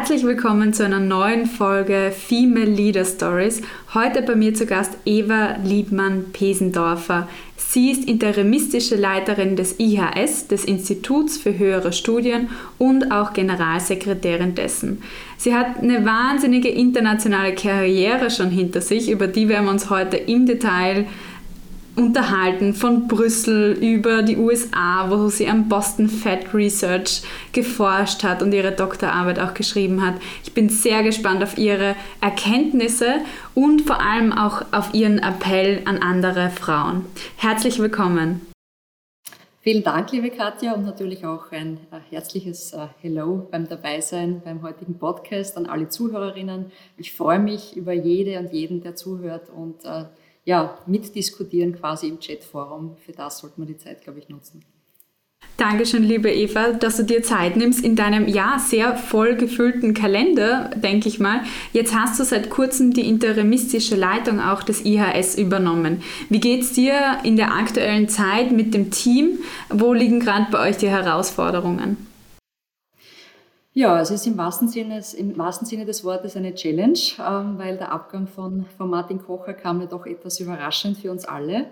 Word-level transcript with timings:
Herzlich 0.00 0.24
willkommen 0.24 0.72
zu 0.72 0.82
einer 0.82 0.98
neuen 0.98 1.44
Folge 1.44 2.10
Female 2.10 2.64
Leader 2.64 3.04
Stories. 3.04 3.60
Heute 3.92 4.22
bei 4.22 4.34
mir 4.34 4.54
zu 4.54 4.64
Gast 4.64 4.96
Eva 5.04 5.56
Liebmann-Pesendorfer. 5.62 7.28
Sie 7.58 7.90
ist 7.90 8.08
interimistische 8.08 8.96
Leiterin 8.96 9.56
des 9.56 9.78
IHS, 9.78 10.48
des 10.48 10.64
Instituts 10.64 11.36
für 11.36 11.58
höhere 11.58 11.92
Studien 11.92 12.48
und 12.78 13.12
auch 13.12 13.34
Generalsekretärin 13.34 14.54
dessen. 14.54 15.02
Sie 15.36 15.54
hat 15.54 15.76
eine 15.82 16.06
wahnsinnige 16.06 16.70
internationale 16.70 17.54
Karriere 17.54 18.30
schon 18.30 18.48
hinter 18.48 18.80
sich, 18.80 19.10
über 19.10 19.26
die 19.26 19.50
werden 19.50 19.66
wir 19.66 19.70
uns 19.70 19.90
heute 19.90 20.16
im 20.16 20.46
Detail 20.46 21.04
unterhalten, 22.00 22.72
von 22.72 23.08
Brüssel 23.08 23.72
über 23.72 24.22
die 24.22 24.38
USA, 24.38 25.10
wo 25.10 25.28
sie 25.28 25.48
am 25.48 25.68
Boston 25.68 26.08
Fed 26.08 26.54
Research 26.54 27.22
geforscht 27.52 28.24
hat 28.24 28.42
und 28.42 28.52
ihre 28.52 28.72
Doktorarbeit 28.72 29.38
auch 29.38 29.52
geschrieben 29.52 30.04
hat. 30.04 30.14
Ich 30.42 30.54
bin 30.54 30.70
sehr 30.70 31.02
gespannt 31.02 31.42
auf 31.42 31.58
ihre 31.58 31.94
Erkenntnisse 32.22 33.16
und 33.54 33.82
vor 33.82 34.00
allem 34.00 34.32
auch 34.32 34.62
auf 34.72 34.94
ihren 34.94 35.18
Appell 35.18 35.82
an 35.84 35.98
andere 35.98 36.48
Frauen. 36.48 37.04
Herzlich 37.36 37.78
willkommen. 37.78 38.40
Vielen 39.62 39.82
Dank, 39.82 40.10
liebe 40.12 40.30
Katja, 40.30 40.72
und 40.72 40.86
natürlich 40.86 41.26
auch 41.26 41.52
ein 41.52 41.76
äh, 41.92 41.98
herzliches 42.08 42.72
äh, 42.72 42.86
Hello 43.02 43.46
beim 43.50 43.68
Dabeisein 43.68 44.40
beim 44.42 44.62
heutigen 44.62 44.94
Podcast 44.94 45.58
an 45.58 45.66
alle 45.66 45.90
Zuhörerinnen. 45.90 46.72
Ich 46.96 47.12
freue 47.12 47.40
mich 47.40 47.76
über 47.76 47.92
jede 47.92 48.38
und 48.38 48.54
jeden, 48.54 48.80
der 48.80 48.96
zuhört 48.96 49.50
und 49.50 49.84
äh, 49.84 50.04
ja, 50.44 50.78
mitdiskutieren 50.86 51.78
quasi 51.78 52.08
im 52.08 52.18
Chatforum. 52.20 52.96
Für 53.04 53.12
das 53.12 53.38
sollte 53.38 53.60
man 53.60 53.68
die 53.68 53.76
Zeit, 53.76 54.02
glaube 54.02 54.18
ich, 54.18 54.28
nutzen. 54.28 54.64
Dankeschön, 55.56 56.04
liebe 56.04 56.30
Eva, 56.30 56.72
dass 56.72 56.96
du 56.96 57.04
dir 57.04 57.22
Zeit 57.22 57.56
nimmst 57.56 57.84
in 57.84 57.94
deinem 57.94 58.26
ja 58.28 58.58
sehr 58.58 58.96
voll 58.96 59.36
gefüllten 59.36 59.92
Kalender, 59.92 60.70
denke 60.74 61.08
ich 61.08 61.20
mal. 61.20 61.42
Jetzt 61.74 61.94
hast 61.94 62.18
du 62.18 62.24
seit 62.24 62.48
kurzem 62.48 62.94
die 62.94 63.06
interimistische 63.06 63.94
Leitung 63.94 64.40
auch 64.40 64.62
des 64.62 64.84
IHS 64.86 65.36
übernommen. 65.36 66.02
Wie 66.30 66.40
geht 66.40 66.62
es 66.62 66.72
dir 66.72 67.18
in 67.24 67.36
der 67.36 67.54
aktuellen 67.54 68.08
Zeit 68.08 68.52
mit 68.52 68.72
dem 68.72 68.90
Team? 68.90 69.38
Wo 69.68 69.92
liegen 69.92 70.20
gerade 70.20 70.46
bei 70.50 70.70
euch 70.70 70.78
die 70.78 70.88
Herausforderungen? 70.88 72.09
Ja, 73.72 74.00
es 74.00 74.10
ist 74.10 74.26
im 74.26 74.36
wahrsten 74.36 74.66
Sinne, 74.66 75.00
im 75.16 75.38
wahrsten 75.38 75.64
Sinne 75.64 75.84
des 75.84 76.02
Wortes 76.02 76.36
eine 76.36 76.54
Challenge, 76.54 76.98
ähm, 77.20 77.56
weil 77.56 77.78
der 77.78 77.92
Abgang 77.92 78.26
von, 78.26 78.66
von 78.76 78.90
Martin 78.90 79.22
Kocher 79.22 79.54
kam 79.54 79.80
ja 79.80 79.86
doch 79.86 80.06
etwas 80.06 80.40
überraschend 80.40 80.98
für 80.98 81.12
uns 81.12 81.24
alle. 81.24 81.66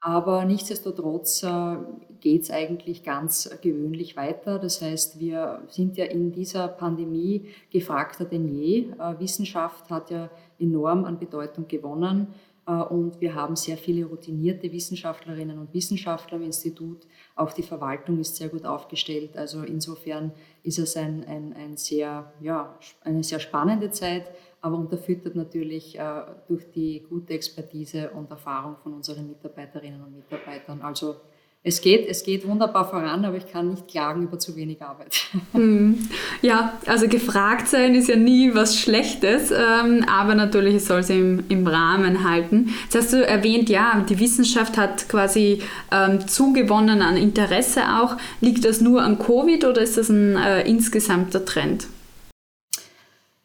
Aber 0.00 0.44
nichtsdestotrotz 0.44 1.42
äh, 1.42 1.76
geht 2.20 2.42
es 2.42 2.50
eigentlich 2.50 3.02
ganz 3.02 3.50
gewöhnlich 3.62 4.14
weiter. 4.16 4.58
Das 4.58 4.82
heißt, 4.82 5.18
wir 5.20 5.62
sind 5.68 5.96
ja 5.96 6.04
in 6.04 6.32
dieser 6.32 6.68
Pandemie 6.68 7.48
gefragter 7.72 8.26
denn 8.26 8.46
je. 8.54 8.90
Äh, 8.98 9.18
Wissenschaft 9.18 9.90
hat 9.90 10.10
ja 10.10 10.28
enorm 10.58 11.06
an 11.06 11.18
Bedeutung 11.18 11.66
gewonnen. 11.66 12.28
Äh, 12.68 12.72
und 12.72 13.20
wir 13.20 13.34
haben 13.34 13.56
sehr 13.56 13.78
viele 13.78 14.04
routinierte 14.04 14.70
Wissenschaftlerinnen 14.70 15.58
und 15.58 15.74
Wissenschaftler 15.74 16.36
im 16.36 16.44
Institut. 16.44 17.06
Auch 17.34 17.52
die 17.52 17.62
Verwaltung 17.62 18.20
ist 18.20 18.36
sehr 18.36 18.48
gut 18.48 18.64
aufgestellt. 18.64 19.36
Also 19.36 19.62
insofern 19.62 20.32
ist 20.62 20.78
es 20.78 20.96
ein, 20.96 21.24
ein, 21.26 21.54
ein 21.54 21.76
sehr, 21.76 22.32
ja, 22.40 22.78
eine 23.02 23.24
sehr 23.24 23.40
spannende 23.40 23.90
Zeit, 23.90 24.30
aber 24.60 24.76
unterfüttert 24.76 25.34
natürlich 25.34 25.98
äh, 25.98 26.22
durch 26.46 26.70
die 26.70 27.04
gute 27.08 27.32
Expertise 27.32 28.10
und 28.10 28.30
Erfahrung 28.30 28.76
von 28.82 28.92
unseren 28.92 29.26
Mitarbeiterinnen 29.26 30.02
und 30.02 30.16
Mitarbeitern. 30.16 30.82
Also 30.82 31.16
es 31.64 31.80
geht, 31.80 32.08
es 32.08 32.22
geht 32.22 32.46
wunderbar 32.46 32.88
voran, 32.88 33.24
aber 33.24 33.36
ich 33.36 33.50
kann 33.50 33.70
nicht 33.70 33.88
klagen 33.88 34.22
über 34.22 34.38
zu 34.38 34.56
wenig 34.56 34.80
Arbeit. 34.82 35.14
Hm. 35.52 36.08
Ja, 36.42 36.78
also 36.86 37.08
gefragt 37.08 37.68
sein 37.68 37.94
ist 37.94 38.08
ja 38.08 38.16
nie 38.16 38.54
was 38.54 38.78
Schlechtes, 38.78 39.50
ähm, 39.50 40.04
aber 40.08 40.34
natürlich 40.34 40.84
soll 40.84 41.00
es 41.00 41.10
im, 41.10 41.44
im 41.48 41.66
Rahmen 41.66 42.28
halten. 42.28 42.70
Jetzt 42.84 42.94
hast 42.94 43.12
du 43.12 43.26
erwähnt, 43.26 43.68
ja, 43.68 44.04
die 44.08 44.18
Wissenschaft 44.20 44.76
hat 44.76 45.08
quasi 45.08 45.62
ähm, 45.90 46.26
zugewonnen 46.28 47.02
an 47.02 47.16
Interesse 47.16 47.82
auch. 48.00 48.16
Liegt 48.40 48.64
das 48.64 48.80
nur 48.80 49.02
an 49.02 49.18
Covid 49.18 49.64
oder 49.64 49.82
ist 49.82 49.96
das 49.96 50.08
ein 50.10 50.36
äh, 50.36 50.62
insgesamter 50.68 51.44
Trend? 51.44 51.88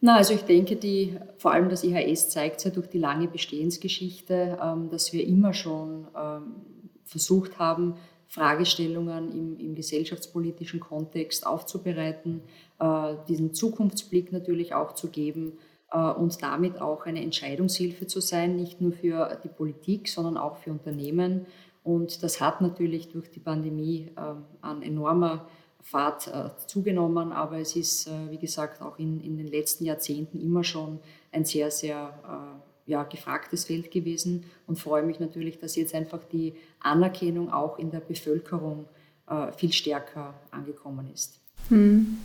Na, 0.01 0.17
also 0.17 0.33
ich 0.33 0.41
denke, 0.41 0.75
die, 0.75 1.17
vor 1.37 1.53
allem 1.53 1.69
das 1.69 1.83
IHS 1.83 2.29
zeigt 2.29 2.63
ja 2.65 2.71
durch 2.71 2.87
die 2.87 2.99
lange 2.99 3.27
Bestehensgeschichte, 3.27 4.57
ähm, 4.61 4.89
dass 4.89 5.13
wir 5.13 5.25
immer 5.25 5.53
schon 5.53 6.07
ähm, 6.15 6.72
versucht 7.13 7.59
haben, 7.59 7.95
Fragestellungen 8.27 9.31
im, 9.31 9.59
im 9.59 9.75
gesellschaftspolitischen 9.75 10.79
Kontext 10.79 11.45
aufzubereiten, 11.45 12.41
äh, 12.79 13.13
diesen 13.27 13.53
Zukunftsblick 13.53 14.31
natürlich 14.31 14.73
auch 14.73 14.93
zu 14.93 15.09
geben 15.09 15.59
äh, 15.91 15.99
und 15.99 16.41
damit 16.41 16.81
auch 16.81 17.05
eine 17.05 17.21
Entscheidungshilfe 17.21 18.07
zu 18.07 18.21
sein, 18.21 18.55
nicht 18.55 18.81
nur 18.81 18.91
für 18.91 19.39
die 19.43 19.49
Politik, 19.49 20.09
sondern 20.09 20.37
auch 20.37 20.57
für 20.57 20.71
Unternehmen. 20.71 21.45
Und 21.83 22.23
das 22.23 22.41
hat 22.41 22.59
natürlich 22.59 23.09
durch 23.09 23.29
die 23.29 23.39
Pandemie 23.39 24.09
äh, 24.15 24.21
an 24.61 24.81
enormer 24.81 25.47
Fahrt 25.83 26.27
äh, 26.27 26.49
zugenommen, 26.65 27.31
aber 27.31 27.59
es 27.59 27.75
ist, 27.75 28.07
äh, 28.07 28.31
wie 28.31 28.39
gesagt, 28.39 28.81
auch 28.81 28.97
in, 28.97 29.21
in 29.21 29.37
den 29.37 29.47
letzten 29.47 29.85
Jahrzehnten 29.85 30.41
immer 30.41 30.63
schon 30.63 30.99
ein 31.31 31.45
sehr, 31.45 31.69
sehr 31.69 32.13
äh, 32.23 32.72
ja, 32.85 33.03
gefragtes 33.03 33.65
Feld 33.65 33.91
gewesen 33.91 34.45
und 34.67 34.79
freue 34.79 35.03
mich 35.03 35.19
natürlich, 35.19 35.59
dass 35.59 35.75
jetzt 35.75 35.95
einfach 35.95 36.19
die 36.31 36.53
Anerkennung 36.79 37.51
auch 37.51 37.79
in 37.79 37.91
der 37.91 38.01
Bevölkerung 38.01 38.85
äh, 39.27 39.51
viel 39.53 39.71
stärker 39.71 40.33
angekommen 40.51 41.09
ist. 41.13 41.39
Hm. 41.69 42.17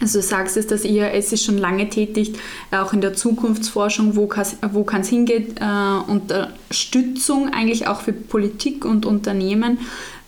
Also 0.00 0.20
du 0.20 0.26
sagst 0.26 0.56
es, 0.56 0.66
das 0.66 0.84
IAS 0.84 1.32
ist 1.32 1.44
schon 1.44 1.58
lange 1.58 1.88
tätig, 1.88 2.34
auch 2.70 2.92
in 2.92 3.00
der 3.00 3.14
Zukunftsforschung, 3.14 4.16
wo 4.16 4.26
kann 4.26 5.00
es 5.02 5.08
hingehen, 5.08 5.54
äh, 5.58 6.10
Unterstützung 6.10 7.52
eigentlich 7.52 7.86
auch 7.86 8.00
für 8.00 8.12
Politik 8.12 8.84
und 8.84 9.04
Unternehmen. 9.04 9.78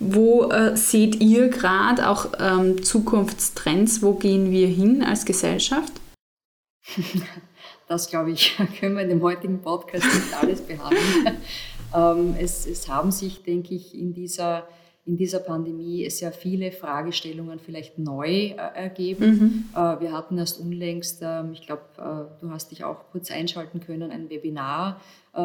Wo 0.01 0.51
äh, 0.51 0.77
seht 0.77 1.21
ihr 1.21 1.49
gerade 1.49 2.09
auch 2.09 2.27
ähm, 2.39 2.83
Zukunftstrends? 2.83 4.03
Wo 4.03 4.15
gehen 4.15 4.51
wir 4.51 4.67
hin 4.67 5.03
als 5.03 5.25
Gesellschaft? 5.25 5.93
Das, 7.89 8.09
glaube 8.09 8.33
ich, 8.33 8.57
können 8.81 8.97
wir 8.97 9.03
in 9.03 9.09
dem 9.09 9.23
heutigen 9.23 9.61
Podcast 9.61 10.05
nicht 10.05 10.43
alles 10.43 10.61
behandeln. 10.61 11.39
ähm, 11.95 12.35
es, 12.39 12.67
es, 12.67 12.89
haben 12.89 13.11
sich, 13.11 13.43
denke 13.43 13.75
ich, 13.75 13.95
in 13.99 14.15
dieser, 14.15 14.67
in 15.07 15.17
dieser 15.17 15.41
Pandemie 15.41 16.09
sehr 16.09 16.33
viele 16.33 16.73
Fragestellungen 16.73 17.59
vielleicht 17.59 17.99
neu 17.99 18.29
äh, 18.29 18.55
ergeben. 18.57 19.29
Mhm. 19.29 19.65
Äh, 19.75 20.01
wir 20.01 20.13
hatten 20.13 20.39
erst 20.39 20.61
unlängst, 20.61 21.23
äh, 21.23 21.51
ich 21.53 21.67
glaube, 21.67 21.83
äh, 21.99 22.41
du 22.41 22.51
hast 22.51 22.71
dich 22.71 22.85
auch 22.85 23.11
kurz 23.13 23.31
einschalten 23.31 23.81
können, 23.81 24.11
ein 24.11 24.31
Webinar 24.31 25.01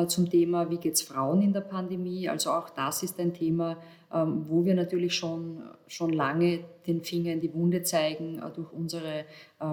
zum 0.05 0.29
Thema, 0.29 0.69
wie 0.69 0.77
geht 0.77 0.93
es 0.93 1.01
Frauen 1.01 1.41
in 1.41 1.51
der 1.51 1.61
Pandemie. 1.61 2.29
Also 2.29 2.51
auch 2.51 2.69
das 2.69 3.01
ist 3.01 3.19
ein 3.19 3.33
Thema, 3.33 3.75
ähm, 4.13 4.45
wo 4.47 4.63
wir 4.63 4.75
natürlich 4.75 5.15
schon, 5.15 5.63
schon 5.87 6.13
lange 6.13 6.59
den 6.85 7.01
Finger 7.01 7.33
in 7.33 7.41
die 7.41 7.51
Wunde 7.55 7.81
zeigen 7.81 8.39
durch 8.55 8.71
unsere 8.71 9.25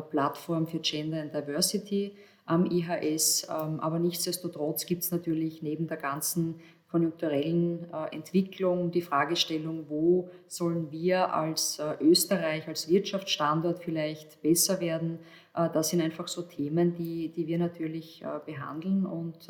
Plattform 0.09 0.67
für 0.67 0.79
Gender 0.79 1.21
and 1.21 1.35
Diversity 1.35 2.15
am 2.47 2.67
IHS. 2.71 3.49
Ähm, 3.51 3.81
aber 3.81 3.99
nichtsdestotrotz 3.99 4.87
gibt 4.87 5.03
es 5.03 5.11
natürlich 5.11 5.63
neben 5.63 5.87
der 5.89 5.99
ganzen 5.99 6.61
konjunkturellen 6.91 7.93
äh, 7.93 8.15
Entwicklung 8.15 8.91
die 8.91 9.03
Fragestellung, 9.03 9.87
wo 9.89 10.31
sollen 10.47 10.91
wir 10.91 11.35
als 11.35 11.79
äh, 11.79 11.97
Österreich, 12.01 12.69
als 12.69 12.89
Wirtschaftsstandort 12.89 13.83
vielleicht 13.83 14.41
besser 14.41 14.81
werden. 14.81 15.19
Äh, 15.55 15.69
das 15.75 15.91
sind 15.91 16.01
einfach 16.01 16.29
so 16.29 16.43
Themen, 16.43 16.95
die, 16.95 17.29
die 17.29 17.47
wir 17.47 17.59
natürlich 17.59 18.25
behandeln. 18.47 19.05
Und 19.05 19.49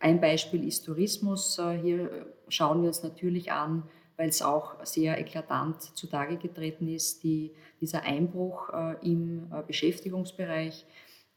ein 0.00 0.20
Beispiel 0.20 0.66
ist 0.66 0.84
Tourismus. 0.84 1.60
Hier 1.82 2.26
schauen 2.48 2.82
wir 2.82 2.88
uns 2.88 3.02
natürlich 3.02 3.52
an, 3.52 3.84
weil 4.16 4.28
es 4.28 4.42
auch 4.42 4.84
sehr 4.84 5.18
eklatant 5.18 5.80
zutage 5.96 6.36
getreten 6.36 6.88
ist, 6.88 7.22
die, 7.22 7.52
dieser 7.80 8.02
Einbruch 8.02 8.70
im 9.02 9.50
Beschäftigungsbereich. 9.66 10.86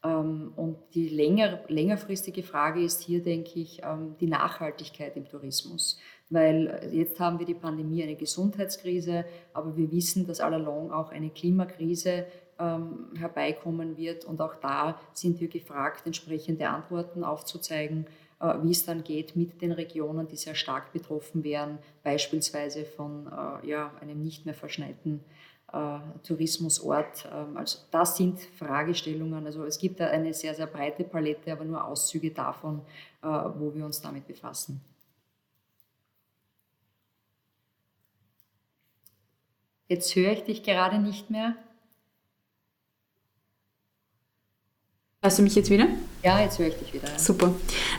Ähm, 0.03 0.53
und 0.55 0.77
die 0.93 1.09
länger, 1.09 1.59
längerfristige 1.67 2.43
Frage 2.43 2.81
ist 2.81 3.01
hier, 3.01 3.21
denke 3.21 3.59
ich, 3.59 3.81
ähm, 3.83 4.15
die 4.19 4.27
Nachhaltigkeit 4.27 5.17
im 5.17 5.27
Tourismus. 5.27 5.99
Weil 6.29 6.67
äh, 6.67 6.95
jetzt 6.95 7.19
haben 7.19 7.39
wir 7.39 7.45
die 7.45 7.53
Pandemie, 7.53 8.03
eine 8.03 8.15
Gesundheitskrise, 8.15 9.25
aber 9.53 9.75
wir 9.75 9.91
wissen, 9.91 10.25
dass 10.25 10.39
allalong 10.39 10.91
auch 10.91 11.11
eine 11.11 11.29
Klimakrise 11.29 12.25
ähm, 12.59 13.09
herbeikommen 13.17 13.97
wird. 13.97 14.25
Und 14.25 14.41
auch 14.41 14.55
da 14.55 14.99
sind 15.13 15.39
wir 15.41 15.49
gefragt, 15.49 16.05
entsprechende 16.05 16.69
Antworten 16.69 17.23
aufzuzeigen, 17.25 18.05
äh, 18.39 18.53
wie 18.63 18.71
es 18.71 18.85
dann 18.85 19.03
geht 19.03 19.35
mit 19.35 19.61
den 19.61 19.73
Regionen, 19.73 20.27
die 20.27 20.37
sehr 20.37 20.55
stark 20.55 20.93
betroffen 20.93 21.43
wären, 21.43 21.79
beispielsweise 22.03 22.85
von 22.85 23.27
äh, 23.27 23.67
ja, 23.67 23.91
einem 23.99 24.21
nicht 24.23 24.45
mehr 24.45 24.55
verschneiten 24.55 25.25
Tourismusort. 26.23 27.27
Ähm, 27.31 27.57
also 27.57 27.79
das 27.91 28.17
sind 28.17 28.39
Fragestellungen. 28.57 29.45
Also 29.45 29.63
es 29.65 29.77
gibt 29.77 30.01
eine 30.01 30.33
sehr, 30.33 30.55
sehr 30.55 30.67
breite 30.67 31.03
Palette, 31.03 31.51
aber 31.51 31.65
nur 31.65 31.83
Auszüge 31.83 32.31
davon, 32.31 32.81
äh, 33.21 33.27
wo 33.27 33.73
wir 33.73 33.85
uns 33.85 34.01
damit 34.01 34.27
befassen. 34.27 34.81
Jetzt 39.87 40.15
höre 40.15 40.33
ich 40.33 40.43
dich 40.43 40.63
gerade 40.63 40.99
nicht 40.99 41.29
mehr. 41.31 41.55
Hörst 45.21 45.39
du 45.39 45.43
mich 45.43 45.55
jetzt 45.55 45.69
wieder? 45.69 45.87
Ja, 46.21 46.41
jetzt 46.41 46.59
höre 46.59 46.67
ich 46.67 46.75
dich 46.75 46.93
wieder. 46.93 47.07
Ja. 47.07 47.17
Super. 47.17 47.53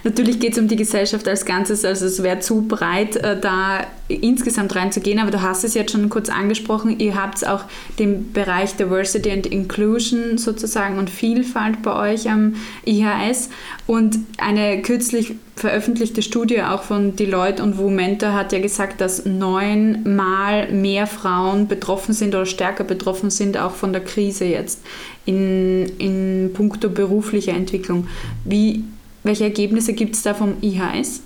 Natürlich 0.05 0.39
geht 0.41 0.53
es 0.53 0.59
um 0.59 0.69
die 0.69 0.77
Gesellschaft 0.77 1.27
als 1.27 1.47
Ganzes, 1.47 1.85
also 1.87 2.05
es 2.05 2.23
wäre 2.23 2.41
zu 2.41 2.63
breit, 2.63 3.17
äh, 3.17 3.41
da 3.41 3.87
insgesamt 4.09 4.75
reinzugehen, 4.75 5.19
aber 5.19 5.31
du 5.31 5.41
hast 5.41 5.65
es 5.65 5.75
jetzt 5.75 5.93
schon 5.93 6.09
kurz 6.11 6.29
angesprochen, 6.29 6.99
ihr 6.99 7.15
habt 7.15 7.47
auch 7.47 7.65
den 7.99 8.33
Bereich 8.33 8.77
Diversity 8.77 9.31
and 9.31 9.47
Inclusion 9.47 10.37
sozusagen 10.37 10.99
und 10.99 11.09
Vielfalt 11.09 11.83
bei 11.83 12.13
euch 12.13 12.29
am 12.29 12.57
IHS 12.85 13.49
und 13.87 14.19
eine 14.39 14.83
kürzlich 14.83 15.35
veröffentlichte 15.57 16.23
Studie 16.23 16.63
auch 16.63 16.83
von 16.83 17.17
Deloitte 17.17 17.63
und 17.63 17.79
Womenta 17.79 18.33
hat 18.33 18.53
ja 18.53 18.61
gesagt, 18.61 19.01
dass 19.01 19.27
neunmal 19.27 20.73
mehr 20.73 21.07
Frauen 21.07 21.69
betroffen 21.69 22.15
sind 22.15 22.35
oder 22.35 22.47
stärker 22.47 22.85
betroffen 22.85 23.31
sind 23.31 23.59
auch 23.59 23.73
von 23.73 23.93
der 23.93 24.03
Krise 24.03 24.47
jetzt 24.47 24.81
in, 25.27 25.87
in 25.99 26.51
puncto 26.55 26.89
beruflicher 26.89 27.53
Entwicklung. 27.53 28.09
Wie, 28.45 28.85
welche 29.23 29.45
Ergebnisse 29.45 29.93
gibt 29.93 30.15
es 30.15 30.23
da 30.23 30.35
vom 30.35 30.57
IHS? 30.63 31.23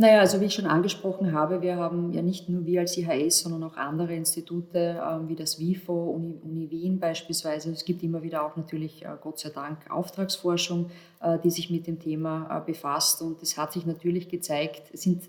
Naja, 0.00 0.20
also 0.20 0.40
wie 0.40 0.44
ich 0.44 0.54
schon 0.54 0.66
angesprochen 0.66 1.32
habe, 1.32 1.60
wir 1.60 1.74
haben 1.74 2.12
ja 2.12 2.22
nicht 2.22 2.48
nur 2.48 2.64
wir 2.64 2.82
als 2.82 2.96
IHS, 2.96 3.40
sondern 3.40 3.64
auch 3.64 3.76
andere 3.76 4.14
Institute 4.14 4.78
äh, 4.78 5.28
wie 5.28 5.34
das 5.34 5.58
WIFO, 5.58 6.10
Uni, 6.10 6.38
Uni, 6.40 6.70
Wien 6.70 7.00
beispielsweise. 7.00 7.72
Es 7.72 7.84
gibt 7.84 8.04
immer 8.04 8.22
wieder 8.22 8.44
auch 8.46 8.54
natürlich, 8.56 9.04
äh, 9.04 9.08
Gott 9.20 9.40
sei 9.40 9.50
Dank, 9.50 9.90
Auftragsforschung, 9.90 10.90
äh, 11.20 11.40
die 11.42 11.50
sich 11.50 11.68
mit 11.68 11.88
dem 11.88 11.98
Thema 11.98 12.46
äh, 12.48 12.64
befasst. 12.64 13.22
Und 13.22 13.42
es 13.42 13.58
hat 13.58 13.72
sich 13.72 13.86
natürlich 13.86 14.28
gezeigt, 14.28 14.82
es 14.92 15.02
sind 15.02 15.24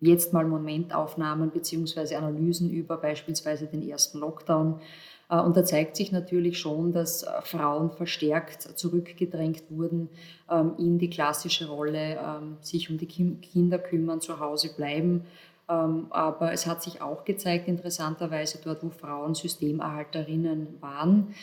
jetzt 0.00 0.32
mal 0.32 0.48
Momentaufnahmen 0.48 1.50
bzw. 1.50 2.16
Analysen 2.16 2.70
über 2.70 2.96
beispielsweise 2.96 3.68
den 3.68 3.88
ersten 3.88 4.18
Lockdown 4.18 4.80
und 5.38 5.56
da 5.56 5.64
zeigt 5.64 5.96
sich 5.96 6.12
natürlich 6.12 6.58
schon, 6.58 6.92
dass 6.92 7.22
äh, 7.22 7.28
Frauen 7.42 7.90
verstärkt 7.90 8.62
zurückgedrängt 8.62 9.62
wurden 9.70 10.10
ähm, 10.50 10.74
in 10.78 10.98
die 10.98 11.08
klassische 11.08 11.68
Rolle, 11.68 12.18
ähm, 12.18 12.58
sich 12.60 12.90
um 12.90 12.98
die 12.98 13.06
Kinder 13.06 13.78
kümmern, 13.78 14.20
zu 14.20 14.40
Hause 14.40 14.74
bleiben. 14.76 15.24
Ähm, 15.70 16.08
aber 16.10 16.52
es 16.52 16.66
hat 16.66 16.82
sich 16.82 17.00
auch 17.00 17.24
gezeigt, 17.24 17.66
interessanterweise 17.66 18.58
dort, 18.62 18.84
wo 18.84 18.90
Frauen 18.90 19.34
Systemerhalterinnen 19.34 20.78
waren, 20.80 21.34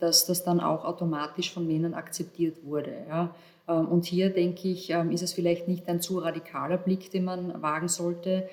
dass 0.00 0.26
das 0.26 0.44
dann 0.44 0.60
auch 0.60 0.84
automatisch 0.84 1.54
von 1.54 1.66
Männern 1.66 1.94
akzeptiert 1.94 2.64
wurde. 2.64 3.30
Und 3.66 4.04
hier 4.04 4.30
denke 4.30 4.68
ich, 4.68 4.90
ist 4.90 5.22
es 5.22 5.32
vielleicht 5.32 5.68
nicht 5.68 5.88
ein 5.88 6.00
zu 6.00 6.18
radikaler 6.18 6.76
Blick, 6.76 7.10
den 7.12 7.24
man 7.24 7.62
wagen 7.62 7.88
sollte, 7.88 8.48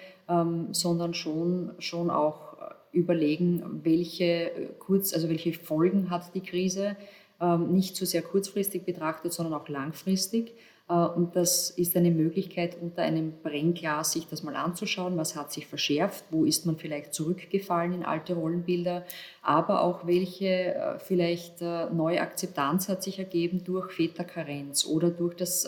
sondern 0.71 1.13
schon, 1.15 1.71
schon 1.79 2.11
auch 2.11 2.50
überlegen, 2.91 3.81
welche, 3.83 4.51
äh, 4.51 4.67
kurz, 4.79 5.13
also 5.13 5.29
welche 5.29 5.53
Folgen 5.53 6.09
hat 6.09 6.33
die 6.35 6.41
Krise, 6.41 6.95
ähm, 7.39 7.73
nicht 7.73 7.95
so 7.95 8.05
sehr 8.05 8.21
kurzfristig 8.21 8.83
betrachtet, 8.83 9.33
sondern 9.33 9.53
auch 9.53 9.67
langfristig. 9.67 10.53
Äh, 10.91 11.05
und 11.05 11.35
das 11.35 11.69
ist 11.69 11.95
eine 11.95 12.11
Möglichkeit, 12.11 12.77
unter 12.81 13.03
einem 13.03 13.33
Brennglas 13.41 14.11
sich 14.11 14.27
das 14.27 14.43
mal 14.43 14.55
anzuschauen. 14.55 15.17
Was 15.17 15.35
hat 15.35 15.51
sich 15.51 15.67
verschärft? 15.67 16.25
Wo 16.29 16.43
ist 16.43 16.65
man 16.65 16.77
vielleicht 16.77 17.13
zurückgefallen 17.13 17.93
in 17.93 18.03
alte 18.03 18.33
Rollenbilder? 18.33 19.05
Aber 19.41 19.81
auch 19.83 20.05
welche 20.05 20.75
äh, 20.75 20.99
vielleicht 20.99 21.61
neue 21.61 22.21
Akzeptanz 22.21 22.89
hat 22.89 23.03
sich 23.03 23.19
ergeben 23.19 23.63
durch 23.63 23.91
Väterkarenz 23.91 24.85
oder 24.85 25.09
durch 25.09 25.35
das 25.35 25.67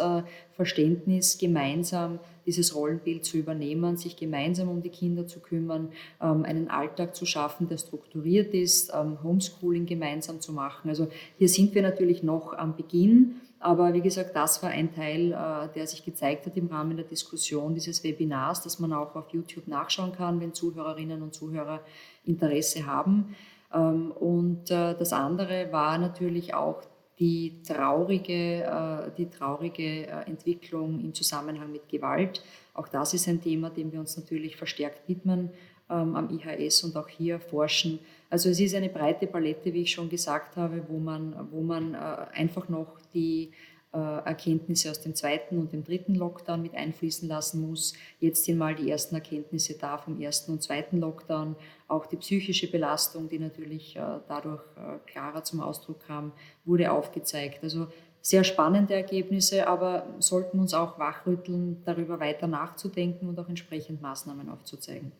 Verständnis, 0.53 1.37
gemeinsam 1.37 2.19
dieses 2.45 2.75
Rollenbild 2.75 3.25
zu 3.25 3.37
übernehmen, 3.37 3.97
sich 3.97 4.15
gemeinsam 4.15 4.69
um 4.69 4.81
die 4.81 4.89
Kinder 4.89 5.27
zu 5.27 5.39
kümmern, 5.39 5.89
ähm, 6.21 6.43
einen 6.43 6.69
Alltag 6.69 7.15
zu 7.15 7.25
schaffen, 7.25 7.67
der 7.67 7.77
strukturiert 7.77 8.53
ist, 8.53 8.91
ähm, 8.93 9.17
Homeschooling 9.23 9.85
gemeinsam 9.85 10.41
zu 10.41 10.51
machen. 10.51 10.89
Also 10.89 11.07
hier 11.37 11.49
sind 11.49 11.73
wir 11.73 11.81
natürlich 11.81 12.23
noch 12.23 12.53
am 12.53 12.75
Beginn. 12.75 13.41
Aber 13.63 13.93
wie 13.93 14.01
gesagt, 14.01 14.35
das 14.35 14.61
war 14.61 14.71
ein 14.71 14.93
Teil, 14.93 15.31
äh, 15.31 15.73
der 15.73 15.87
sich 15.87 16.03
gezeigt 16.03 16.45
hat 16.45 16.57
im 16.57 16.67
Rahmen 16.67 16.97
der 16.97 17.05
Diskussion 17.05 17.73
dieses 17.73 18.03
Webinars, 18.03 18.61
das 18.61 18.77
man 18.79 18.91
auch 18.91 19.15
auf 19.15 19.29
YouTube 19.29 19.69
nachschauen 19.69 20.11
kann, 20.11 20.41
wenn 20.41 20.53
Zuhörerinnen 20.53 21.21
und 21.21 21.33
Zuhörer 21.33 21.79
Interesse 22.25 22.85
haben. 22.85 23.37
Ähm, 23.73 24.11
und 24.11 24.69
äh, 24.69 24.95
das 24.95 25.13
andere 25.13 25.71
war 25.71 25.97
natürlich 25.97 26.53
auch 26.53 26.81
die 27.19 27.61
traurige, 27.65 28.65
äh, 28.65 29.11
die 29.17 29.29
traurige 29.29 30.07
Entwicklung 30.25 30.99
im 30.99 31.13
Zusammenhang 31.13 31.71
mit 31.71 31.87
Gewalt. 31.87 32.43
Auch 32.73 32.89
das 32.89 33.13
ist 33.13 33.29
ein 33.29 33.41
Thema, 33.41 33.69
dem 33.69 33.93
wir 33.93 34.01
uns 34.01 34.17
natürlich 34.17 34.57
verstärkt 34.57 35.07
widmen 35.07 35.51
ähm, 35.89 36.17
am 36.17 36.29
IHS 36.37 36.83
und 36.83 36.97
auch 36.97 37.07
hier 37.07 37.39
forschen. 37.39 37.99
Also 38.33 38.49
es 38.49 38.59
ist 38.59 38.73
eine 38.73 38.89
breite 38.89 39.27
Palette, 39.27 39.71
wie 39.75 39.83
ich 39.83 39.91
schon 39.91 40.09
gesagt 40.09 40.57
habe, 40.57 40.81
wo 40.87 40.97
man, 40.97 41.49
wo 41.51 41.61
man 41.61 41.93
äh, 41.93 41.97
einfach 42.33 42.67
noch 42.67 42.97
die 43.13 43.51
äh, 43.93 43.99
Erkenntnisse 43.99 44.89
aus 44.89 45.01
dem 45.01 45.13
zweiten 45.13 45.59
und 45.59 45.71
dem 45.71 45.83
dritten 45.83 46.15
Lockdown 46.15 46.63
mit 46.63 46.73
einfließen 46.73 47.29
lassen 47.29 47.61
muss. 47.61 47.93
Jetzt 48.19 48.45
sind 48.45 48.57
mal 48.57 48.73
die 48.73 48.89
ersten 48.89 49.13
Erkenntnisse 49.13 49.77
da 49.77 49.99
vom 49.99 50.19
ersten 50.19 50.51
und 50.51 50.63
zweiten 50.63 50.99
Lockdown. 50.99 51.55
Auch 51.87 52.07
die 52.07 52.15
psychische 52.15 52.71
Belastung, 52.71 53.29
die 53.29 53.37
natürlich 53.37 53.97
äh, 53.97 54.01
dadurch 54.27 54.63
klarer 55.05 55.43
zum 55.43 55.61
Ausdruck 55.61 55.99
kam, 56.07 56.31
wurde 56.65 56.91
aufgezeigt. 56.91 57.63
Also 57.63 57.85
sehr 58.19 58.43
spannende 58.43 58.95
Ergebnisse, 58.95 59.67
aber 59.67 60.07
sollten 60.17 60.57
uns 60.57 60.73
auch 60.73 60.97
wachrütteln, 60.97 61.83
darüber 61.85 62.19
weiter 62.19 62.47
nachzudenken 62.47 63.29
und 63.29 63.39
auch 63.39 63.49
entsprechend 63.49 64.01
Maßnahmen 64.01 64.49
aufzuzeigen. 64.49 65.11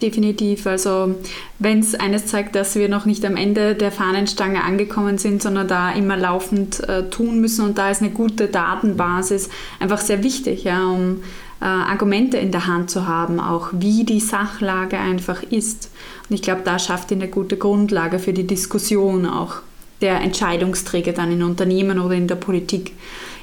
Definitiv. 0.00 0.66
Also 0.66 1.16
wenn 1.58 1.80
es 1.80 1.96
eines 1.96 2.26
zeigt, 2.26 2.54
dass 2.54 2.76
wir 2.76 2.88
noch 2.88 3.04
nicht 3.04 3.24
am 3.24 3.36
Ende 3.36 3.74
der 3.74 3.90
Fahnenstange 3.90 4.62
angekommen 4.62 5.18
sind, 5.18 5.42
sondern 5.42 5.66
da 5.66 5.90
immer 5.90 6.16
laufend 6.16 6.88
äh, 6.88 7.08
tun 7.10 7.40
müssen 7.40 7.64
und 7.64 7.78
da 7.78 7.90
ist 7.90 8.00
eine 8.00 8.12
gute 8.12 8.46
Datenbasis 8.46 9.48
einfach 9.80 9.98
sehr 9.98 10.22
wichtig, 10.22 10.62
ja, 10.62 10.86
um 10.86 11.22
äh, 11.60 11.64
Argumente 11.64 12.36
in 12.36 12.52
der 12.52 12.68
Hand 12.68 12.90
zu 12.90 13.08
haben, 13.08 13.40
auch 13.40 13.70
wie 13.72 14.04
die 14.04 14.20
Sachlage 14.20 14.98
einfach 14.98 15.42
ist. 15.42 15.90
Und 16.28 16.34
ich 16.36 16.42
glaube, 16.42 16.62
da 16.64 16.78
schafft 16.78 17.10
ihr 17.10 17.16
eine 17.16 17.28
gute 17.28 17.56
Grundlage 17.56 18.20
für 18.20 18.32
die 18.32 18.46
Diskussion 18.46 19.26
auch 19.26 19.56
der 20.00 20.20
Entscheidungsträger 20.20 21.12
dann 21.12 21.32
in 21.32 21.42
Unternehmen 21.42 21.98
oder 21.98 22.14
in 22.14 22.28
der 22.28 22.36
Politik. 22.36 22.92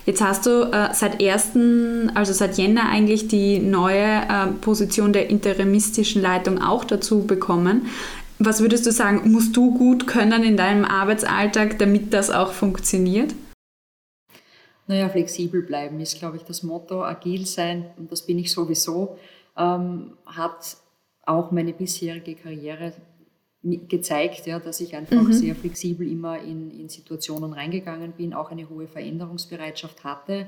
Jetzt 0.05 0.21
hast 0.21 0.45
du 0.45 0.71
äh, 0.71 0.93
seit 0.93 1.21
1., 1.21 2.13
also 2.13 2.31
seit 2.31 2.57
Jänner 2.57 2.87
eigentlich 2.89 3.27
die 3.27 3.59
neue 3.59 4.03
äh, 4.03 4.47
Position 4.61 5.13
der 5.13 5.29
interimistischen 5.29 6.21
Leitung 6.21 6.61
auch 6.61 6.83
dazu 6.83 7.25
bekommen. 7.25 7.87
Was 8.37 8.61
würdest 8.61 8.85
du 8.85 8.91
sagen, 8.91 9.31
musst 9.31 9.55
du 9.57 9.75
gut 9.75 10.05
können 10.07 10.43
in 10.43 10.57
deinem 10.57 10.85
Arbeitsalltag, 10.85 11.79
damit 11.79 12.13
das 12.13 12.29
auch 12.29 12.51
funktioniert? 12.51 13.33
Naja, 14.87 15.09
flexibel 15.09 15.63
bleiben 15.63 15.99
ist, 15.99 16.19
glaube 16.19 16.37
ich, 16.37 16.43
das 16.43 16.61
Motto. 16.61 17.03
Agil 17.03 17.47
sein, 17.47 17.85
und 17.97 18.11
das 18.11 18.21
bin 18.21 18.37
ich 18.37 18.51
sowieso, 18.51 19.17
ähm, 19.57 20.11
hat 20.25 20.77
auch 21.25 21.49
meine 21.49 21.73
bisherige 21.73 22.35
Karriere 22.35 22.93
gezeigt, 23.87 24.45
ja, 24.45 24.59
dass 24.59 24.79
ich 24.79 24.95
einfach 24.95 25.21
mhm. 25.21 25.33
sehr 25.33 25.55
flexibel 25.55 26.09
immer 26.09 26.39
in, 26.39 26.71
in 26.71 26.89
Situationen 26.89 27.53
reingegangen 27.53 28.11
bin, 28.11 28.33
auch 28.33 28.51
eine 28.51 28.69
hohe 28.69 28.87
Veränderungsbereitschaft 28.87 30.03
hatte. 30.03 30.47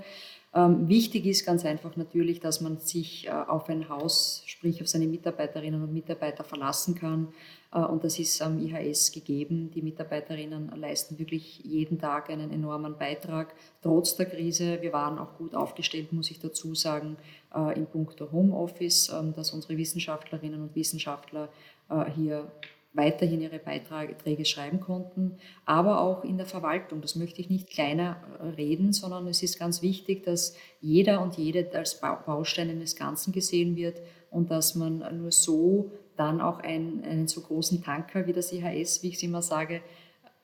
Ähm, 0.54 0.88
wichtig 0.88 1.26
ist 1.26 1.46
ganz 1.46 1.66
einfach 1.66 1.96
natürlich, 1.98 2.40
dass 2.40 2.62
man 2.62 2.78
sich 2.78 3.28
äh, 3.28 3.32
auf 3.32 3.70
ein 3.70 3.90
Haus, 3.90 4.44
sprich 4.46 4.82
auf 4.82 4.88
seine 4.88 5.06
Mitarbeiterinnen 5.06 5.84
und 5.84 5.94
Mitarbeiter 5.94 6.44
verlassen 6.44 6.96
kann. 6.96 7.28
Äh, 7.74 7.80
und 7.80 8.04
das 8.04 8.18
ist 8.18 8.42
am 8.42 8.60
IHS 8.60 9.12
gegeben. 9.12 9.72
Die 9.76 9.82
Mitarbeiterinnen 9.82 10.72
leisten 10.76 11.20
wirklich 11.20 11.60
jeden 11.64 12.00
Tag 12.00 12.30
einen 12.30 12.52
enormen 12.52 12.98
Beitrag, 12.98 13.54
trotz 13.82 14.16
der 14.16 14.28
Krise. 14.28 14.82
Wir 14.82 14.94
waren 14.94 15.20
auch 15.20 15.38
gut 15.38 15.54
aufgestellt, 15.54 16.14
muss 16.14 16.32
ich 16.32 16.40
dazu 16.40 16.74
sagen, 16.76 17.18
äh, 17.54 17.78
in 17.78 17.86
puncto 17.86 18.32
Homeoffice, 18.32 19.10
äh, 19.10 19.32
dass 19.36 19.52
unsere 19.52 19.78
Wissenschaftlerinnen 19.78 20.62
und 20.62 20.76
Wissenschaftler 20.76 21.50
äh, 21.90 22.06
hier 22.16 22.50
weiterhin 22.98 23.42
ihre 23.42 23.60
Beiträge 23.60 24.44
schreiben 24.44 24.80
konnten, 24.80 25.38
aber 25.66 26.02
auch 26.02 26.24
in 26.24 26.38
der 26.38 26.46
Verwaltung. 26.46 27.02
Das 27.02 27.16
möchte 27.16 27.40
ich 27.40 27.50
nicht 27.50 27.70
kleiner 27.70 28.18
äh, 28.40 28.48
reden, 28.56 28.92
sondern 28.92 29.28
es 29.28 29.44
ist 29.44 29.60
ganz 29.60 29.82
wichtig, 29.82 30.24
dass 30.24 30.56
jeder 30.82 31.22
und 31.22 31.38
jede 31.38 31.72
als 31.74 32.02
Baustein 32.02 32.70
eines 32.70 32.96
Ganzen 32.96 33.32
gesehen 33.32 33.76
wird 33.76 34.02
und 34.32 34.52
dass 34.52 34.76
man 34.76 35.04
nur 35.18 35.32
so 35.32 35.92
dann 36.18 36.42
auch 36.42 36.60
einen, 36.60 37.04
einen 37.04 37.28
so 37.28 37.42
großen 37.42 37.84
Tanker 37.84 38.28
wie 38.28 38.34
das 38.34 38.52
IHS, 38.52 39.04
wie 39.04 39.10
ich 39.10 39.16
es 39.16 39.24
immer 39.24 39.42
sage, 39.42 39.82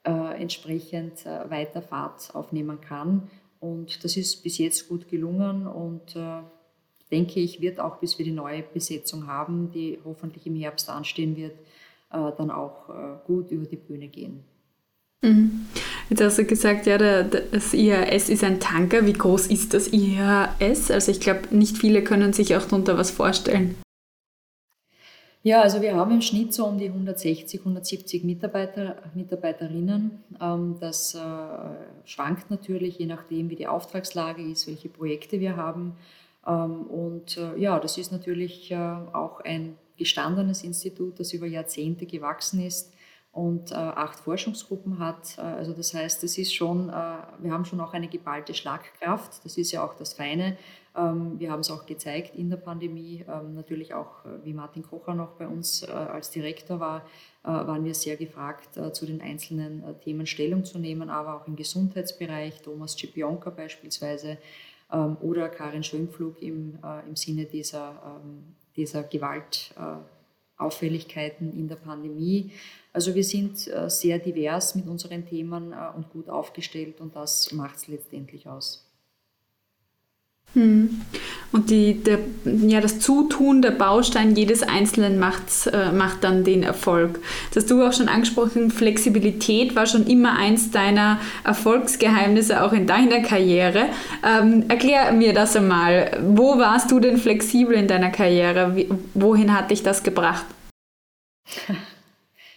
äh, 0.03 0.41
entsprechend 0.41 1.25
äh, 1.25 1.50
weiter 1.50 1.81
Fahrt 1.81 2.33
aufnehmen 2.36 2.79
kann. 2.79 3.29
Und 3.60 4.03
das 4.03 4.15
ist 4.17 4.43
bis 4.43 4.57
jetzt 4.57 4.89
gut 4.89 5.07
gelungen 5.07 5.65
und 5.65 6.15
äh, 6.15 6.41
denke 7.12 7.39
ich, 7.39 7.62
wird 7.62 7.79
auch 7.79 7.98
bis 7.98 8.17
wir 8.17 8.25
die 8.25 8.31
neue 8.31 8.62
Besetzung 8.62 9.27
haben, 9.27 9.72
die 9.72 10.00
hoffentlich 10.03 10.45
im 10.45 10.55
Herbst 10.55 10.89
anstehen 10.89 11.38
wird, 11.38 11.55
dann 12.17 12.51
auch 12.51 12.89
äh, 12.89 12.93
gut 13.25 13.51
über 13.51 13.65
die 13.65 13.77
Bühne 13.77 14.08
gehen. 14.08 14.43
Mhm. 15.22 15.67
Jetzt 16.10 16.22
hast 16.22 16.38
du 16.38 16.46
gesagt, 16.46 16.86
ja, 16.86 16.98
das 16.98 17.74
IHS 17.74 18.29
ist 18.29 18.43
ein 18.43 18.60
Tanker. 18.60 19.05
Wie 19.05 19.13
groß 19.13 19.48
ist 19.48 19.74
das 19.74 19.91
IHS? 19.91 20.91
Also 20.91 21.12
ich 21.12 21.20
glaube, 21.20 21.55
nicht 21.55 21.77
viele 21.77 22.03
können 22.03 22.34
sich 22.34 22.55
auch 22.55 22.63
darunter 22.63 22.98
was 22.98 23.10
vorstellen. 23.10 23.75
Ja, 25.46 25.62
also 25.62 25.82
wir 25.82 25.96
haben 25.96 26.12
im 26.12 26.22
Schnitt 26.22 26.53
so 26.53 26.65
um 26.65 26.77
die 26.77 26.88
160, 26.88 27.60
170 27.60 28.24
Mitarbeiter, 28.24 28.96
Mitarbeiterinnen. 29.13 30.24
Ähm, 30.41 30.77
das 30.79 31.15
äh, 31.15 31.20
schwankt 32.05 32.50
natürlich, 32.50 32.98
je 32.98 33.08
nachdem, 33.08 33.50
wie 33.50 33.58
die 33.58 33.67
Auftragslage 33.67 34.41
ist, 34.41 34.67
welche 34.67 34.88
Projekte 34.88 35.41
wir 35.41 35.58
haben. 35.58 35.98
Ähm, 36.48 36.84
und 36.84 37.38
äh, 37.38 37.60
ja, 37.60 37.77
das 37.79 37.98
ist 37.98 38.13
natürlich 38.13 38.72
äh, 38.72 38.75
auch 38.77 39.41
ein 39.41 39.75
gestandenes 39.97 40.63
Institut, 40.63 41.19
das 41.19 41.33
über 41.33 41.45
Jahrzehnte 41.45 42.05
gewachsen 42.05 42.65
ist 42.65 42.93
und 43.33 43.71
äh, 43.71 43.75
acht 43.75 44.19
Forschungsgruppen 44.19 45.00
hat. 45.00 45.38
Äh, 45.38 45.41
also 45.41 45.73
das 45.73 45.93
heißt, 45.93 46.23
es 46.23 46.38
ist 46.38 46.53
schon, 46.53 46.89
äh, 46.89 46.93
wir 47.39 47.51
haben 47.51 47.65
schon 47.65 47.81
auch 47.81 47.93
eine 47.93 48.07
geballte 48.07 48.53
Schlagkraft. 48.53 49.43
Das 49.43 49.57
ist 49.57 49.71
ja 49.71 49.83
auch 49.83 49.95
das 49.95 50.13
Feine. 50.13 50.55
Ähm, 50.95 51.39
wir 51.39 51.51
haben 51.51 51.62
es 51.62 51.71
auch 51.71 51.88
gezeigt 51.88 52.35
in 52.35 52.51
der 52.51 52.57
Pandemie. 52.57 53.25
Ähm, 53.27 53.55
natürlich 53.55 53.95
auch, 53.95 54.23
äh, 54.25 54.45
wie 54.45 54.53
Martin 54.53 54.83
Kocher 54.83 55.15
noch 55.15 55.31
bei 55.31 55.47
uns 55.47 55.81
äh, 55.81 55.91
als 55.91 56.29
Direktor 56.29 56.79
war, 56.79 57.05
äh, 57.43 57.47
waren 57.47 57.83
wir 57.83 57.95
sehr 57.95 58.17
gefragt, 58.17 58.79
zu 58.93 59.05
den 59.05 59.19
einzelnen 59.19 59.83
Themen 60.01 60.27
Stellung 60.27 60.63
zu 60.63 60.77
nehmen, 60.77 61.09
aber 61.09 61.35
auch 61.35 61.47
im 61.47 61.55
Gesundheitsbereich. 61.55 62.62
Thomas 62.62 62.95
Cipionka 62.95 63.50
beispielsweise 63.50 64.38
ähm, 64.91 65.17
oder 65.21 65.50
Karin 65.50 65.83
Schönpflug 65.83 66.41
im, 66.41 66.77
im 67.07 67.15
Sinne 67.15 67.45
dieser, 67.45 68.21
dieser 68.75 69.03
Gewalt. 69.03 69.74
Auffälligkeiten 70.58 71.51
in 71.53 71.68
der 71.68 71.75
Pandemie. 71.75 72.51
Also 72.92 73.15
wir 73.15 73.24
sind 73.24 73.68
äh, 73.68 73.89
sehr 73.89 74.20
divers 74.20 74.75
mit 74.75 74.88
unseren 74.88 75.25
Themen 75.25 75.74
äh, 75.74 75.96
und 75.96 76.10
gut 76.12 76.30
aufgestellt 76.30 77.01
und 77.01 77.15
das 77.15 77.51
macht 77.51 77.77
es 77.77 77.88
letztendlich 77.88 78.48
aus. 78.48 78.88
Hm. 80.53 81.01
Und 81.51 81.69
die, 81.69 82.03
der, 82.03 82.19
ja, 82.45 82.81
das 82.81 83.00
Zutun 83.00 83.62
der 83.62 83.71
Baustein 83.71 84.35
jedes 84.35 84.63
Einzelnen 84.63 85.19
macht, 85.19 85.67
äh, 85.71 85.91
macht 85.91 86.23
dann 86.23 86.43
den 86.43 86.63
Erfolg. 86.63 87.19
Das 87.50 87.63
hast 87.63 87.71
du 87.71 87.83
auch 87.83 87.93
schon 87.93 88.07
angesprochen, 88.07 88.71
Flexibilität 88.71 89.75
war 89.75 89.85
schon 89.85 90.05
immer 90.07 90.38
eins 90.38 90.71
deiner 90.71 91.19
Erfolgsgeheimnisse 91.43 92.63
auch 92.63 92.73
in 92.73 92.88
deiner 92.88 93.21
Karriere. 93.21 93.85
Ähm, 94.23 94.65
erklär 94.67 95.12
mir 95.12 95.33
das 95.33 95.55
einmal. 95.55 96.19
Wo 96.23 96.57
warst 96.57 96.91
du 96.91 97.00
denn 97.00 97.17
flexibel 97.17 97.75
in 97.75 97.88
deiner 97.88 98.09
Karriere? 98.09 98.75
Wie, 98.75 98.89
wohin 99.13 99.55
hat 99.55 99.71
dich 99.71 99.83
das 99.83 100.03
gebracht? 100.03 100.45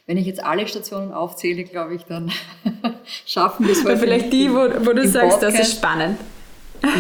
Wenn 0.07 0.19
ich 0.19 0.27
jetzt 0.27 0.43
alle 0.43 0.69
Stationen 0.69 1.13
aufzähle, 1.13 1.65
glaube 1.65 1.97
ich, 1.97 2.05
dann 2.05 2.31
schaffen 3.27 3.67
wir 3.67 3.73
es 3.73 3.85
heute. 3.85 3.99
Vielleicht 3.99 4.33
die, 4.33 4.51
wo, 4.53 4.87
wo 4.87 4.93
du 4.93 5.07
sagst, 5.07 5.41
Podcast. 5.41 5.43
das 5.43 5.69
ist 5.69 5.77
spannend. 5.79 6.17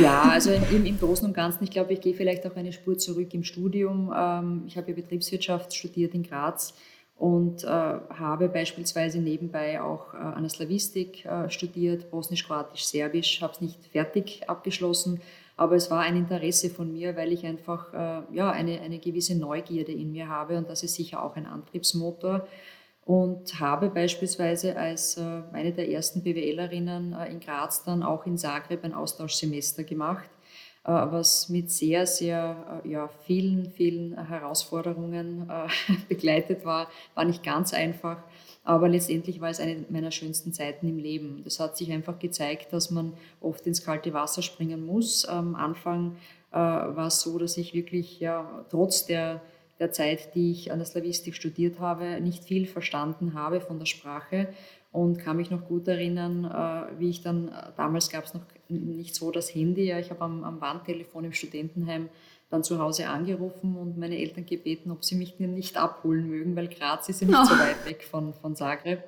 Ja, 0.02 0.22
also 0.22 0.50
im, 0.50 0.84
im, 0.84 0.98
Großen 0.98 1.26
und 1.26 1.34
Ganzen, 1.34 1.64
ich 1.64 1.70
glaube, 1.70 1.92
ich 1.92 2.00
gehe 2.00 2.14
vielleicht 2.14 2.46
auch 2.46 2.56
eine 2.56 2.72
Spur 2.72 2.98
zurück 2.98 3.32
im 3.34 3.44
Studium. 3.44 4.12
Ähm, 4.16 4.64
ich 4.66 4.76
habe 4.76 4.90
ja 4.90 4.96
Betriebswirtschaft 4.96 5.74
studiert 5.74 6.14
in 6.14 6.22
Graz 6.22 6.74
und 7.16 7.64
äh, 7.64 7.66
habe 7.66 8.48
beispielsweise 8.48 9.18
nebenbei 9.18 9.80
auch 9.80 10.12
äh, 10.14 10.18
Anaslavistik 10.18 11.24
äh, 11.24 11.48
studiert, 11.50 12.10
Bosnisch, 12.10 12.46
Kroatisch, 12.46 12.84
Serbisch, 12.84 13.40
habe 13.40 13.54
es 13.54 13.60
nicht 13.60 13.86
fertig 13.86 14.48
abgeschlossen, 14.48 15.20
aber 15.56 15.76
es 15.76 15.90
war 15.90 16.00
ein 16.00 16.16
Interesse 16.16 16.68
von 16.68 16.92
mir, 16.92 17.16
weil 17.16 17.32
ich 17.32 17.46
einfach 17.46 17.94
ja, 18.30 18.50
eine, 18.50 18.78
eine 18.82 18.98
gewisse 18.98 19.38
Neugierde 19.38 19.90
in 19.90 20.12
mir 20.12 20.28
habe 20.28 20.58
und 20.58 20.68
das 20.68 20.82
ist 20.82 20.96
sicher 20.96 21.22
auch 21.22 21.34
ein 21.36 21.46
Antriebsmotor 21.46 22.46
und 23.06 23.60
habe 23.60 23.88
beispielsweise 23.88 24.76
als 24.76 25.16
äh, 25.16 25.42
eine 25.52 25.72
der 25.72 25.88
ersten 25.88 26.22
BWLerinnen 26.22 27.12
äh, 27.12 27.30
in 27.30 27.38
Graz 27.38 27.84
dann 27.84 28.02
auch 28.02 28.26
in 28.26 28.36
Zagreb 28.36 28.82
ein 28.82 28.94
Austauschsemester 28.94 29.84
gemacht, 29.84 30.28
äh, 30.82 30.88
was 30.90 31.48
mit 31.48 31.70
sehr, 31.70 32.04
sehr 32.04 32.82
ja, 32.84 33.08
vielen, 33.24 33.70
vielen 33.70 34.26
Herausforderungen 34.26 35.48
begleitet 36.08 36.64
war. 36.64 36.88
War 37.14 37.24
nicht 37.24 37.44
ganz 37.44 37.72
einfach, 37.72 38.18
aber 38.64 38.88
letztendlich 38.88 39.40
war 39.40 39.50
es 39.50 39.60
eine 39.60 39.84
meiner 39.88 40.10
schönsten 40.10 40.52
Zeiten 40.52 40.88
im 40.88 40.98
Leben. 40.98 41.42
Das 41.44 41.60
hat 41.60 41.76
sich 41.76 41.92
einfach 41.92 42.18
gezeigt, 42.18 42.72
dass 42.72 42.90
man 42.90 43.12
oft 43.40 43.68
ins 43.68 43.84
kalte 43.84 44.14
Wasser 44.14 44.42
springen 44.42 44.84
muss. 44.84 45.24
Am 45.24 45.54
Anfang 45.54 46.16
war 46.50 47.06
es 47.06 47.20
so, 47.20 47.38
dass 47.38 47.58
ich 47.58 47.74
wirklich 47.74 48.18
ja, 48.18 48.64
trotz 48.70 49.04
der 49.04 49.42
der 49.78 49.92
Zeit, 49.92 50.34
die 50.34 50.52
ich 50.52 50.72
an 50.72 50.78
der 50.78 50.86
Slavistik 50.86 51.34
studiert 51.34 51.78
habe, 51.80 52.20
nicht 52.20 52.44
viel 52.44 52.66
verstanden 52.66 53.34
habe 53.34 53.60
von 53.60 53.78
der 53.78 53.86
Sprache 53.86 54.48
und 54.92 55.18
kann 55.18 55.36
mich 55.36 55.50
noch 55.50 55.66
gut 55.66 55.86
erinnern, 55.88 56.44
äh, 56.44 56.98
wie 56.98 57.10
ich 57.10 57.22
dann, 57.22 57.48
äh, 57.48 57.72
damals 57.76 58.08
gab 58.08 58.24
es 58.24 58.34
noch 58.34 58.42
nicht 58.68 59.14
so 59.14 59.30
das 59.30 59.54
Handy, 59.54 59.84
ja, 59.84 59.98
ich 59.98 60.10
habe 60.10 60.22
am, 60.22 60.44
am 60.44 60.60
Wandtelefon 60.60 61.24
im 61.24 61.32
Studentenheim 61.32 62.08
dann 62.48 62.62
zu 62.62 62.78
Hause 62.78 63.08
angerufen 63.08 63.76
und 63.76 63.98
meine 63.98 64.18
Eltern 64.18 64.46
gebeten, 64.46 64.90
ob 64.90 65.04
sie 65.04 65.16
mich 65.16 65.38
nicht 65.38 65.76
abholen 65.76 66.28
mögen, 66.28 66.56
weil 66.56 66.68
Graz 66.68 67.08
ist 67.08 67.20
ja 67.20 67.26
nicht 67.26 67.38
oh. 67.38 67.44
so 67.44 67.58
weit 67.58 67.84
weg 67.84 68.04
von, 68.04 68.32
von 68.34 68.54
Zagreb, 68.54 69.02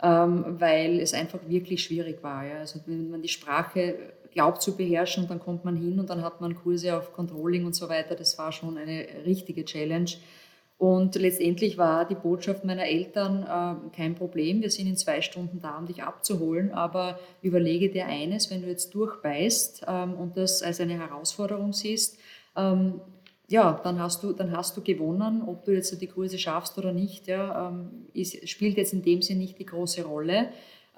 ähm, 0.00 0.44
weil 0.60 1.00
es 1.00 1.12
einfach 1.12 1.40
wirklich 1.46 1.82
schwierig 1.82 2.22
war. 2.22 2.46
Ja. 2.46 2.58
Also 2.58 2.80
wenn 2.86 3.10
man 3.10 3.20
die 3.20 3.28
Sprache 3.28 3.96
glaubt 4.32 4.62
zu 4.62 4.76
beherrschen 4.76 5.28
dann 5.28 5.40
kommt 5.40 5.64
man 5.64 5.76
hin 5.76 6.00
und 6.00 6.10
dann 6.10 6.22
hat 6.22 6.40
man 6.40 6.54
Kurse 6.54 6.96
auf 6.96 7.12
Controlling 7.12 7.64
und 7.66 7.74
so 7.74 7.88
weiter. 7.88 8.14
Das 8.14 8.38
war 8.38 8.52
schon 8.52 8.76
eine 8.78 9.06
richtige 9.24 9.64
Challenge. 9.64 10.10
Und 10.82 11.14
letztendlich 11.14 11.78
war 11.78 12.04
die 12.08 12.16
Botschaft 12.16 12.64
meiner 12.64 12.86
Eltern 12.86 13.44
äh, 13.44 13.96
kein 13.96 14.16
Problem. 14.16 14.62
Wir 14.62 14.70
sind 14.70 14.88
in 14.88 14.96
zwei 14.96 15.20
Stunden 15.20 15.60
da, 15.60 15.78
um 15.78 15.86
dich 15.86 16.02
abzuholen. 16.02 16.72
Aber 16.72 17.20
überlege 17.40 17.88
dir 17.88 18.06
eines, 18.06 18.50
wenn 18.50 18.62
du 18.62 18.68
jetzt 18.68 18.92
durchbeißt 18.92 19.84
ähm, 19.86 20.14
und 20.14 20.36
das 20.36 20.60
als 20.60 20.80
eine 20.80 20.98
Herausforderung 20.98 21.72
siehst, 21.72 22.18
ähm, 22.56 23.00
ja, 23.46 23.80
dann 23.84 24.00
hast, 24.00 24.24
du, 24.24 24.32
dann 24.32 24.50
hast 24.50 24.76
du 24.76 24.82
gewonnen. 24.82 25.44
Ob 25.46 25.64
du 25.64 25.70
jetzt 25.70 26.00
die 26.00 26.06
Kurse 26.08 26.36
schaffst 26.36 26.76
oder 26.78 26.92
nicht, 26.92 27.28
ja, 27.28 27.68
ähm, 27.68 28.08
ist, 28.12 28.48
spielt 28.48 28.76
jetzt 28.76 28.92
in 28.92 29.02
dem 29.02 29.22
Sinne 29.22 29.38
nicht 29.38 29.60
die 29.60 29.66
große 29.66 30.02
Rolle. 30.02 30.48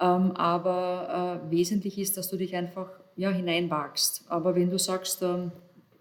Ähm, 0.01 0.31
aber 0.31 1.43
äh, 1.45 1.51
wesentlich 1.51 1.99
ist, 1.99 2.17
dass 2.17 2.31
du 2.31 2.37
dich 2.37 2.55
einfach 2.55 2.89
ja, 3.15 3.29
hineinwagst. 3.29 4.25
Aber 4.29 4.55
wenn 4.55 4.69
du 4.69 4.77
sagst, 4.77 5.21
ähm, 5.21 5.51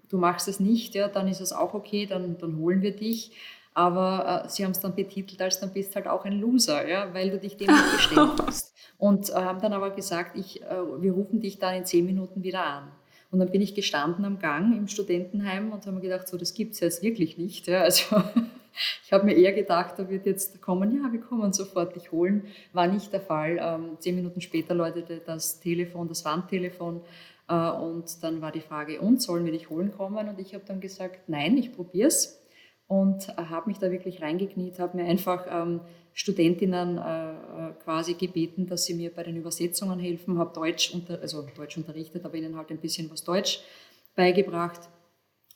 du 0.08 0.18
machst 0.18 0.48
es 0.48 0.60
nicht, 0.60 0.94
ja, 0.94 1.08
dann 1.08 1.28
ist 1.28 1.40
es 1.40 1.52
auch 1.52 1.74
okay, 1.74 2.06
dann, 2.06 2.38
dann 2.38 2.58
holen 2.58 2.82
wir 2.82 2.94
dich. 2.94 3.32
Aber 3.74 4.44
äh, 4.44 4.48
sie 4.48 4.64
haben 4.64 4.70
es 4.70 4.80
dann 4.80 4.94
betitelt 4.94 5.42
als 5.42 5.58
dann 5.58 5.72
bist 5.72 5.96
halt 5.96 6.06
auch 6.06 6.24
ein 6.24 6.40
Loser, 6.40 6.88
ja, 6.88 7.12
weil 7.12 7.30
du 7.30 7.38
dich 7.38 7.56
dem 7.56 7.72
nicht 7.72 7.92
gestellt 7.96 8.40
hast. 8.46 8.74
Und 8.98 9.30
äh, 9.30 9.34
haben 9.34 9.60
dann 9.60 9.72
aber 9.72 9.90
gesagt, 9.90 10.36
ich, 10.36 10.62
äh, 10.62 11.00
wir 11.00 11.12
rufen 11.12 11.40
dich 11.40 11.58
dann 11.58 11.74
in 11.74 11.84
zehn 11.84 12.06
Minuten 12.06 12.42
wieder 12.42 12.64
an. 12.64 12.92
Und 13.34 13.40
dann 13.40 13.50
bin 13.50 13.60
ich 13.60 13.74
gestanden 13.74 14.24
am 14.24 14.38
Gang 14.38 14.78
im 14.78 14.86
Studentenheim 14.86 15.72
und 15.72 15.86
habe 15.86 15.96
mir 15.96 16.02
gedacht, 16.02 16.28
so, 16.28 16.36
das 16.36 16.54
gibt 16.54 16.74
es 16.74 16.80
jetzt 16.80 17.02
wirklich 17.02 17.36
nicht. 17.36 17.66
Ja. 17.66 17.80
Also 17.80 18.22
ich 19.04 19.12
habe 19.12 19.24
mir 19.24 19.34
eher 19.34 19.52
gedacht, 19.52 19.94
da 19.96 20.08
wird 20.08 20.24
jetzt 20.24 20.62
kommen, 20.62 20.94
ja, 20.94 21.12
wir 21.12 21.20
kommen 21.20 21.52
sofort 21.52 21.96
dich 21.96 22.12
holen. 22.12 22.44
War 22.72 22.86
nicht 22.86 23.12
der 23.12 23.20
Fall. 23.20 23.58
Ähm, 23.60 23.96
zehn 23.98 24.14
Minuten 24.14 24.40
später 24.40 24.72
läutete 24.72 25.20
das 25.26 25.58
Telefon, 25.58 26.06
das 26.06 26.24
Wandtelefon. 26.24 27.00
Äh, 27.48 27.70
und 27.70 28.22
dann 28.22 28.40
war 28.40 28.52
die 28.52 28.60
Frage, 28.60 29.00
und 29.00 29.20
sollen 29.20 29.44
wir 29.44 29.52
dich 29.52 29.68
holen 29.68 29.90
kommen? 29.90 30.28
Und 30.28 30.38
ich 30.38 30.54
habe 30.54 30.62
dann 30.64 30.80
gesagt, 30.80 31.28
nein, 31.28 31.56
ich 31.56 31.72
probiere 31.72 32.06
es. 32.06 32.40
Und 32.86 33.28
habe 33.36 33.68
mich 33.68 33.78
da 33.78 33.90
wirklich 33.90 34.20
reingekniet, 34.20 34.78
habe 34.78 34.98
mir 34.98 35.04
einfach 35.04 35.46
ähm, 35.50 35.80
Studentinnen 36.12 36.98
äh, 36.98 37.32
äh, 37.32 37.72
quasi 37.82 38.14
gebeten, 38.14 38.66
dass 38.66 38.84
sie 38.84 38.94
mir 38.94 39.12
bei 39.12 39.22
den 39.22 39.36
Übersetzungen 39.36 39.98
helfen, 39.98 40.38
habe 40.38 40.52
Deutsch, 40.54 40.92
unter, 40.92 41.20
also 41.20 41.46
Deutsch 41.56 41.76
unterrichtet, 41.76 42.24
aber 42.24 42.36
ihnen 42.36 42.56
halt 42.56 42.70
ein 42.70 42.78
bisschen 42.78 43.10
was 43.10 43.24
Deutsch 43.24 43.62
beigebracht 44.14 44.88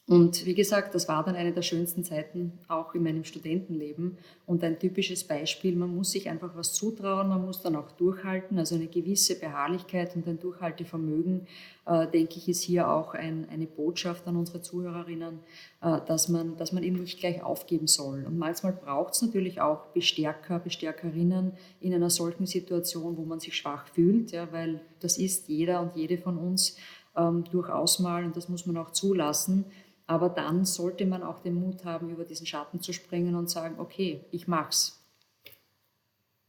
und 0.09 0.47
wie 0.47 0.55
gesagt, 0.55 0.95
das 0.95 1.07
war 1.07 1.23
dann 1.23 1.37
eine 1.37 1.53
der 1.53 1.61
schönsten 1.61 2.03
Zeiten 2.03 2.59
auch 2.67 2.95
in 2.95 3.03
meinem 3.03 3.25
Studentenleben. 3.25 4.17
Und 4.47 4.65
ein 4.65 4.79
typisches 4.79 5.23
Beispiel, 5.23 5.77
man 5.77 5.95
muss 5.95 6.12
sich 6.12 6.31
einfach 6.31 6.57
was 6.57 6.73
zutrauen, 6.73 7.29
man 7.29 7.45
muss 7.45 7.61
dann 7.61 7.77
auch 7.77 7.93
durchhalten, 7.93 8.59
also 8.59 8.77
eine 8.77 8.87
gewisse 8.87 9.38
Beharrlichkeit 9.38 10.17
und 10.17 10.27
ein 10.27 10.41
Durchhaltevermögen, 10.41 11.47
äh, 11.85 12.07
denke 12.07 12.38
ich, 12.38 12.49
ist 12.49 12.62
hier 12.62 12.91
auch 12.91 13.12
ein, 13.12 13.47
eine 13.50 13.67
Botschaft 13.67 14.27
an 14.27 14.37
unsere 14.37 14.62
Zuhörerinnen, 14.62 15.41
äh, 15.83 16.00
dass, 16.07 16.31
man, 16.31 16.57
dass 16.57 16.73
man 16.73 16.85
eben 16.85 17.03
nicht 17.03 17.21
gleich 17.21 17.43
aufgeben 17.43 17.87
soll. 17.87 18.25
Und 18.25 18.38
manchmal 18.38 18.73
braucht 18.73 19.12
es 19.12 19.21
natürlich 19.21 19.61
auch 19.61 19.88
Bestärker, 19.88 20.59
Bestärkerinnen 20.59 21.53
in 21.83 21.93
einer 21.93 22.09
solchen 22.09 22.47
Situation, 22.47 23.19
wo 23.19 23.27
man 23.27 23.41
sich 23.41 23.55
schwach 23.55 23.87
fühlt, 23.88 24.31
ja, 24.31 24.50
weil 24.53 24.81
das 25.00 25.19
ist 25.19 25.49
jeder 25.49 25.83
und 25.83 25.97
jede 25.97 26.17
von 26.17 26.38
uns 26.38 26.79
ähm, 27.15 27.45
durchaus 27.50 27.99
mal 27.99 28.25
und 28.25 28.35
das 28.38 28.49
muss 28.49 28.65
man 28.65 28.79
auch 28.79 28.93
zulassen 28.93 29.67
aber 30.09 30.31
dann 30.31 30.65
sollte 30.65 31.07
man 31.07 31.23
auch 31.23 31.41
den 31.41 31.55
Mut 31.55 31.85
haben, 31.85 32.09
über 32.11 32.25
diesen 32.25 32.47
Schatten 32.47 32.81
zu 32.81 32.93
springen 32.93 33.37
und 33.37 33.50
sagen, 33.50 33.77
okay, 33.79 34.21
ich 34.33 34.49
mach's. 34.49 34.99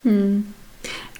Hm. 0.01 0.53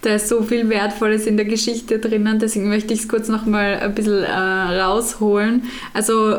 Da 0.02 0.16
ist 0.16 0.30
so 0.30 0.42
viel 0.44 0.70
Wertvolles 0.70 1.28
in 1.28 1.36
der 1.36 1.46
Geschichte 1.46 2.00
drinnen, 2.00 2.40
deswegen 2.40 2.70
möchte 2.70 2.94
ich 2.94 3.02
es 3.02 3.10
kurz 3.10 3.28
nochmal 3.28 3.80
ein 3.82 3.94
bisschen 3.94 4.24
äh, 4.24 4.32
rausholen. 4.32 5.64
Also 5.94 6.38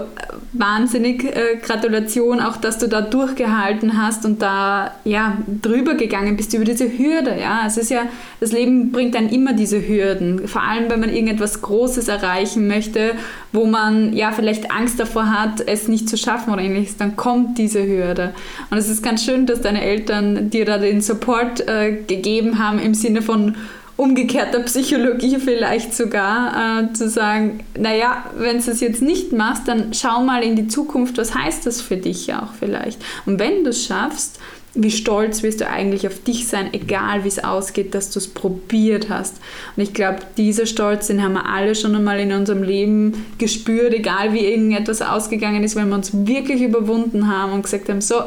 wahnsinnig 0.52 1.24
äh, 1.24 1.56
Gratulation 1.60 2.40
auch, 2.40 2.56
dass 2.56 2.78
du 2.78 2.88
da 2.88 3.02
durchgehalten 3.02 4.02
hast 4.02 4.24
und 4.24 4.40
da 4.40 4.94
ja 5.04 5.36
drüber 5.60 5.94
gegangen 5.94 6.38
bist 6.38 6.54
über 6.54 6.64
diese 6.64 6.86
Hürde. 6.86 7.38
Ja, 7.38 7.64
es 7.66 7.76
ist 7.76 7.90
ja, 7.90 8.06
das 8.40 8.52
Leben 8.52 8.92
bringt 8.92 9.14
dann 9.14 9.28
immer 9.28 9.52
diese 9.52 9.86
Hürden, 9.86 10.48
vor 10.48 10.62
allem 10.62 10.88
wenn 10.88 11.00
man 11.00 11.10
irgendetwas 11.10 11.60
Großes 11.60 12.08
erreichen 12.08 12.66
möchte, 12.66 13.12
wo 13.52 13.66
man 13.66 14.12
ja 14.12 14.32
vielleicht 14.32 14.70
Angst 14.70 15.00
davor 15.00 15.30
hat, 15.30 15.60
es 15.66 15.88
nicht 15.88 16.08
zu 16.08 16.16
schaffen 16.16 16.52
oder 16.52 16.62
ähnliches, 16.62 16.96
dann 16.96 17.16
kommt 17.16 17.58
diese 17.58 17.84
Hürde. 17.86 18.32
Und 18.70 18.78
es 18.78 18.88
ist 18.88 19.02
ganz 19.02 19.24
schön, 19.24 19.46
dass 19.46 19.60
deine 19.60 19.82
Eltern 19.82 20.50
dir 20.50 20.64
da 20.64 20.78
den 20.78 21.00
Support 21.00 21.66
äh, 21.68 21.92
gegeben 22.06 22.58
haben 22.58 22.78
im 22.78 22.94
Sinne 22.94 23.22
von 23.22 23.56
umgekehrter 24.00 24.60
Psychologie 24.60 25.38
vielleicht 25.38 25.94
sogar, 25.94 26.84
äh, 26.84 26.92
zu 26.94 27.10
sagen, 27.10 27.60
naja, 27.78 28.24
wenn 28.38 28.58
du 28.58 28.70
es 28.70 28.80
jetzt 28.80 29.02
nicht 29.02 29.32
machst, 29.32 29.68
dann 29.68 29.92
schau 29.92 30.22
mal 30.22 30.42
in 30.42 30.56
die 30.56 30.68
Zukunft, 30.68 31.18
was 31.18 31.34
heißt 31.34 31.66
das 31.66 31.82
für 31.82 31.98
dich 31.98 32.32
auch 32.32 32.54
vielleicht. 32.58 32.98
Und 33.26 33.38
wenn 33.38 33.62
du 33.62 33.70
es 33.70 33.84
schaffst, 33.84 34.40
wie 34.74 34.90
stolz 34.90 35.42
wirst 35.42 35.60
du 35.60 35.68
eigentlich 35.68 36.06
auf 36.06 36.22
dich 36.22 36.46
sein, 36.46 36.72
egal 36.72 37.24
wie 37.24 37.28
es 37.28 37.42
ausgeht, 37.42 37.94
dass 37.94 38.10
du 38.10 38.18
es 38.18 38.28
probiert 38.28 39.08
hast. 39.08 39.36
Und 39.76 39.82
ich 39.82 39.94
glaube, 39.94 40.20
dieser 40.36 40.66
Stolz, 40.66 41.08
den 41.08 41.22
haben 41.22 41.32
wir 41.32 41.46
alle 41.46 41.74
schon 41.74 41.94
einmal 41.94 42.20
in 42.20 42.32
unserem 42.32 42.62
Leben 42.62 43.26
gespürt, 43.38 43.92
egal 43.92 44.32
wie 44.32 44.44
irgendetwas 44.46 45.02
ausgegangen 45.02 45.64
ist, 45.64 45.74
wenn 45.74 45.88
wir 45.88 45.96
uns 45.96 46.12
wirklich 46.26 46.62
überwunden 46.62 47.28
haben 47.28 47.52
und 47.52 47.62
gesagt 47.62 47.88
haben, 47.88 48.00
so, 48.00 48.22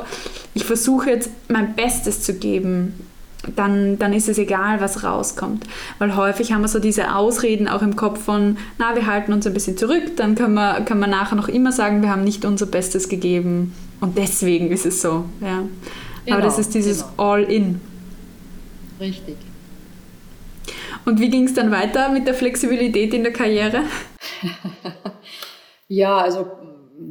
ich 0.54 0.66
versuche 0.66 1.12
jetzt 1.12 1.30
mein 1.48 1.76
Bestes 1.76 2.22
zu 2.22 2.34
geben 2.34 2.94
dann, 3.56 4.00
dann 4.00 4.14
ist 4.14 4.30
es 4.30 4.38
egal, 4.38 4.80
was 4.80 5.04
rauskommt. 5.04 5.66
Weil 6.00 6.16
häufig 6.16 6.54
haben 6.54 6.62
wir 6.62 6.68
so 6.68 6.80
diese 6.80 7.16
Ausreden 7.16 7.68
auch 7.68 7.82
im 7.82 7.96
Kopf 7.96 8.24
von, 8.24 8.58
na, 8.78 8.96
wir 8.96 9.06
halten 9.06 9.34
uns 9.34 9.46
ein 9.46 9.54
bisschen 9.54 9.78
zurück, 9.78 10.16
dann 10.16 10.36
kann 10.36 10.54
man, 10.54 10.86
kann 10.86 11.00
man 11.00 11.10
nachher 11.10 11.36
noch 11.36 11.50
immer 11.50 11.72
sagen, 11.72 12.02
wir 12.02 12.10
haben 12.10 12.24
nicht 12.24 12.46
unser 12.46 12.66
Bestes 12.66 13.10
gegeben 13.10 13.74
und 14.00 14.18
deswegen 14.18 14.72
ist 14.72 14.86
es 14.86 15.02
so. 15.02 15.26
Ja. 15.42 15.64
Genau, 16.25 16.38
Aber 16.38 16.46
das 16.46 16.60
ist 16.60 16.74
dieses 16.74 17.01
genau. 17.01 17.32
All-In. 17.32 17.82
Richtig. 19.00 19.38
Und 21.06 21.20
wie 21.20 21.30
ging 21.30 21.46
es 21.46 21.53
dann 21.53 21.72
weiter 21.72 22.10
mit 22.10 22.27
der 22.27 22.34
Flexibilität 22.34 23.13
in 23.13 23.24
der 23.24 23.34
Karriere? 23.34 23.84
ja, 25.88 26.18
also 26.18 26.48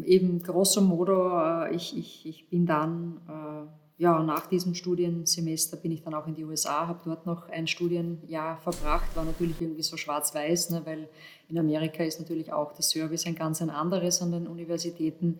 eben 0.04 0.42
grosso 0.42 0.80
modo, 0.80 1.38
äh, 1.38 1.74
ich, 1.74 1.96
ich, 1.96 2.26
ich 2.26 2.48
bin 2.48 2.64
dann 2.64 3.20
äh, 3.28 4.02
ja, 4.02 4.20
nach 4.22 4.46
diesem 4.46 4.74
Studiensemester 4.74 5.76
bin 5.76 5.92
ich 5.92 6.02
dann 6.02 6.14
auch 6.14 6.26
in 6.26 6.34
die 6.34 6.44
USA, 6.44 6.88
habe 6.88 7.00
dort 7.04 7.24
noch 7.24 7.48
ein 7.48 7.68
Studienjahr 7.68 8.56
verbracht, 8.56 9.14
war 9.14 9.24
natürlich 9.24 9.60
irgendwie 9.60 9.82
so 9.82 9.96
schwarz-weiß, 9.96 10.70
ne, 10.70 10.82
weil 10.84 11.08
in 11.48 11.56
Amerika 11.56 12.02
ist 12.02 12.18
natürlich 12.18 12.52
auch 12.52 12.72
der 12.72 12.82
Service 12.82 13.26
ein 13.26 13.36
ganz 13.36 13.62
ein 13.62 13.70
anderes 13.70 14.20
an 14.20 14.32
den 14.32 14.48
Universitäten. 14.48 15.38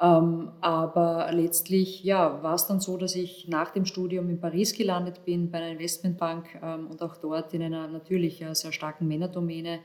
Ähm, 0.00 0.50
aber 0.60 1.30
letztlich 1.32 2.04
ja, 2.04 2.42
war 2.42 2.54
es 2.54 2.66
dann 2.66 2.80
so, 2.80 2.98
dass 2.98 3.14
ich 3.14 3.48
nach 3.48 3.70
dem 3.70 3.86
Studium 3.86 4.28
in 4.28 4.40
Paris 4.40 4.74
gelandet 4.74 5.24
bin, 5.24 5.50
bei 5.50 5.58
einer 5.58 5.70
Investmentbank 5.70 6.60
ähm, 6.62 6.88
und 6.88 7.02
auch 7.02 7.16
dort 7.16 7.54
in 7.54 7.62
einer 7.62 7.88
natürlich 7.88 8.40
ja, 8.40 8.54
sehr 8.54 8.72
starken 8.72 9.08
Männerdomäne 9.08 9.80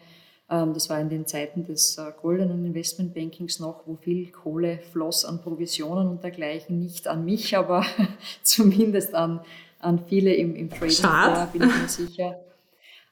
ähm, 0.51 0.73
das 0.73 0.89
war 0.89 0.99
in 0.99 1.09
den 1.09 1.25
Zeiten 1.25 1.63
des 1.63 1.97
äh, 1.97 2.11
goldenen 2.21 2.65
Investmentbankings 2.65 3.59
noch, 3.59 3.83
wo 3.87 3.95
viel 3.95 4.29
Kohle 4.31 4.79
floss 4.91 5.23
an 5.23 5.41
Provisionen 5.41 6.09
und 6.09 6.23
dergleichen, 6.23 6.77
nicht 6.77 7.07
an 7.07 7.23
mich, 7.23 7.57
aber 7.57 7.85
zumindest 8.43 9.15
an, 9.15 9.39
an 9.79 10.03
viele 10.05 10.33
im, 10.33 10.55
im 10.55 10.69
Trading, 10.69 10.89
Schad. 10.89 11.53
bin 11.53 11.63
ich 11.63 11.81
mir 11.81 11.87
sicher. 11.87 12.39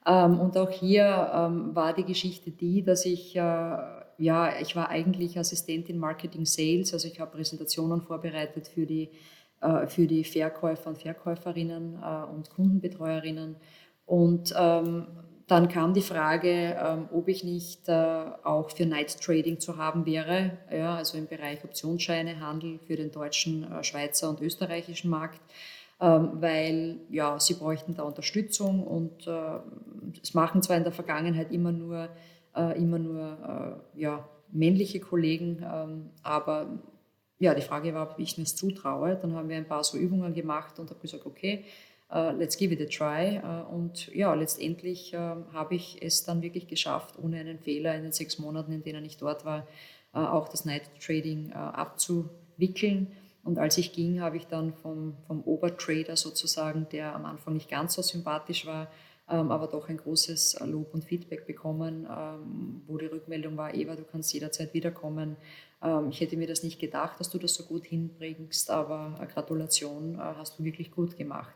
Ähm, 0.05 0.39
und 0.39 0.57
auch 0.57 0.69
hier 0.69 1.31
ähm, 1.33 1.73
war 1.73 1.93
die 1.93 2.03
Geschichte 2.03 2.51
die, 2.51 2.83
dass 2.83 3.05
ich, 3.05 3.35
äh, 3.35 3.77
ja, 4.19 4.59
ich 4.59 4.75
war 4.75 4.89
eigentlich 4.89 5.39
Assistentin 5.39 5.97
Marketing 5.97 6.45
Sales, 6.45 6.93
also 6.93 7.07
ich 7.07 7.19
habe 7.19 7.31
Präsentationen 7.31 8.01
vorbereitet 8.01 8.67
für 8.67 8.85
die, 8.85 9.09
äh, 9.61 9.87
für 9.87 10.05
die 10.05 10.23
Verkäufer 10.23 10.89
und 10.89 10.99
Verkäuferinnen 10.99 11.95
und 11.95 12.49
Kundenbetreuerinnen. 12.49 13.55
Und 14.05 14.53
dann 15.49 15.67
kam 15.67 15.95
die 15.95 16.01
Frage, 16.01 16.77
ähm, 16.79 17.09
ob 17.11 17.27
ich 17.27 17.43
nicht 17.43 17.89
äh, 17.89 18.25
auch 18.43 18.69
für 18.69 18.85
Night 18.85 19.19
Trading 19.19 19.59
zu 19.59 19.77
haben 19.77 20.05
wäre, 20.05 20.59
ja, 20.71 20.95
also 20.95 21.17
im 21.17 21.25
Bereich 21.25 21.63
Optionsscheine, 21.63 22.39
Handel 22.39 22.79
für 22.85 22.95
den 22.95 23.11
deutschen, 23.11 23.63
äh, 23.63 23.83
Schweizer 23.83 24.29
und 24.29 24.41
österreichischen 24.41 25.09
Markt, 25.09 25.41
ähm, 25.99 26.33
weil 26.33 26.99
ja, 27.09 27.39
sie 27.39 27.55
bräuchten 27.55 27.95
da 27.95 28.03
Unterstützung 28.03 28.83
und 28.85 29.25
äh, 29.25 29.59
es 30.21 30.35
machen 30.35 30.61
zwar 30.61 30.77
in 30.77 30.83
der 30.83 30.93
Vergangenheit 30.93 31.51
immer 31.51 31.71
nur, 31.71 32.09
immer 32.75 32.99
nur 32.99 33.83
ja, 33.95 34.27
männliche 34.51 34.99
Kollegen, 34.99 35.63
ähm, 35.63 36.09
aber 36.23 36.67
ja, 37.39 37.53
die 37.53 37.61
Frage 37.61 37.93
war, 37.93 38.11
ob 38.11 38.19
ich 38.19 38.37
mir 38.37 38.43
es 38.43 38.55
zutraue. 38.55 39.17
Dann 39.21 39.33
haben 39.33 39.49
wir 39.49 39.55
ein 39.55 39.67
paar 39.67 39.83
so 39.83 39.97
Übungen 39.97 40.33
gemacht 40.33 40.77
und 40.77 40.89
habe 40.89 40.99
gesagt, 40.99 41.25
okay, 41.25 41.63
uh, 42.13 42.31
let's 42.37 42.57
give 42.57 42.73
it 42.73 42.81
a 42.81 42.85
try. 42.85 43.39
Uh, 43.39 43.73
und 43.73 44.13
ja, 44.13 44.33
letztendlich 44.33 45.13
uh, 45.13 45.37
habe 45.53 45.75
ich 45.75 46.01
es 46.01 46.25
dann 46.25 46.41
wirklich 46.41 46.67
geschafft, 46.67 47.15
ohne 47.21 47.39
einen 47.39 47.59
Fehler 47.59 47.95
in 47.95 48.03
den 48.03 48.11
sechs 48.11 48.39
Monaten, 48.39 48.73
in 48.73 48.83
denen 48.83 49.05
ich 49.05 49.17
dort 49.17 49.45
war, 49.45 49.67
auch 50.11 50.49
das 50.49 50.65
Night 50.65 50.89
Trading 50.99 51.53
abzuwickeln. 51.53 53.11
Und 53.43 53.59
als 53.59 53.77
ich 53.77 53.93
ging, 53.93 54.21
habe 54.21 54.37
ich 54.37 54.47
dann 54.47 54.73
vom, 54.73 55.13
vom 55.27 55.43
Obertrader 55.43 56.17
sozusagen, 56.17 56.87
der 56.91 57.13
am 57.15 57.25
Anfang 57.25 57.53
nicht 57.53 57.69
ganz 57.69 57.93
so 57.93 58.01
sympathisch 58.01 58.65
war, 58.65 58.87
aber 59.29 59.67
doch 59.67 59.89
ein 59.89 59.97
großes 59.97 60.59
Lob 60.65 60.93
und 60.93 61.03
Feedback 61.03 61.45
bekommen, 61.45 62.07
ähm, 62.09 62.81
wo 62.87 62.97
die 62.97 63.05
Rückmeldung 63.05 63.57
war, 63.57 63.73
Eva, 63.73 63.95
du 63.95 64.03
kannst 64.03 64.33
jederzeit 64.33 64.73
wiederkommen. 64.73 65.35
Ähm, 65.83 66.09
ich 66.09 66.19
hätte 66.21 66.37
mir 66.37 66.47
das 66.47 66.63
nicht 66.63 66.79
gedacht, 66.79 67.19
dass 67.19 67.29
du 67.29 67.37
das 67.37 67.53
so 67.53 67.63
gut 67.63 67.85
hinbringst, 67.85 68.69
aber 68.71 69.19
Gratulation, 69.33 70.17
hast 70.17 70.59
du 70.59 70.63
wirklich 70.63 70.91
gut 70.91 71.17
gemacht. 71.17 71.53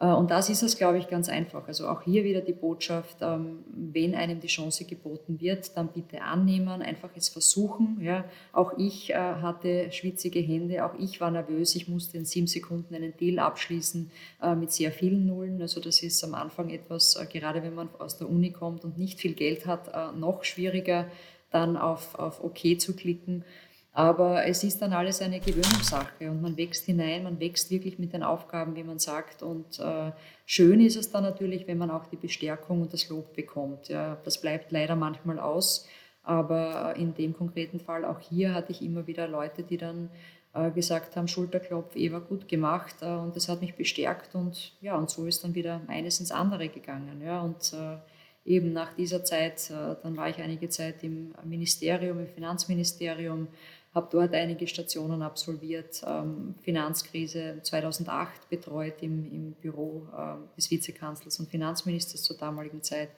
Äh, 0.00 0.06
und 0.06 0.30
das 0.30 0.48
ist 0.48 0.62
es, 0.62 0.76
glaube 0.76 0.98
ich, 0.98 1.08
ganz 1.08 1.28
einfach. 1.28 1.68
Also 1.68 1.86
auch 1.88 2.02
hier 2.02 2.24
wieder 2.24 2.40
die 2.40 2.52
Botschaft, 2.52 3.18
ähm, 3.20 3.58
wenn 3.72 4.14
einem 4.14 4.40
die 4.40 4.48
Chance 4.48 4.84
geboten 4.86 5.40
wird, 5.40 5.76
dann 5.76 5.88
bitte 5.88 6.22
annehmen, 6.22 6.82
einfach 6.82 7.10
es 7.14 7.28
versuchen. 7.28 7.98
Ja. 8.00 8.24
Auch 8.52 8.72
ich 8.78 9.10
äh, 9.10 9.14
hatte 9.14 9.92
schwitzige 9.92 10.40
Hände, 10.40 10.84
auch 10.84 10.94
ich 10.98 11.20
war 11.20 11.30
nervös, 11.30 11.76
ich 11.76 11.86
musste 11.86 12.16
in 12.16 12.24
sieben 12.24 12.46
Sekunden 12.46 12.94
einen 12.94 13.16
Deal 13.16 13.38
abschließen 13.38 14.10
äh, 14.42 14.54
mit 14.54 14.72
sehr 14.72 14.90
vielen 14.90 15.26
Nullen. 15.26 15.60
Also 15.60 15.80
das 15.80 16.02
ist 16.02 16.24
am 16.24 16.34
Anfang 16.34 16.70
etwas, 16.70 17.18
gerade 17.30 17.62
wenn 17.62 17.74
man 17.74 17.88
aus 17.98 18.16
der 18.16 18.28
Uni 18.28 18.50
kommt 18.50 18.84
und 18.84 18.98
nicht 18.98 19.20
viel 19.20 19.34
Geld 19.34 19.66
hat, 19.66 20.16
noch 20.16 20.44
schwieriger 20.44 21.06
dann 21.50 21.76
auf, 21.76 22.14
auf 22.14 22.42
OK 22.42 22.78
zu 22.78 22.94
klicken. 22.94 23.44
Aber 23.92 24.46
es 24.46 24.62
ist 24.62 24.80
dann 24.80 24.92
alles 24.92 25.20
eine 25.20 25.40
Gewöhnungssache 25.40 26.30
und 26.30 26.40
man 26.40 26.56
wächst 26.56 26.84
hinein, 26.86 27.24
man 27.24 27.40
wächst 27.40 27.70
wirklich 27.70 27.98
mit 27.98 28.12
den 28.12 28.22
Aufgaben, 28.22 28.76
wie 28.76 28.84
man 28.84 29.00
sagt. 29.00 29.42
Und 29.42 29.80
äh, 29.80 30.12
schön 30.46 30.80
ist 30.80 30.96
es 30.96 31.10
dann 31.10 31.24
natürlich, 31.24 31.66
wenn 31.66 31.78
man 31.78 31.90
auch 31.90 32.06
die 32.06 32.16
Bestärkung 32.16 32.82
und 32.82 32.92
das 32.92 33.08
Lob 33.08 33.34
bekommt. 33.34 33.88
Ja, 33.88 34.16
das 34.24 34.40
bleibt 34.40 34.70
leider 34.70 34.94
manchmal 34.94 35.40
aus, 35.40 35.88
aber 36.22 36.94
in 36.96 37.14
dem 37.14 37.36
konkreten 37.36 37.80
Fall, 37.80 38.04
auch 38.04 38.20
hier 38.20 38.54
hatte 38.54 38.70
ich 38.70 38.80
immer 38.80 39.08
wieder 39.08 39.26
Leute, 39.26 39.64
die 39.64 39.76
dann 39.76 40.08
äh, 40.52 40.70
gesagt 40.70 41.16
haben, 41.16 41.28
Schulterklopf, 41.28 41.94
Eva, 41.96 42.20
gut 42.20 42.48
gemacht. 42.48 42.96
Äh, 43.02 43.06
und 43.06 43.34
das 43.34 43.48
hat 43.48 43.60
mich 43.60 43.74
bestärkt 43.74 44.34
und 44.34 44.72
ja, 44.80 44.96
und 44.96 45.10
so 45.10 45.26
ist 45.26 45.44
dann 45.44 45.54
wieder 45.54 45.80
eines 45.88 46.20
ins 46.20 46.30
andere 46.30 46.68
gegangen. 46.68 47.22
Ja, 47.24 47.40
und 47.42 47.72
äh, 47.72 47.96
eben 48.44 48.72
nach 48.72 48.92
dieser 48.94 49.24
Zeit, 49.24 49.70
äh, 49.70 49.96
dann 50.02 50.16
war 50.16 50.28
ich 50.28 50.38
einige 50.38 50.68
Zeit 50.68 51.02
im 51.02 51.34
Ministerium, 51.44 52.20
im 52.20 52.26
Finanzministerium, 52.26 53.48
habe 53.94 54.08
dort 54.10 54.34
einige 54.34 54.66
Stationen 54.66 55.22
absolviert, 55.22 56.02
ähm, 56.06 56.54
Finanzkrise 56.60 57.58
2008 57.62 58.48
betreut 58.48 59.02
im, 59.02 59.24
im 59.32 59.52
Büro 59.54 60.06
äh, 60.16 60.56
des 60.56 60.70
Vizekanzlers 60.70 61.40
und 61.40 61.50
Finanzministers 61.50 62.22
zur 62.22 62.36
damaligen 62.36 62.82
Zeit. 62.82 63.10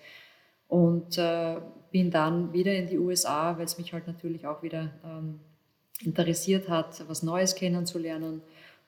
Und 0.68 1.18
äh, 1.18 1.56
bin 1.90 2.10
dann 2.10 2.54
wieder 2.54 2.74
in 2.74 2.86
die 2.86 2.98
USA, 2.98 3.58
weil 3.58 3.66
es 3.66 3.76
mich 3.76 3.92
halt 3.92 4.06
natürlich 4.06 4.46
auch 4.46 4.62
wieder 4.62 4.90
ähm, 5.04 5.40
interessiert 6.00 6.70
hat, 6.70 7.06
was 7.06 7.22
Neues 7.22 7.54
kennenzulernen. 7.54 8.40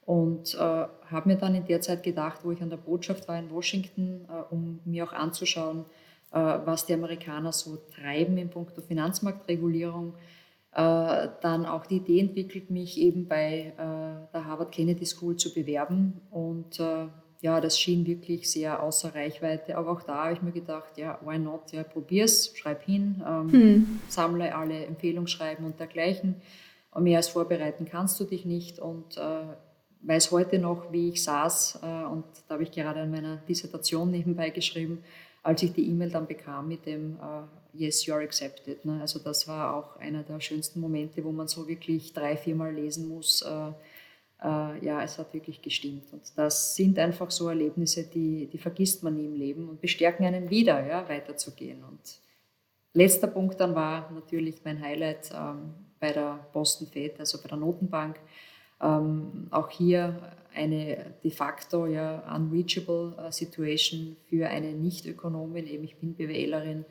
Und 0.06 0.54
äh, 0.54 0.58
habe 0.58 1.28
mir 1.28 1.36
dann 1.36 1.54
in 1.54 1.66
der 1.66 1.82
Zeit 1.82 2.02
gedacht, 2.02 2.40
wo 2.42 2.52
ich 2.52 2.62
an 2.62 2.70
der 2.70 2.78
Botschaft 2.78 3.28
war 3.28 3.38
in 3.38 3.50
Washington, 3.50 4.26
äh, 4.30 4.54
um 4.54 4.80
mir 4.86 5.04
auch 5.04 5.12
anzuschauen, 5.12 5.84
äh, 6.32 6.38
was 6.38 6.86
die 6.86 6.94
Amerikaner 6.94 7.52
so 7.52 7.78
treiben 7.94 8.38
in 8.38 8.48
puncto 8.48 8.80
Finanzmarktregulierung, 8.80 10.14
dann 10.76 11.66
auch 11.66 11.87
die 11.87 11.96
Idee 11.96 12.20
entwickelt, 12.20 12.70
mich 12.70 12.98
eben 12.98 13.28
bei 13.28 13.72
äh, 13.76 14.32
der 14.32 14.44
Harvard 14.44 14.72
Kennedy 14.72 15.06
School 15.06 15.37
zu 15.37 15.54
bewerben. 15.54 16.20
Und 16.30 16.80
äh, 16.80 17.06
ja, 17.40 17.60
das 17.60 17.78
schien 17.78 18.06
wirklich 18.06 18.50
sehr 18.50 18.82
außer 18.82 19.14
Reichweite. 19.14 19.76
Aber 19.76 19.92
auch 19.92 20.02
da 20.02 20.24
habe 20.24 20.32
ich 20.32 20.42
mir 20.42 20.52
gedacht, 20.52 20.96
ja, 20.96 21.18
why 21.24 21.38
not? 21.38 21.70
Ja, 21.72 21.84
probier's, 21.84 22.52
schreib 22.56 22.82
hin, 22.82 23.22
ähm, 23.26 23.52
hm. 23.52 24.00
sammle 24.08 24.54
alle 24.54 24.87
Empfehlungsschreiben 24.87 25.64
und 25.64 25.78
dergleichen. 25.78 26.37
Und 26.90 27.04
mehr 27.04 27.18
als 27.18 27.28
vorbereiten 27.28 27.84
kannst 27.84 28.18
du 28.18 28.24
dich 28.24 28.44
nicht. 28.44 28.78
Und 28.78 29.16
äh, 29.16 29.44
weiß 30.06 30.30
heute 30.30 30.58
noch, 30.58 30.92
wie 30.92 31.10
ich 31.10 31.22
saß 31.22 31.80
äh, 31.82 32.04
und 32.04 32.24
da 32.48 32.54
habe 32.54 32.62
ich 32.62 32.70
gerade 32.70 33.00
an 33.00 33.10
meiner 33.10 33.37
Dissertation 33.37 34.10
nebenbei 34.10 34.50
geschrieben, 34.50 35.02
als 35.42 35.62
ich 35.62 35.72
die 35.72 35.88
E-Mail 35.88 36.10
dann 36.10 36.26
bekam 36.26 36.68
mit 36.68 36.87
dem 36.87 37.16
äh, 37.16 37.42
Yes, 37.76 38.06
you're 38.06 38.22
accepted. 38.22 38.84
Ne? 38.84 39.00
Also 39.00 39.18
das 39.18 39.48
war 39.48 39.74
auch 39.74 39.96
einer 39.96 40.22
der 40.22 40.40
schönsten 40.40 40.80
Momente, 40.80 41.24
wo 41.24 41.32
man 41.32 41.48
so 41.48 41.66
wirklich 41.66 42.12
drei, 42.12 42.37
viermal 42.37 42.72
lesen 42.72 43.08
muss. 43.08 43.42
Äh, 43.42 43.72
äh, 44.42 44.84
ja, 44.84 45.02
es 45.02 45.18
hat 45.18 45.34
wirklich 45.34 45.60
gestimmt. 45.60 46.04
Und 46.12 46.22
das 46.37 46.76
sind 46.76 46.98
einfach 46.98 47.30
so 47.30 47.48
Erlebnisse, 47.48 48.04
die, 48.04 48.46
die 48.46 48.58
vergisst 48.58 49.02
man 49.02 49.16
nie 49.16 49.24
im 49.24 49.34
Leben 49.34 49.68
und 49.68 49.80
bestärken 49.80 50.24
einen 50.24 50.50
wieder, 50.50 50.87
ja, 50.87 51.08
weiterzugehen. 51.08 51.82
Und 51.82 52.20
letzter 52.92 53.26
Punkt 53.26 53.58
dann 53.58 53.74
war 53.74 54.10
natürlich 54.12 54.56
mein 54.64 54.80
Highlight 54.80 55.32
ähm, 55.34 55.74
bei 55.98 56.12
der 56.12 56.46
Boston 56.52 56.87
Fed, 56.87 57.18
also 57.18 57.42
bei 57.42 57.48
der 57.48 57.58
Notenbank. 57.58 58.20
Ähm, 58.80 59.48
auch 59.50 59.70
hier 59.70 60.32
eine 60.54 61.14
de 61.24 61.30
facto 61.30 61.87
ja 61.87 62.22
unreachable 62.34 63.16
äh, 63.18 63.32
Situation 63.32 64.16
für 64.28 64.48
eine 64.48 64.72
Nicht-Ökonomin, 64.72 65.66
eben 65.66 65.84
ich 65.84 65.96
bin 65.96 66.14
BWLerin 66.14 66.84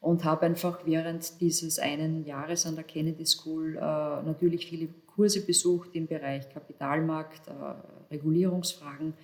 und 0.00 0.24
habe 0.24 0.46
einfach 0.46 0.80
während 0.84 1.40
dieses 1.40 1.78
einen 1.78 2.24
Jahres 2.24 2.66
an 2.66 2.74
der 2.74 2.84
Kennedy 2.84 3.26
School 3.26 3.76
äh, 3.76 3.80
natürlich 3.80 4.66
viele 4.66 4.88
Kurse 5.14 5.44
besucht 5.44 5.90
im 5.94 6.06
Bereich 6.06 6.48
Kapitalmarkt, 6.52 7.48
äh, 7.48 8.14
Regulierungsfragen 8.14 9.14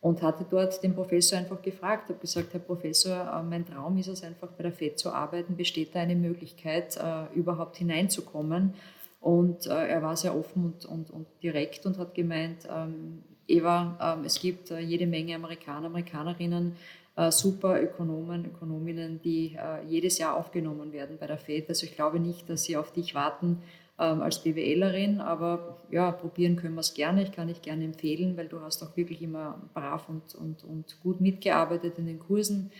und 0.00 0.20
hatte 0.20 0.44
dort 0.50 0.82
den 0.82 0.94
Professor 0.94 1.38
einfach 1.38 1.62
gefragt, 1.62 2.08
habe 2.08 2.18
gesagt, 2.18 2.52
Herr 2.52 2.60
Professor, 2.60 3.40
äh, 3.40 3.42
mein 3.42 3.64
Traum 3.64 3.96
ist 3.96 4.08
es 4.08 4.24
einfach 4.24 4.48
bei 4.48 4.64
der 4.64 4.72
FED 4.72 4.98
zu 4.98 5.12
arbeiten, 5.12 5.56
besteht 5.56 5.94
da 5.94 6.00
eine 6.00 6.16
Möglichkeit, 6.16 6.96
äh, 6.96 7.32
überhaupt 7.34 7.76
hineinzukommen? 7.76 8.74
Und 9.20 9.66
äh, 9.66 9.88
er 9.88 10.02
war 10.02 10.16
sehr 10.16 10.36
offen 10.36 10.64
und, 10.64 10.84
und, 10.84 11.10
und 11.10 11.26
direkt 11.42 11.86
und 11.86 11.96
hat 11.96 12.14
gemeint, 12.14 12.68
ähm, 12.70 13.22
Eva, 13.46 14.16
ähm, 14.18 14.24
es 14.24 14.40
gibt 14.40 14.70
äh, 14.70 14.80
jede 14.80 15.06
Menge 15.06 15.34
Amerikaner, 15.34 15.86
Amerikanerinnen, 15.86 16.76
äh, 17.16 17.30
super 17.30 17.80
Ökonomen, 17.80 18.46
Ökonominnen, 18.46 19.20
die 19.22 19.56
äh, 19.56 19.84
jedes 19.86 20.18
Jahr 20.18 20.36
aufgenommen 20.36 20.92
werden 20.92 21.16
bei 21.18 21.26
der 21.26 21.38
FED. 21.38 21.68
Also 21.68 21.86
ich 21.86 21.94
glaube 21.94 22.18
nicht, 22.18 22.48
dass 22.48 22.64
sie 22.64 22.76
auf 22.76 22.92
dich 22.92 23.14
warten 23.14 23.62
ähm, 23.98 24.22
als 24.22 24.42
BWLerin, 24.42 25.20
aber 25.20 25.78
ja, 25.90 26.10
probieren 26.10 26.56
können 26.56 26.74
wir 26.74 26.80
es 26.80 26.94
gerne. 26.94 27.22
Ich 27.22 27.32
kann 27.32 27.48
dich 27.48 27.62
gerne 27.62 27.84
empfehlen, 27.84 28.36
weil 28.36 28.48
du 28.48 28.60
hast 28.60 28.82
auch 28.82 28.96
wirklich 28.96 29.22
immer 29.22 29.60
brav 29.74 30.08
und, 30.08 30.34
und, 30.34 30.64
und 30.64 31.00
gut 31.02 31.20
mitgearbeitet 31.20 31.98
in 31.98 32.06
den 32.06 32.18
Kursen. 32.18 32.72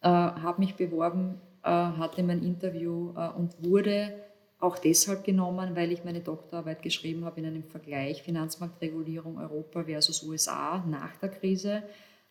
Äh, 0.00 0.08
habe 0.08 0.60
mich 0.60 0.76
beworben, 0.76 1.40
hatte 1.60 2.22
mein 2.22 2.44
Interview 2.44 3.10
und 3.36 3.52
wurde 3.62 4.14
auch 4.60 4.78
deshalb 4.78 5.24
genommen, 5.24 5.76
weil 5.76 5.92
ich 5.92 6.04
meine 6.04 6.20
Doktorarbeit 6.20 6.82
geschrieben 6.82 7.24
habe 7.24 7.40
in 7.40 7.46
einem 7.46 7.64
Vergleich 7.64 8.22
Finanzmarktregulierung 8.22 9.38
Europa 9.38 9.84
versus 9.84 10.22
USA 10.22 10.84
nach 10.86 11.16
der 11.16 11.28
Krise. 11.28 11.82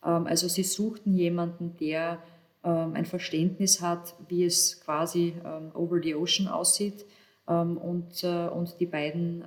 Ähm, 0.03 0.27
also 0.27 0.47
sie 0.47 0.63
suchten 0.63 1.13
jemanden, 1.13 1.77
der 1.77 2.21
ähm, 2.63 2.93
ein 2.95 3.05
Verständnis 3.05 3.81
hat, 3.81 4.15
wie 4.27 4.43
es 4.43 4.81
quasi 4.81 5.35
ähm, 5.45 5.71
over 5.73 6.01
the 6.01 6.15
ocean 6.15 6.47
aussieht 6.47 7.05
und, 7.49 8.25
äh, 8.25 8.47
und 8.49 8.77
die 8.81 8.85
beiden 8.85 9.41
äh, 9.41 9.45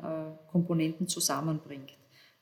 Komponenten 0.50 1.06
zusammenbringt. 1.06 1.92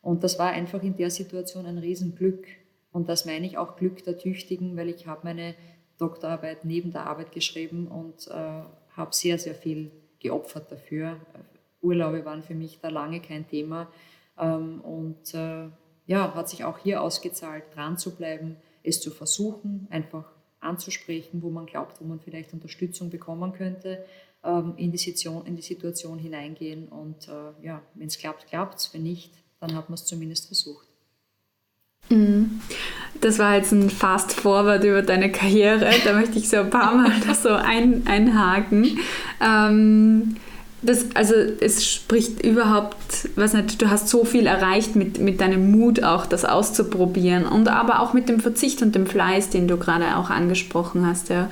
Und 0.01 0.23
das 0.23 0.39
war 0.39 0.51
einfach 0.51 0.85
in 0.85 0.97
der 0.97 1.11
Situation 1.11 1.67
ein 1.67 1.79
Riesenglück. 1.79 2.47
Und 2.93 3.09
das 3.09 3.25
meine 3.25 3.45
ich 3.45 3.59
auch 3.59 3.75
Glück 3.75 4.05
der 4.05 4.19
Tüchtigen, 4.19 4.77
weil 4.77 4.89
ich 4.89 5.09
habe 5.09 5.23
meine 5.25 5.57
Doktorarbeit 5.99 6.65
neben 6.65 6.93
der 6.93 7.07
Arbeit 7.07 7.33
geschrieben 7.33 7.89
und 7.89 8.29
äh, 8.29 8.63
habe 8.97 9.15
sehr, 9.15 9.39
sehr 9.39 9.57
viel 9.57 9.91
geopfert 10.21 10.71
dafür. 10.71 11.17
Urlaube 11.81 12.25
waren 12.25 12.43
für 12.43 12.55
mich 12.55 12.81
da 12.81 12.89
lange 12.89 13.21
kein 13.21 13.49
Thema. 13.49 13.89
Ähm, 14.39 14.81
und 14.81 15.35
äh, 15.35 15.69
ja, 16.07 16.35
hat 16.35 16.49
sich 16.49 16.65
auch 16.65 16.79
hier 16.79 17.03
ausgezahlt, 17.03 17.65
dran 17.75 17.99
zu 17.99 18.15
bleiben, 18.15 18.57
es 18.83 19.01
zu 19.01 19.11
versuchen, 19.11 19.87
einfach 19.91 20.25
anzusprechen, 20.61 21.43
wo 21.43 21.51
man 21.51 21.67
glaubt, 21.67 22.01
wo 22.01 22.05
man 22.05 22.21
vielleicht 22.21 22.53
Unterstützung 22.53 23.11
bekommen 23.11 23.53
könnte, 23.53 24.05
ähm, 24.43 24.75
in, 24.77 24.91
die 24.91 24.99
Situation, 24.99 25.47
in 25.47 25.57
die 25.57 25.63
Situation 25.63 26.19
hineingehen. 26.19 26.89
Und 26.89 27.29
äh, 27.29 27.65
ja, 27.65 27.83
wenn 27.95 28.09
es 28.09 28.19
klappt, 28.19 28.47
klappt 28.47 28.79
es. 28.79 28.95
Wenn 28.95 29.03
nicht, 29.03 29.33
dann 29.61 29.75
hat 29.75 29.89
man 29.89 29.95
es 29.95 30.05
zumindest 30.05 30.47
versucht. 30.47 30.87
Mhm. 32.09 32.61
Das 33.21 33.39
war 33.39 33.57
jetzt 33.57 33.73
ein 33.73 33.91
Fast 33.91 34.33
Forward 34.33 34.85
über 34.85 35.03
deine 35.03 35.31
Karriere. 35.33 35.91
Da 36.05 36.13
möchte 36.13 36.39
ich 36.39 36.49
so 36.49 36.59
ein 36.59 36.71
paar 36.71 36.95
Mal 36.95 37.13
so 37.43 37.51
ein, 37.51 38.03
einhaken. 38.07 38.99
Ähm, 39.41 40.37
das, 40.81 41.07
also 41.15 41.35
es 41.35 41.85
spricht 41.85 42.45
überhaupt, 42.45 42.97
was 43.35 43.53
nicht, 43.53 43.83
du 43.83 43.91
hast 43.91 44.09
so 44.09 44.25
viel 44.25 44.47
erreicht 44.47 44.95
mit, 44.95 45.19
mit 45.19 45.41
deinem 45.41 45.73
Mut 45.73 46.05
auch, 46.05 46.25
das 46.25 46.45
auszuprobieren 46.45 47.47
und 47.47 47.69
aber 47.69 48.01
auch 48.01 48.13
mit 48.13 48.29
dem 48.29 48.39
Verzicht 48.39 48.81
und 48.83 48.95
dem 48.95 49.07
Fleiß, 49.07 49.51
den 49.51 49.67
du 49.67 49.77
gerade 49.77 50.17
auch 50.17 50.31
angesprochen 50.31 51.05
hast. 51.05 51.31
Ja. 51.31 51.51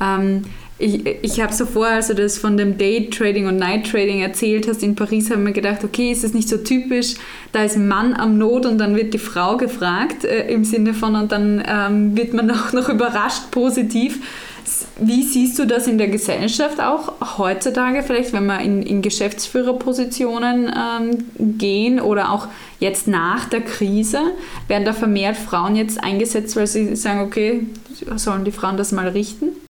Ähm, 0.00 0.44
ich, 0.78 1.04
ich 1.22 1.40
habe 1.40 1.52
so 1.52 1.66
vorher, 1.66 1.96
als 1.96 2.06
du 2.06 2.14
das 2.14 2.38
von 2.38 2.56
dem 2.56 2.78
Day 2.78 3.10
Trading 3.10 3.46
und 3.46 3.56
Night 3.56 3.90
Trading 3.90 4.20
erzählt 4.20 4.68
hast 4.68 4.82
in 4.82 4.94
Paris, 4.94 5.28
habe 5.30 5.40
ich 5.40 5.46
mir 5.46 5.52
gedacht, 5.52 5.82
okay, 5.82 6.12
ist 6.12 6.22
es 6.22 6.34
nicht 6.34 6.48
so 6.48 6.58
typisch, 6.58 7.14
da 7.52 7.64
ist 7.64 7.76
ein 7.76 7.88
Mann 7.88 8.14
am 8.14 8.38
Not 8.38 8.64
und 8.64 8.78
dann 8.78 8.94
wird 8.94 9.12
die 9.12 9.18
Frau 9.18 9.56
gefragt 9.56 10.24
äh, 10.24 10.46
im 10.48 10.64
Sinne 10.64 10.94
von 10.94 11.16
und 11.16 11.32
dann 11.32 11.62
ähm, 11.66 12.16
wird 12.16 12.32
man 12.32 12.50
auch 12.52 12.72
noch 12.72 12.88
überrascht 12.88 13.50
positiv. 13.50 14.20
Wie 15.00 15.22
siehst 15.22 15.58
du 15.58 15.66
das 15.66 15.86
in 15.86 15.96
der 15.98 16.08
Gesellschaft 16.08 16.80
auch 16.80 17.38
heutzutage, 17.38 18.02
vielleicht 18.02 18.32
wenn 18.32 18.46
wir 18.46 18.60
in, 18.60 18.82
in 18.82 19.00
Geschäftsführerpositionen 19.02 20.70
ähm, 20.70 21.24
gehen 21.58 22.00
oder 22.00 22.30
auch 22.30 22.48
jetzt 22.78 23.08
nach 23.08 23.48
der 23.48 23.62
Krise? 23.62 24.20
Werden 24.68 24.84
da 24.84 24.92
vermehrt 24.92 25.36
Frauen 25.36 25.74
jetzt 25.74 26.04
eingesetzt, 26.04 26.54
weil 26.54 26.66
sie 26.66 26.94
sagen, 26.96 27.20
okay, 27.20 27.66
sollen 28.16 28.44
die 28.44 28.52
Frauen 28.52 28.76
das 28.76 28.92
mal 28.92 29.08
richten? 29.08 29.67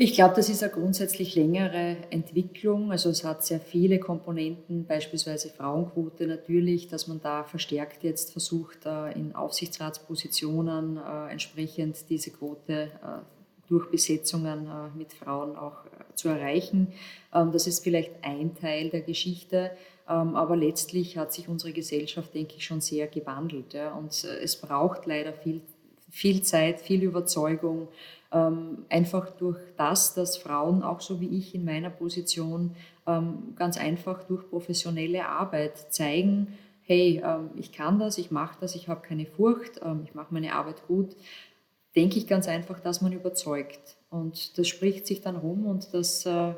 Ich 0.00 0.12
glaube, 0.12 0.36
das 0.36 0.48
ist 0.48 0.62
eine 0.62 0.70
grundsätzlich 0.70 1.34
längere 1.34 1.96
Entwicklung. 2.10 2.92
Also 2.92 3.10
es 3.10 3.24
hat 3.24 3.44
sehr 3.44 3.58
viele 3.58 3.98
Komponenten, 3.98 4.86
beispielsweise 4.86 5.48
Frauenquote 5.48 6.28
natürlich, 6.28 6.86
dass 6.86 7.08
man 7.08 7.20
da 7.20 7.42
verstärkt 7.42 8.04
jetzt 8.04 8.30
versucht, 8.30 8.86
äh, 8.86 9.10
in 9.14 9.34
Aufsichtsratspositionen 9.34 10.98
äh, 10.98 11.32
entsprechend 11.32 12.08
diese 12.10 12.30
Quote 12.30 12.72
äh, 12.72 12.88
durch 13.66 13.90
Besetzungen 13.90 14.68
mit 14.96 15.12
Frauen 15.12 15.56
auch 15.56 15.78
zu 16.14 16.28
erreichen. 16.28 16.92
Ähm, 17.34 17.50
das 17.50 17.66
ist 17.66 17.82
vielleicht 17.82 18.12
ein 18.22 18.54
Teil 18.54 18.90
der 18.90 19.00
Geschichte. 19.00 19.72
Ähm, 20.08 20.36
aber 20.36 20.54
letztlich 20.54 21.18
hat 21.18 21.32
sich 21.32 21.48
unsere 21.48 21.72
Gesellschaft, 21.72 22.32
denke 22.34 22.54
ich, 22.56 22.64
schon 22.64 22.80
sehr 22.80 23.08
gewandelt. 23.08 23.74
Und 23.98 24.12
es 24.12 24.60
braucht 24.60 25.06
leider 25.06 25.32
viel, 25.32 25.60
viel 26.08 26.42
Zeit, 26.42 26.80
viel 26.80 27.02
Überzeugung, 27.02 27.88
einfach 28.30 29.30
durch 29.30 29.58
das, 29.78 30.12
dass 30.12 30.36
Frauen 30.36 30.82
auch 30.82 31.00
so 31.00 31.18
wie 31.20 31.38
ich 31.38 31.54
in 31.54 31.64
meiner 31.64 31.88
Position 31.88 32.76
ähm, 33.06 33.54
ganz 33.56 33.78
einfach 33.78 34.22
durch 34.24 34.48
professionelle 34.50 35.26
Arbeit 35.26 35.94
zeigen, 35.94 36.58
hey, 36.82 37.22
ähm, 37.24 37.50
ich 37.56 37.72
kann 37.72 37.98
das, 37.98 38.18
ich 38.18 38.30
mache 38.30 38.58
das, 38.60 38.74
ich 38.74 38.88
habe 38.88 39.00
keine 39.06 39.26
Furcht, 39.26 39.80
ähm, 39.82 40.02
ich 40.04 40.14
mache 40.14 40.32
meine 40.32 40.54
Arbeit 40.54 40.86
gut, 40.86 41.14
denke 41.94 42.18
ich 42.18 42.26
ganz 42.26 42.48
einfach, 42.48 42.80
dass 42.80 43.00
man 43.00 43.12
überzeugt. 43.12 43.96
Und 44.10 44.58
das 44.58 44.68
spricht 44.68 45.06
sich 45.06 45.20
dann 45.20 45.36
rum 45.36 45.66
und 45.66 45.92
das 45.92 46.24
äh, 46.24 46.54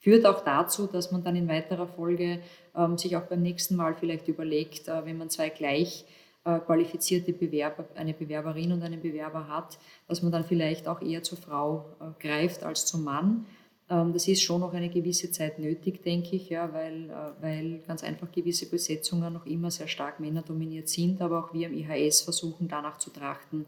führt 0.00 0.26
auch 0.26 0.42
dazu, 0.42 0.86
dass 0.86 1.12
man 1.12 1.22
dann 1.22 1.36
in 1.36 1.48
weiterer 1.48 1.86
Folge 1.86 2.40
ähm, 2.74 2.96
sich 2.96 3.16
auch 3.16 3.24
beim 3.24 3.42
nächsten 3.42 3.76
Mal 3.76 3.94
vielleicht 3.94 4.28
überlegt, 4.28 4.88
äh, 4.88 5.04
wenn 5.04 5.18
man 5.18 5.30
zwei 5.30 5.50
gleich 5.50 6.06
qualifizierte 6.44 7.32
Bewerber, 7.32 7.86
eine 7.94 8.12
Bewerberin 8.12 8.72
und 8.72 8.82
einen 8.82 9.00
Bewerber 9.00 9.48
hat, 9.48 9.78
dass 10.08 10.22
man 10.22 10.30
dann 10.30 10.44
vielleicht 10.44 10.86
auch 10.86 11.00
eher 11.00 11.22
zur 11.22 11.38
Frau 11.38 11.86
äh, 12.00 12.22
greift 12.22 12.62
als 12.62 12.84
zum 12.84 13.04
Mann. 13.04 13.46
Ähm, 13.88 14.12
das 14.12 14.28
ist 14.28 14.42
schon 14.42 14.60
noch 14.60 14.74
eine 14.74 14.90
gewisse 14.90 15.30
Zeit 15.30 15.58
nötig, 15.58 16.02
denke 16.02 16.36
ich, 16.36 16.50
ja, 16.50 16.70
weil, 16.72 17.10
äh, 17.10 17.42
weil 17.42 17.78
ganz 17.86 18.04
einfach 18.04 18.30
gewisse 18.30 18.68
Besetzungen 18.68 19.32
noch 19.32 19.46
immer 19.46 19.70
sehr 19.70 19.88
stark 19.88 20.20
männerdominiert 20.20 20.88
sind. 20.88 21.22
Aber 21.22 21.44
auch 21.44 21.54
wir 21.54 21.68
im 21.68 21.74
IHS 21.74 22.20
versuchen 22.20 22.68
danach 22.68 22.98
zu 22.98 23.10
trachten, 23.10 23.66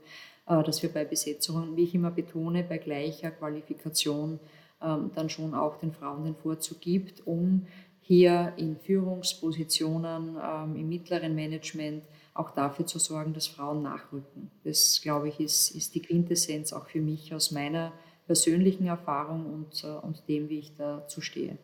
dass 0.49 0.81
wir 0.81 0.91
bei 0.91 1.05
Besetzungen, 1.05 1.77
wie 1.77 1.83
ich 1.83 1.95
immer 1.97 2.13
betone, 2.13 2.63
bei 2.63 2.79
gleicher 2.79 3.33
Qualifikation 3.33 4.39
ähm, 4.83 5.11
dann 5.15 5.31
schon 5.31 5.55
auch 5.55 5.79
den 5.79 5.91
Frauen 5.91 6.25
den 6.25 6.37
Vorzug 6.37 6.81
gibt, 6.81 7.27
um 7.27 7.67
hier 8.07 8.53
in 8.57 8.77
Führungspositionen 8.77 10.37
ähm, 10.41 10.77
im 10.77 10.89
mittleren 10.89 11.35
Management 11.35 12.05
auch 12.35 12.53
dafür 12.53 12.87
zu 12.87 13.01
sorgen, 13.01 13.35
dass 13.35 13.49
Frauen 13.49 13.83
nachrücken. 13.83 14.53
Das, 14.63 15.01
glaube 15.03 15.29
ich, 15.29 15.41
ist, 15.41 15.71
ist 15.71 15.97
die 15.97 16.03
Quintessenz 16.03 16.73
auch 16.73 16.87
für 16.87 17.01
mich 17.01 17.35
aus 17.35 17.51
meiner 17.51 17.93
persönlichen 18.27 18.87
Erfahrung 18.87 19.47
und, 19.47 19.83
äh, 19.83 19.89
und 19.89 20.23
dem, 20.29 20.49
wie 20.49 20.61
ich 20.61 20.77
dazu 20.77 21.21
stehe. 21.21 21.59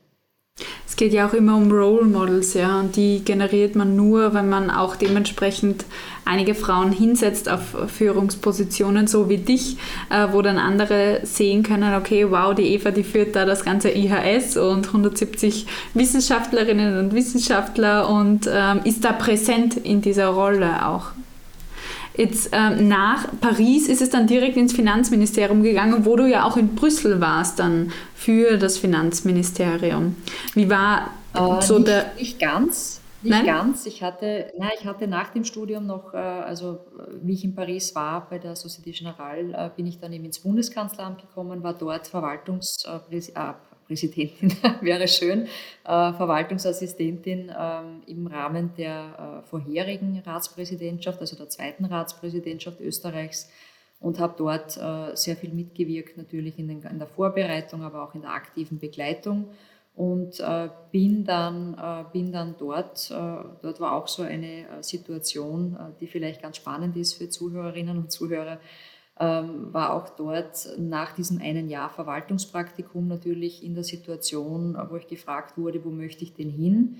Es 0.92 0.96
geht 0.96 1.14
ja 1.14 1.26
auch 1.26 1.32
immer 1.32 1.56
um 1.56 1.72
Role 1.72 2.04
Models, 2.04 2.52
ja, 2.52 2.78
und 2.78 2.96
die 2.96 3.24
generiert 3.24 3.76
man 3.76 3.96
nur, 3.96 4.34
wenn 4.34 4.50
man 4.50 4.68
auch 4.68 4.94
dementsprechend 4.94 5.86
einige 6.26 6.54
Frauen 6.54 6.92
hinsetzt 6.92 7.48
auf 7.48 7.62
Führungspositionen, 7.86 9.06
so 9.06 9.30
wie 9.30 9.38
dich, 9.38 9.78
äh, 10.10 10.26
wo 10.32 10.42
dann 10.42 10.58
andere 10.58 11.20
sehen 11.22 11.62
können, 11.62 11.94
okay, 11.94 12.30
wow, 12.30 12.54
die 12.54 12.74
Eva, 12.74 12.90
die 12.90 13.04
führt 13.04 13.34
da 13.34 13.46
das 13.46 13.64
ganze 13.64 13.88
IHS 13.88 14.58
und 14.58 14.88
170 14.88 15.66
Wissenschaftlerinnen 15.94 16.98
und 16.98 17.14
Wissenschaftler 17.14 18.10
und 18.10 18.46
ähm, 18.52 18.80
ist 18.84 19.02
da 19.02 19.12
präsent 19.12 19.78
in 19.78 20.02
dieser 20.02 20.26
Rolle 20.26 20.86
auch. 20.86 21.06
Jetzt 22.16 22.50
ähm, 22.52 22.88
nach 22.88 23.26
Paris 23.40 23.88
ist 23.88 24.02
es 24.02 24.10
dann 24.10 24.26
direkt 24.26 24.56
ins 24.56 24.72
Finanzministerium 24.72 25.62
gegangen, 25.62 26.04
wo 26.04 26.16
du 26.16 26.28
ja 26.28 26.44
auch 26.44 26.56
in 26.56 26.74
Brüssel 26.74 27.20
warst 27.20 27.58
dann 27.58 27.92
für 28.14 28.58
das 28.58 28.78
Finanzministerium. 28.78 30.16
Wie 30.54 30.68
war 30.68 31.10
äh, 31.34 31.62
so 31.62 31.76
nicht, 31.76 31.88
der... 31.88 32.12
Nicht 32.18 32.38
ganz. 32.38 33.00
Nicht 33.22 33.30
nein? 33.30 33.46
ganz. 33.46 33.86
Ich 33.86 34.02
hatte, 34.02 34.52
nein, 34.58 34.72
ich 34.78 34.84
hatte 34.84 35.06
nach 35.06 35.30
dem 35.30 35.44
Studium 35.44 35.86
noch, 35.86 36.12
äh, 36.12 36.16
also 36.16 36.80
wie 37.22 37.34
ich 37.34 37.44
in 37.44 37.54
Paris 37.54 37.94
war 37.94 38.28
bei 38.28 38.38
der 38.38 38.56
Société 38.56 38.92
Générale, 38.92 39.52
äh, 39.54 39.70
bin 39.74 39.86
ich 39.86 40.00
dann 40.00 40.12
eben 40.12 40.24
ins 40.24 40.40
Bundeskanzleramt 40.40 41.20
gekommen, 41.20 41.62
war 41.62 41.74
dort 41.74 42.08
Verwaltungspräsident, 42.08 43.36
äh, 43.36 43.71
Präsidentin 43.86 44.52
wäre 44.80 45.08
schön, 45.08 45.42
äh, 45.42 45.46
Verwaltungsassistentin 45.84 47.52
ähm, 47.56 48.02
im 48.06 48.26
Rahmen 48.26 48.72
der 48.76 49.42
äh, 49.42 49.48
vorherigen 49.48 50.22
Ratspräsidentschaft, 50.24 51.20
also 51.20 51.36
der 51.36 51.48
zweiten 51.48 51.84
Ratspräsidentschaft 51.84 52.80
Österreichs 52.80 53.50
und 54.00 54.18
habe 54.18 54.34
dort 54.36 54.76
äh, 54.76 55.14
sehr 55.16 55.36
viel 55.36 55.52
mitgewirkt, 55.52 56.16
natürlich 56.16 56.58
in, 56.58 56.68
den, 56.68 56.82
in, 56.82 56.98
der 56.98 57.08
Vorbereitung, 57.08 57.82
aber 57.82 58.02
auch 58.02 58.14
in 58.14 58.22
der 58.22 58.30
aktiven 58.30 58.78
Begleitung. 58.78 59.48
Und 59.94 60.40
äh, 60.40 60.70
bin, 60.90 61.24
dann, 61.24 61.74
äh, 61.74 62.04
bin 62.12 62.32
dann 62.32 62.54
dort, 62.58 63.10
äh, 63.10 63.14
dort 63.14 63.78
war 63.78 63.92
auch 63.92 64.08
so 64.08 64.22
eine 64.22 64.64
Situation, 64.80 65.76
die 66.00 66.06
vielleicht 66.06 66.40
ganz 66.40 66.56
spannend 66.56 66.96
ist 66.96 67.14
für 67.14 67.28
Zuhörerinnen 67.28 67.98
und 67.98 68.10
Zuhörer, 68.10 68.58
ähm, 69.22 69.72
war 69.72 69.92
auch 69.92 70.08
dort 70.08 70.68
nach 70.78 71.14
diesem 71.14 71.40
einen 71.40 71.68
Jahr 71.68 71.90
Verwaltungspraktikum 71.90 73.06
natürlich 73.06 73.62
in 73.62 73.74
der 73.74 73.84
Situation, 73.84 74.76
wo 74.90 74.96
ich 74.96 75.06
gefragt 75.06 75.56
wurde, 75.56 75.84
wo 75.84 75.90
möchte 75.90 76.24
ich 76.24 76.34
denn 76.34 76.50
hin? 76.50 76.96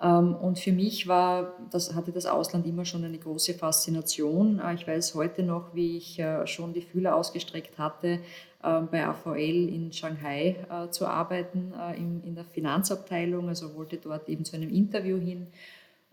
Ähm, 0.00 0.34
und 0.34 0.58
für 0.58 0.72
mich 0.72 1.06
war, 1.06 1.52
das 1.70 1.94
hatte 1.94 2.10
das 2.10 2.26
Ausland 2.26 2.66
immer 2.66 2.84
schon 2.84 3.04
eine 3.04 3.16
große 3.16 3.54
Faszination. 3.54 4.58
Äh, 4.58 4.74
ich 4.74 4.88
weiß 4.88 5.14
heute 5.14 5.44
noch, 5.44 5.72
wie 5.72 5.98
ich 5.98 6.18
äh, 6.18 6.44
schon 6.48 6.72
die 6.72 6.82
Fühler 6.82 7.14
ausgestreckt 7.14 7.78
hatte, 7.78 8.18
ähm, 8.64 8.88
bei 8.90 9.06
AVL 9.06 9.68
in 9.68 9.92
Shanghai 9.92 10.56
äh, 10.68 10.90
zu 10.90 11.06
arbeiten, 11.06 11.74
in 11.96 12.34
der 12.34 12.44
Finanzabteilung, 12.44 13.48
also 13.48 13.76
wollte 13.76 13.98
dort 13.98 14.28
eben 14.28 14.44
zu 14.44 14.56
einem 14.56 14.70
Interview 14.70 15.18
hin 15.18 15.46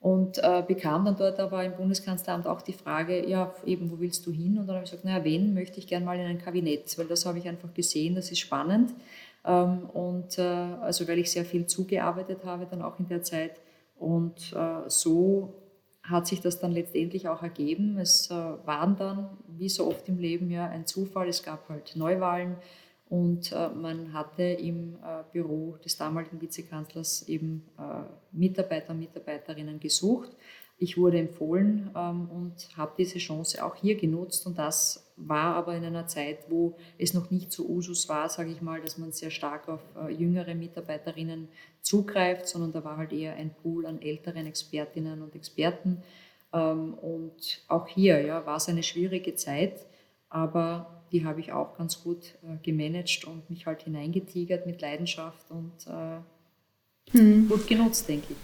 und 0.01 0.37
äh, 0.37 0.63
bekam 0.65 1.03
dann 1.05 1.17
dort 1.17 1.39
aber 1.39 1.63
im 1.63 1.75
Bundeskanzleramt 1.75 2.47
auch 2.47 2.61
die 2.61 2.73
Frage, 2.73 3.27
ja, 3.27 3.53
eben, 3.65 3.91
wo 3.91 3.99
willst 3.99 4.25
du 4.25 4.31
hin? 4.31 4.57
Und 4.57 4.67
dann 4.67 4.77
habe 4.77 4.85
ich 4.85 4.91
gesagt, 4.91 5.05
naja, 5.05 5.23
wen 5.25 5.53
möchte 5.53 5.79
ich 5.79 5.87
gerne 5.87 6.05
mal 6.05 6.17
in 6.17 6.25
ein 6.25 6.39
Kabinett, 6.39 6.97
weil 6.97 7.07
das 7.07 7.25
habe 7.25 7.37
ich 7.37 7.47
einfach 7.47 7.73
gesehen, 7.73 8.15
das 8.15 8.31
ist 8.31 8.39
spannend. 8.39 8.93
Ähm, 9.45 9.89
und 9.89 10.37
äh, 10.37 10.41
also, 10.41 11.07
weil 11.07 11.19
ich 11.19 11.31
sehr 11.31 11.43
viel 11.43 11.67
zugearbeitet 11.67 12.45
habe 12.45 12.65
dann 12.69 12.81
auch 12.81 12.97
in 12.99 13.07
der 13.07 13.23
Zeit. 13.23 13.59
Und 13.97 14.53
äh, 14.53 14.89
so 14.89 15.55
hat 16.03 16.27
sich 16.27 16.39
das 16.39 16.59
dann 16.59 16.71
letztendlich 16.71 17.27
auch 17.27 17.43
ergeben. 17.43 17.97
Es 17.99 18.31
äh, 18.31 18.33
waren 18.33 18.95
dann, 18.95 19.37
wie 19.47 19.69
so 19.69 19.87
oft 19.87 20.07
im 20.07 20.17
Leben, 20.17 20.49
ja 20.49 20.67
ein 20.67 20.85
Zufall. 20.85 21.27
Es 21.27 21.43
gab 21.43 21.67
halt 21.67 21.95
Neuwahlen 21.97 22.55
und 23.09 23.51
äh, 23.51 23.69
man 23.69 24.13
hatte 24.13 24.43
im 24.43 24.95
äh, 24.95 25.23
Büro 25.31 25.77
des 25.83 25.97
damaligen 25.97 26.39
Vizekanzlers 26.39 27.27
eben 27.27 27.65
äh, 27.79 28.03
Mitarbeiter 28.31 28.91
und 28.91 28.99
Mitarbeiterinnen 28.99 29.79
gesucht. 29.79 30.29
Ich 30.77 30.95
wurde 30.95 31.19
empfohlen 31.19 31.89
ähm, 31.95 32.29
und 32.29 32.77
habe 32.77 32.93
diese 32.97 33.17
Chance 33.17 33.65
auch 33.65 33.75
hier 33.75 33.95
genutzt. 33.95 34.45
Und 34.45 34.59
das 34.59 35.11
war 35.17 35.55
aber 35.55 35.75
in 35.75 35.83
einer 35.83 36.05
Zeit, 36.05 36.49
wo 36.49 36.77
es 36.99 37.15
noch 37.15 37.31
nicht 37.31 37.51
so 37.51 37.65
Usus 37.67 38.07
war, 38.07 38.29
sage 38.29 38.51
ich 38.51 38.61
mal, 38.61 38.79
dass 38.79 38.99
man 38.99 39.11
sehr 39.11 39.31
stark 39.31 39.67
auf 39.67 39.81
äh, 39.99 40.13
jüngere 40.13 40.53
Mitarbeiterinnen 40.53 41.49
zugreift, 41.81 42.47
sondern 42.47 42.71
da 42.71 42.83
war 42.83 42.97
halt 42.97 43.11
eher 43.11 43.33
ein 43.33 43.53
Pool 43.55 43.87
an 43.87 44.01
älteren 44.03 44.45
Expertinnen 44.45 45.23
und 45.23 45.33
Experten. 45.35 46.03
Ähm, 46.53 46.93
und 46.93 47.63
auch 47.67 47.87
hier 47.87 48.21
ja, 48.21 48.45
war 48.45 48.57
es 48.57 48.69
eine 48.69 48.83
schwierige 48.83 49.33
Zeit, 49.33 49.85
aber 50.29 50.98
die 51.11 51.25
habe 51.25 51.39
ich 51.39 51.51
auch 51.51 51.77
ganz 51.77 52.03
gut 52.03 52.35
äh, 52.43 52.57
gemanagt 52.63 53.25
und 53.25 53.49
mich 53.49 53.65
halt 53.65 53.83
hineingetigert 53.83 54.65
mit 54.65 54.81
Leidenschaft 54.81 55.49
und 55.49 55.73
äh, 55.87 57.17
hm. 57.17 57.49
gut 57.49 57.67
genutzt, 57.67 58.07
denke 58.07 58.27
ich. 58.29 58.37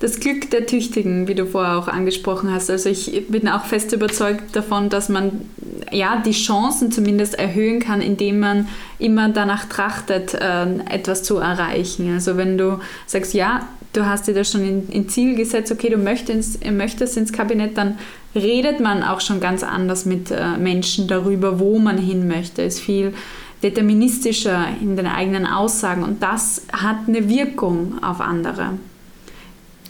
Das 0.00 0.18
Glück 0.18 0.50
der 0.50 0.66
Tüchtigen, 0.66 1.28
wie 1.28 1.34
du 1.34 1.46
vorher 1.46 1.76
auch 1.76 1.88
angesprochen 1.88 2.50
hast. 2.52 2.70
Also 2.70 2.88
ich 2.88 3.28
bin 3.28 3.48
auch 3.48 3.64
fest 3.64 3.92
überzeugt 3.92 4.56
davon, 4.56 4.88
dass 4.88 5.08
man 5.08 5.48
ja 5.92 6.20
die 6.24 6.32
Chancen 6.32 6.90
zumindest 6.90 7.34
erhöhen 7.34 7.80
kann, 7.80 8.00
indem 8.00 8.40
man 8.40 8.68
immer 8.98 9.28
danach 9.28 9.66
trachtet, 9.66 10.34
äh, 10.34 10.78
etwas 10.90 11.22
zu 11.22 11.36
erreichen. 11.36 12.12
Also 12.12 12.36
wenn 12.36 12.58
du 12.58 12.80
sagst, 13.06 13.34
ja, 13.34 13.68
du 13.92 14.06
hast 14.06 14.26
dir 14.26 14.34
das 14.34 14.50
schon 14.50 14.66
in, 14.66 14.88
in 14.88 15.08
Ziel 15.08 15.34
gesetzt, 15.36 15.70
okay, 15.70 15.90
du 15.90 15.98
möchtest, 15.98 16.64
möchtest 16.70 17.16
ins 17.16 17.32
Kabinett, 17.32 17.76
dann 17.76 17.98
redet 18.38 18.80
man 18.80 19.02
auch 19.02 19.20
schon 19.20 19.40
ganz 19.40 19.62
anders 19.62 20.04
mit 20.04 20.30
äh, 20.30 20.56
Menschen 20.56 21.08
darüber, 21.08 21.58
wo 21.58 21.78
man 21.78 21.98
hin 21.98 22.28
möchte. 22.28 22.62
Ist 22.62 22.80
viel 22.80 23.14
deterministischer 23.62 24.66
in 24.80 24.96
den 24.96 25.06
eigenen 25.06 25.46
Aussagen 25.46 26.04
und 26.04 26.22
das 26.22 26.66
hat 26.72 27.08
eine 27.08 27.28
Wirkung 27.28 28.02
auf 28.02 28.20
andere. 28.20 28.78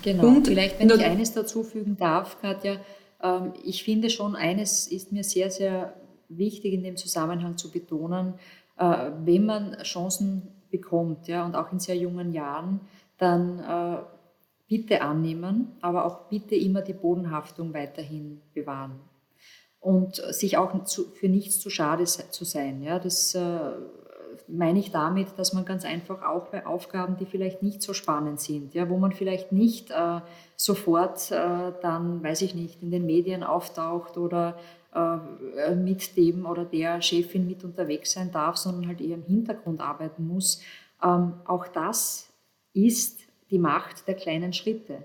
Genau. 0.02 0.26
Und 0.26 0.46
vielleicht, 0.46 0.80
wenn 0.80 0.88
ich 0.88 1.04
eines 1.04 1.32
dazu 1.32 1.62
fügen 1.62 1.96
darf, 1.96 2.40
Katja, 2.40 2.76
ähm, 3.22 3.52
ich 3.64 3.84
finde 3.84 4.10
schon, 4.10 4.36
eines 4.36 4.86
ist 4.86 5.12
mir 5.12 5.24
sehr, 5.24 5.50
sehr 5.50 5.94
wichtig 6.28 6.72
in 6.72 6.82
dem 6.82 6.96
Zusammenhang 6.96 7.56
zu 7.56 7.70
betonen, 7.70 8.34
äh, 8.78 9.10
wenn 9.24 9.44
man 9.44 9.76
Chancen 9.82 10.48
bekommt, 10.70 11.28
ja, 11.28 11.44
und 11.44 11.54
auch 11.54 11.72
in 11.72 11.80
sehr 11.80 11.96
jungen 11.96 12.32
Jahren, 12.32 12.80
dann 13.18 13.58
äh, 13.58 13.98
bitte 14.68 15.00
annehmen, 15.02 15.76
aber 15.80 16.04
auch 16.04 16.28
bitte 16.28 16.54
immer 16.54 16.82
die 16.82 16.92
Bodenhaftung 16.92 17.72
weiterhin 17.72 18.40
bewahren 18.54 19.00
und 19.80 20.16
sich 20.16 20.56
auch 20.56 20.72
für 21.14 21.28
nichts 21.28 21.60
zu 21.60 21.70
schade 21.70 22.04
zu 22.04 22.44
sein. 22.44 22.82
Ja, 22.82 22.98
das 22.98 23.34
äh, 23.34 23.58
meine 24.46 24.78
ich 24.78 24.90
damit, 24.90 25.38
dass 25.38 25.52
man 25.52 25.64
ganz 25.64 25.84
einfach 25.84 26.22
auch 26.22 26.48
bei 26.48 26.66
Aufgaben, 26.66 27.16
die 27.16 27.26
vielleicht 27.26 27.62
nicht 27.62 27.82
so 27.82 27.92
spannend 27.92 28.40
sind, 28.40 28.74
ja, 28.74 28.88
wo 28.88 28.98
man 28.98 29.12
vielleicht 29.12 29.52
nicht 29.52 29.90
äh, 29.90 30.20
sofort 30.56 31.30
äh, 31.30 31.72
dann, 31.82 32.22
weiß 32.22 32.42
ich 32.42 32.54
nicht, 32.54 32.82
in 32.82 32.90
den 32.90 33.06
Medien 33.06 33.42
auftaucht 33.42 34.16
oder 34.16 34.58
äh, 34.94 35.74
mit 35.74 36.16
dem 36.16 36.46
oder 36.46 36.64
der 36.64 37.00
Chefin 37.02 37.46
mit 37.46 37.64
unterwegs 37.64 38.12
sein 38.12 38.32
darf, 38.32 38.56
sondern 38.56 38.88
halt 38.88 39.00
eher 39.00 39.16
im 39.16 39.24
Hintergrund 39.24 39.80
arbeiten 39.80 40.26
muss. 40.26 40.62
Ähm, 41.02 41.34
auch 41.46 41.68
das 41.68 42.28
ist 42.72 43.27
die 43.50 43.58
Macht 43.58 44.06
der 44.08 44.14
kleinen 44.14 44.52
Schritte. 44.52 45.04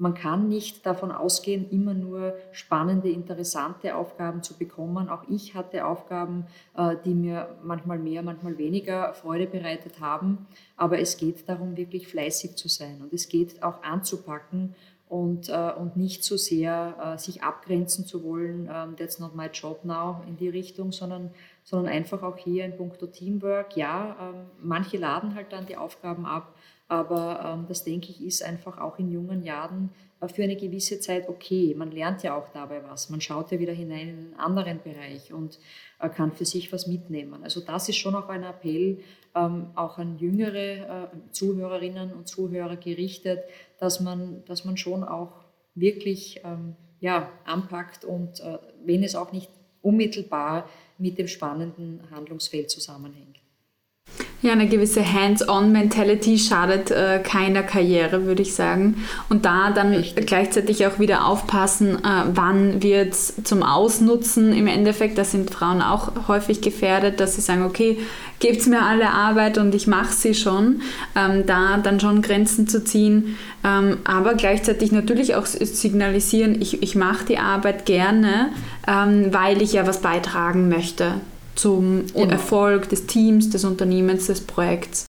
Man 0.00 0.14
kann 0.14 0.48
nicht 0.48 0.86
davon 0.86 1.12
ausgehen, 1.12 1.68
immer 1.70 1.92
nur 1.92 2.34
spannende, 2.52 3.10
interessante 3.10 3.94
Aufgaben 3.94 4.42
zu 4.42 4.56
bekommen. 4.56 5.10
Auch 5.10 5.24
ich 5.28 5.54
hatte 5.54 5.84
Aufgaben, 5.84 6.46
äh, 6.74 6.96
die 7.04 7.12
mir 7.12 7.54
manchmal 7.62 7.98
mehr, 7.98 8.22
manchmal 8.22 8.56
weniger 8.56 9.12
Freude 9.12 9.46
bereitet 9.46 10.00
haben. 10.00 10.46
Aber 10.78 10.98
es 10.98 11.18
geht 11.18 11.46
darum, 11.46 11.76
wirklich 11.76 12.08
fleißig 12.08 12.56
zu 12.56 12.68
sein. 12.68 13.02
Und 13.02 13.12
es 13.12 13.28
geht 13.28 13.62
auch 13.62 13.82
anzupacken 13.82 14.74
und, 15.10 15.48
äh, 15.48 15.72
und 15.76 15.96
nicht 15.96 16.24
so 16.24 16.36
sehr 16.36 16.94
äh, 17.16 17.18
sich 17.18 17.42
abgrenzen 17.42 18.06
zu 18.06 18.22
wollen, 18.22 18.70
ähm, 18.72 18.96
that's 18.96 19.18
not 19.18 19.34
my 19.34 19.48
job 19.52 19.84
now 19.84 20.22
in 20.26 20.36
die 20.36 20.48
Richtung, 20.48 20.92
sondern, 20.92 21.30
sondern 21.64 21.92
einfach 21.92 22.22
auch 22.22 22.38
hier 22.38 22.64
in 22.64 22.76
puncto 22.76 23.08
Teamwork. 23.08 23.76
Ja, 23.76 24.16
ähm, 24.18 24.46
manche 24.62 24.96
laden 24.98 25.34
halt 25.34 25.52
dann 25.52 25.66
die 25.66 25.76
Aufgaben 25.76 26.24
ab, 26.24 26.54
aber 26.90 27.40
ähm, 27.44 27.66
das, 27.68 27.84
denke 27.84 28.10
ich, 28.10 28.20
ist 28.20 28.42
einfach 28.42 28.78
auch 28.78 28.98
in 28.98 29.12
jungen 29.12 29.44
Jahren 29.44 29.90
äh, 30.20 30.26
für 30.26 30.42
eine 30.42 30.56
gewisse 30.56 30.98
Zeit 30.98 31.28
okay. 31.28 31.72
Man 31.76 31.92
lernt 31.92 32.24
ja 32.24 32.36
auch 32.36 32.48
dabei 32.52 32.82
was. 32.82 33.10
Man 33.10 33.20
schaut 33.20 33.52
ja 33.52 33.60
wieder 33.60 33.72
hinein 33.72 34.08
in 34.08 34.18
einen 34.18 34.34
anderen 34.34 34.82
Bereich 34.82 35.32
und 35.32 35.60
äh, 36.00 36.08
kann 36.08 36.32
für 36.32 36.44
sich 36.44 36.72
was 36.72 36.88
mitnehmen. 36.88 37.44
Also 37.44 37.60
das 37.60 37.88
ist 37.88 37.96
schon 37.96 38.16
auch 38.16 38.28
ein 38.28 38.42
Appell, 38.42 38.98
ähm, 39.36 39.68
auch 39.76 39.98
an 39.98 40.18
jüngere 40.18 41.04
äh, 41.04 41.08
Zuhörerinnen 41.30 42.12
und 42.12 42.26
Zuhörer 42.26 42.74
gerichtet, 42.74 43.44
dass 43.78 44.00
man, 44.00 44.42
dass 44.46 44.64
man 44.64 44.76
schon 44.76 45.04
auch 45.04 45.44
wirklich 45.76 46.40
ähm, 46.42 46.74
ja, 46.98 47.30
anpackt 47.44 48.04
und 48.04 48.40
äh, 48.40 48.58
wenn 48.84 49.04
es 49.04 49.14
auch 49.14 49.30
nicht 49.30 49.48
unmittelbar 49.80 50.68
mit 50.98 51.18
dem 51.18 51.28
spannenden 51.28 52.10
Handlungsfeld 52.10 52.68
zusammenhängt. 52.68 53.39
Ja, 54.42 54.52
eine 54.52 54.68
gewisse 54.68 55.04
Hands-on-Mentality 55.04 56.38
schadet 56.38 56.90
äh, 56.90 57.18
keiner 57.22 57.62
Karriere, 57.62 58.24
würde 58.24 58.40
ich 58.40 58.54
sagen. 58.54 59.04
Und 59.28 59.44
da 59.44 59.70
dann 59.70 59.92
Richtig. 59.92 60.26
gleichzeitig 60.26 60.86
auch 60.86 60.98
wieder 60.98 61.26
aufpassen, 61.26 61.96
äh, 61.96 62.24
wann 62.32 62.82
wird 62.82 63.12
es 63.12 63.34
zum 63.44 63.62
Ausnutzen 63.62 64.54
im 64.54 64.66
Endeffekt. 64.66 65.18
Da 65.18 65.24
sind 65.24 65.50
Frauen 65.50 65.82
auch 65.82 66.26
häufig 66.26 66.62
gefährdet, 66.62 67.20
dass 67.20 67.34
sie 67.34 67.42
sagen, 67.42 67.64
okay, 67.64 67.98
gebt 68.38 68.66
mir 68.66 68.80
alle 68.80 69.10
Arbeit 69.10 69.58
und 69.58 69.74
ich 69.74 69.86
mache 69.86 70.14
sie 70.14 70.32
schon. 70.32 70.80
Ähm, 71.14 71.44
da 71.44 71.76
dann 71.76 72.00
schon 72.00 72.22
Grenzen 72.22 72.66
zu 72.66 72.82
ziehen, 72.82 73.36
ähm, 73.62 73.98
aber 74.04 74.34
gleichzeitig 74.34 74.90
natürlich 74.90 75.34
auch 75.34 75.44
signalisieren, 75.44 76.62
ich, 76.62 76.82
ich 76.82 76.96
mache 76.96 77.26
die 77.26 77.36
Arbeit 77.36 77.84
gerne, 77.84 78.48
ähm, 78.88 79.34
weil 79.34 79.60
ich 79.60 79.74
ja 79.74 79.86
was 79.86 80.00
beitragen 80.00 80.70
möchte 80.70 81.16
zum 81.54 82.06
genau. 82.06 82.30
Erfolg 82.30 82.88
des 82.88 83.06
Teams, 83.06 83.50
des 83.50 83.64
Unternehmens, 83.64 84.26
des 84.26 84.40
Projekts. 84.46 85.06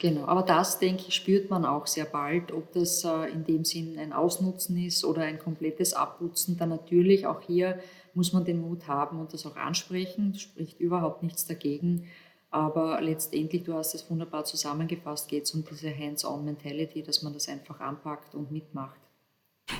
Genau, 0.00 0.26
aber 0.26 0.42
das, 0.42 0.78
denke 0.78 1.04
ich, 1.08 1.14
spürt 1.14 1.50
man 1.50 1.64
auch 1.64 1.88
sehr 1.88 2.04
bald, 2.04 2.52
ob 2.52 2.72
das 2.72 3.04
äh, 3.04 3.32
in 3.32 3.44
dem 3.44 3.64
Sinn 3.64 3.98
ein 3.98 4.12
Ausnutzen 4.12 4.76
ist 4.76 5.04
oder 5.04 5.22
ein 5.22 5.40
komplettes 5.40 5.92
Abputzen. 5.92 6.56
Dann 6.56 6.68
natürlich 6.68 7.26
auch 7.26 7.40
hier 7.40 7.80
muss 8.14 8.32
man 8.32 8.44
den 8.44 8.60
Mut 8.60 8.86
haben 8.86 9.18
und 9.18 9.32
das 9.32 9.44
auch 9.44 9.56
ansprechen, 9.56 10.34
spricht 10.34 10.80
überhaupt 10.80 11.22
nichts 11.22 11.46
dagegen. 11.46 12.08
Aber 12.50 13.00
letztendlich, 13.00 13.64
du 13.64 13.74
hast 13.74 13.94
es 13.94 14.08
wunderbar 14.08 14.44
zusammengefasst, 14.44 15.28
geht 15.28 15.44
es 15.44 15.52
um 15.52 15.64
diese 15.64 15.94
Hands-on-Mentality, 15.96 17.02
dass 17.02 17.22
man 17.22 17.34
das 17.34 17.48
einfach 17.48 17.80
anpackt 17.80 18.34
und 18.34 18.50
mitmacht. 18.50 18.98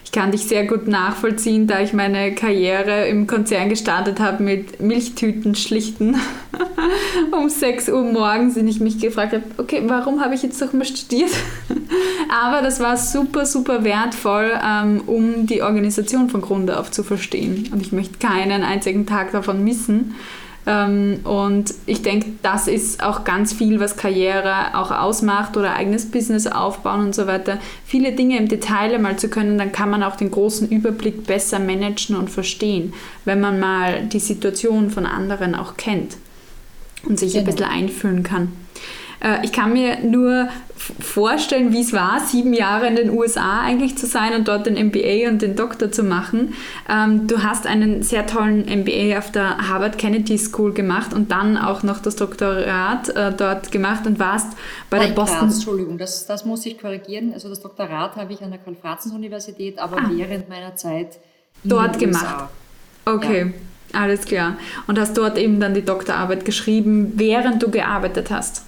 Ich 0.04 0.12
kann 0.12 0.32
dich 0.32 0.44
sehr 0.44 0.66
gut 0.66 0.88
nachvollziehen, 0.88 1.66
da 1.66 1.80
ich 1.80 1.92
meine 1.92 2.34
Karriere 2.34 3.06
im 3.08 3.26
Konzern 3.26 3.68
gestartet 3.68 4.20
habe 4.20 4.42
mit 4.42 4.80
Milchtüten 4.80 5.54
schlichten 5.54 6.16
um 7.30 7.48
6 7.48 7.90
Uhr 7.90 8.04
morgens 8.04 8.56
und 8.56 8.66
ich 8.68 8.80
mich 8.80 8.98
gefragt 8.98 9.34
habe, 9.34 9.44
okay, 9.58 9.82
warum 9.86 10.22
habe 10.22 10.34
ich 10.34 10.42
jetzt 10.42 10.60
noch 10.60 10.72
mal 10.72 10.86
studiert? 10.86 11.30
Aber 12.30 12.62
das 12.62 12.80
war 12.80 12.96
super, 12.96 13.44
super 13.44 13.84
wertvoll, 13.84 14.52
ähm, 14.64 15.02
um 15.06 15.46
die 15.46 15.62
Organisation 15.62 16.30
von 16.30 16.40
Grunde 16.40 16.78
auf 16.78 16.90
zu 16.90 17.02
verstehen. 17.02 17.68
Und 17.72 17.82
ich 17.82 17.92
möchte 17.92 18.18
keinen 18.18 18.62
einzigen 18.62 19.06
Tag 19.06 19.32
davon 19.32 19.62
missen. 19.62 20.14
Ähm, 20.68 21.20
und 21.24 21.72
ich 21.86 22.02
denke, 22.02 22.26
das 22.42 22.68
ist 22.68 23.02
auch 23.02 23.24
ganz 23.24 23.54
viel, 23.54 23.80
was 23.80 23.96
Karriere 23.96 24.74
auch 24.78 24.90
ausmacht 24.90 25.56
oder 25.56 25.74
eigenes 25.74 26.10
Business 26.10 26.46
aufbauen 26.46 27.06
und 27.06 27.14
so 27.14 27.26
weiter. 27.26 27.58
Viele 27.86 28.12
Dinge 28.12 28.36
im 28.36 28.48
Detail 28.48 28.94
einmal 28.94 29.18
zu 29.18 29.30
können, 29.30 29.56
dann 29.56 29.72
kann 29.72 29.88
man 29.88 30.02
auch 30.02 30.16
den 30.16 30.30
großen 30.30 30.68
Überblick 30.68 31.26
besser 31.26 31.58
managen 31.58 32.16
und 32.16 32.28
verstehen, 32.28 32.92
wenn 33.24 33.40
man 33.40 33.58
mal 33.58 34.04
die 34.04 34.20
Situation 34.20 34.90
von 34.90 35.06
anderen 35.06 35.54
auch 35.54 35.78
kennt 35.78 36.18
und 37.04 37.18
sich 37.18 37.32
genau. 37.32 37.44
ein 37.44 37.46
bisschen 37.46 37.70
einfühlen 37.70 38.22
kann. 38.22 38.52
Äh, 39.20 39.44
ich 39.44 39.52
kann 39.52 39.72
mir 39.72 40.00
nur 40.00 40.48
vorstellen, 41.00 41.72
wie 41.72 41.80
es 41.80 41.92
war, 41.92 42.20
sieben 42.20 42.52
Jahre 42.52 42.86
in 42.86 42.96
den 42.96 43.10
USA 43.10 43.60
eigentlich 43.60 43.98
zu 43.98 44.06
sein 44.06 44.34
und 44.34 44.48
dort 44.48 44.66
den 44.66 44.74
MBA 44.74 45.28
und 45.28 45.42
den 45.42 45.56
Doktor 45.56 45.90
zu 45.90 46.02
machen. 46.02 46.54
Ähm, 46.88 47.26
du 47.26 47.42
hast 47.42 47.66
einen 47.66 48.02
sehr 48.02 48.26
tollen 48.26 48.64
MBA 48.64 49.18
auf 49.18 49.32
der 49.32 49.68
Harvard 49.68 49.98
Kennedy 49.98 50.38
School 50.38 50.72
gemacht 50.72 51.12
und 51.12 51.30
dann 51.30 51.56
auch 51.56 51.82
noch 51.82 52.00
das 52.00 52.16
Doktorat 52.16 53.08
äh, 53.10 53.32
dort 53.36 53.72
gemacht 53.72 54.06
und 54.06 54.18
warst 54.18 54.56
bei 54.88 54.98
Nein, 54.98 55.08
der 55.08 55.14
Boston. 55.14 55.48
Graz, 55.48 55.54
Entschuldigung, 55.56 55.98
das, 55.98 56.26
das 56.26 56.44
muss 56.44 56.64
ich 56.64 56.78
korrigieren. 56.78 57.32
Also 57.34 57.48
das 57.48 57.60
Doktorat 57.60 58.16
habe 58.16 58.32
ich 58.32 58.42
an 58.42 58.50
der 58.50 58.60
Karl-Franzens-Universität, 58.60 59.78
aber 59.78 59.98
ah. 59.98 60.10
während 60.10 60.48
meiner 60.48 60.76
Zeit 60.76 61.18
dort 61.64 61.98
gemacht. 61.98 62.48
Okay. 63.04 63.46
Ja. 63.46 64.00
Alles 64.00 64.26
klar. 64.26 64.58
Und 64.86 64.98
hast 64.98 65.16
dort 65.16 65.38
eben 65.38 65.60
dann 65.60 65.72
die 65.72 65.84
Doktorarbeit 65.84 66.44
geschrieben, 66.44 67.14
während 67.16 67.62
du 67.62 67.70
gearbeitet 67.70 68.30
hast. 68.30 68.64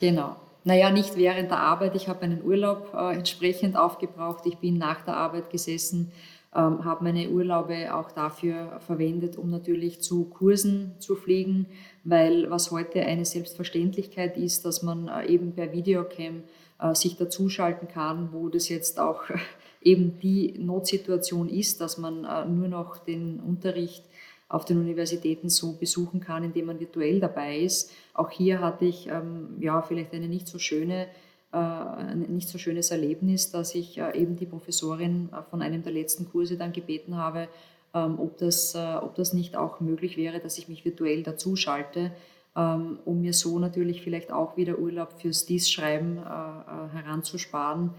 Genau. 0.00 0.36
Naja, 0.64 0.90
nicht 0.90 1.16
während 1.16 1.50
der 1.50 1.58
Arbeit. 1.58 1.94
Ich 1.94 2.08
habe 2.08 2.26
meinen 2.26 2.42
Urlaub 2.42 2.92
äh, 2.94 3.14
entsprechend 3.14 3.76
aufgebraucht. 3.76 4.44
Ich 4.46 4.58
bin 4.58 4.76
nach 4.78 5.02
der 5.02 5.16
Arbeit 5.16 5.50
gesessen, 5.50 6.10
ähm, 6.54 6.84
habe 6.84 7.04
meine 7.04 7.30
Urlaube 7.30 7.94
auch 7.94 8.10
dafür 8.10 8.80
verwendet, 8.80 9.36
um 9.36 9.50
natürlich 9.50 10.00
zu 10.00 10.24
Kursen 10.24 10.92
zu 10.98 11.14
fliegen, 11.16 11.66
weil 12.04 12.50
was 12.50 12.70
heute 12.70 13.00
eine 13.00 13.24
Selbstverständlichkeit 13.24 14.36
ist, 14.36 14.64
dass 14.64 14.82
man 14.82 15.08
äh, 15.08 15.26
eben 15.26 15.52
per 15.52 15.72
Videocam 15.72 16.42
äh, 16.80 16.94
sich 16.94 17.16
dazuschalten 17.16 17.88
kann, 17.88 18.30
wo 18.32 18.48
das 18.48 18.68
jetzt 18.68 18.98
auch 18.98 19.22
eben 19.82 20.18
die 20.20 20.54
Notsituation 20.58 21.48
ist, 21.48 21.80
dass 21.80 21.98
man 21.98 22.24
äh, 22.24 22.46
nur 22.46 22.68
noch 22.68 22.98
den 22.98 23.40
Unterricht 23.40 24.04
auf 24.50 24.66
den 24.66 24.78
Universitäten 24.78 25.48
so 25.48 25.72
besuchen 25.72 26.20
kann, 26.20 26.44
indem 26.44 26.66
man 26.66 26.80
virtuell 26.80 27.20
dabei 27.20 27.60
ist. 27.60 27.92
Auch 28.12 28.30
hier 28.30 28.60
hatte 28.60 28.84
ich 28.84 29.06
ähm, 29.06 29.56
ja 29.60 29.80
vielleicht 29.80 30.12
eine 30.12 30.28
nicht 30.28 30.48
so 30.48 30.58
schöne 30.58 31.06
äh, 31.52 32.14
nicht 32.14 32.48
so 32.48 32.58
schönes 32.58 32.90
Erlebnis, 32.90 33.50
dass 33.50 33.74
ich 33.74 33.98
äh, 33.98 34.16
eben 34.16 34.36
die 34.36 34.46
Professorin 34.46 35.30
äh, 35.32 35.42
von 35.50 35.62
einem 35.62 35.82
der 35.82 35.92
letzten 35.92 36.30
Kurse 36.30 36.56
dann 36.56 36.72
gebeten 36.72 37.16
habe, 37.16 37.48
ähm, 37.92 38.18
ob, 38.20 38.38
das, 38.38 38.74
äh, 38.74 38.96
ob 39.00 39.14
das 39.16 39.32
nicht 39.32 39.56
auch 39.56 39.80
möglich 39.80 40.16
wäre, 40.16 40.38
dass 40.38 40.58
ich 40.58 40.68
mich 40.68 40.84
virtuell 40.84 41.22
dazuschalte, 41.22 42.12
ähm, 42.56 42.98
um 43.04 43.20
mir 43.20 43.32
so 43.32 43.58
natürlich 43.58 44.02
vielleicht 44.02 44.32
auch 44.32 44.56
wieder 44.56 44.78
Urlaub 44.78 45.20
fürs 45.20 45.44
Dies-Schreiben 45.46 46.18
äh, 46.18 46.20
äh, 46.20 46.88
heranzusparen. 46.92 47.90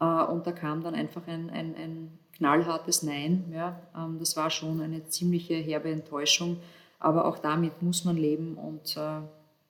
und 0.00 0.46
da 0.46 0.52
kam 0.52 0.82
dann 0.84 0.94
einfach 0.94 1.26
ein, 1.26 1.50
ein, 1.50 1.74
ein 1.74 2.18
knallhartes 2.38 3.02
Nein. 3.02 3.52
Ja, 3.52 3.80
ähm, 3.96 4.18
das 4.18 4.36
war 4.36 4.50
schon 4.50 4.80
eine 4.80 5.06
ziemliche 5.08 5.54
herbe 5.54 5.90
Enttäuschung, 5.90 6.58
aber 6.98 7.26
auch 7.26 7.38
damit 7.38 7.82
muss 7.82 8.04
man 8.04 8.16
leben 8.16 8.54
und 8.56 8.96
äh, 8.96 9.20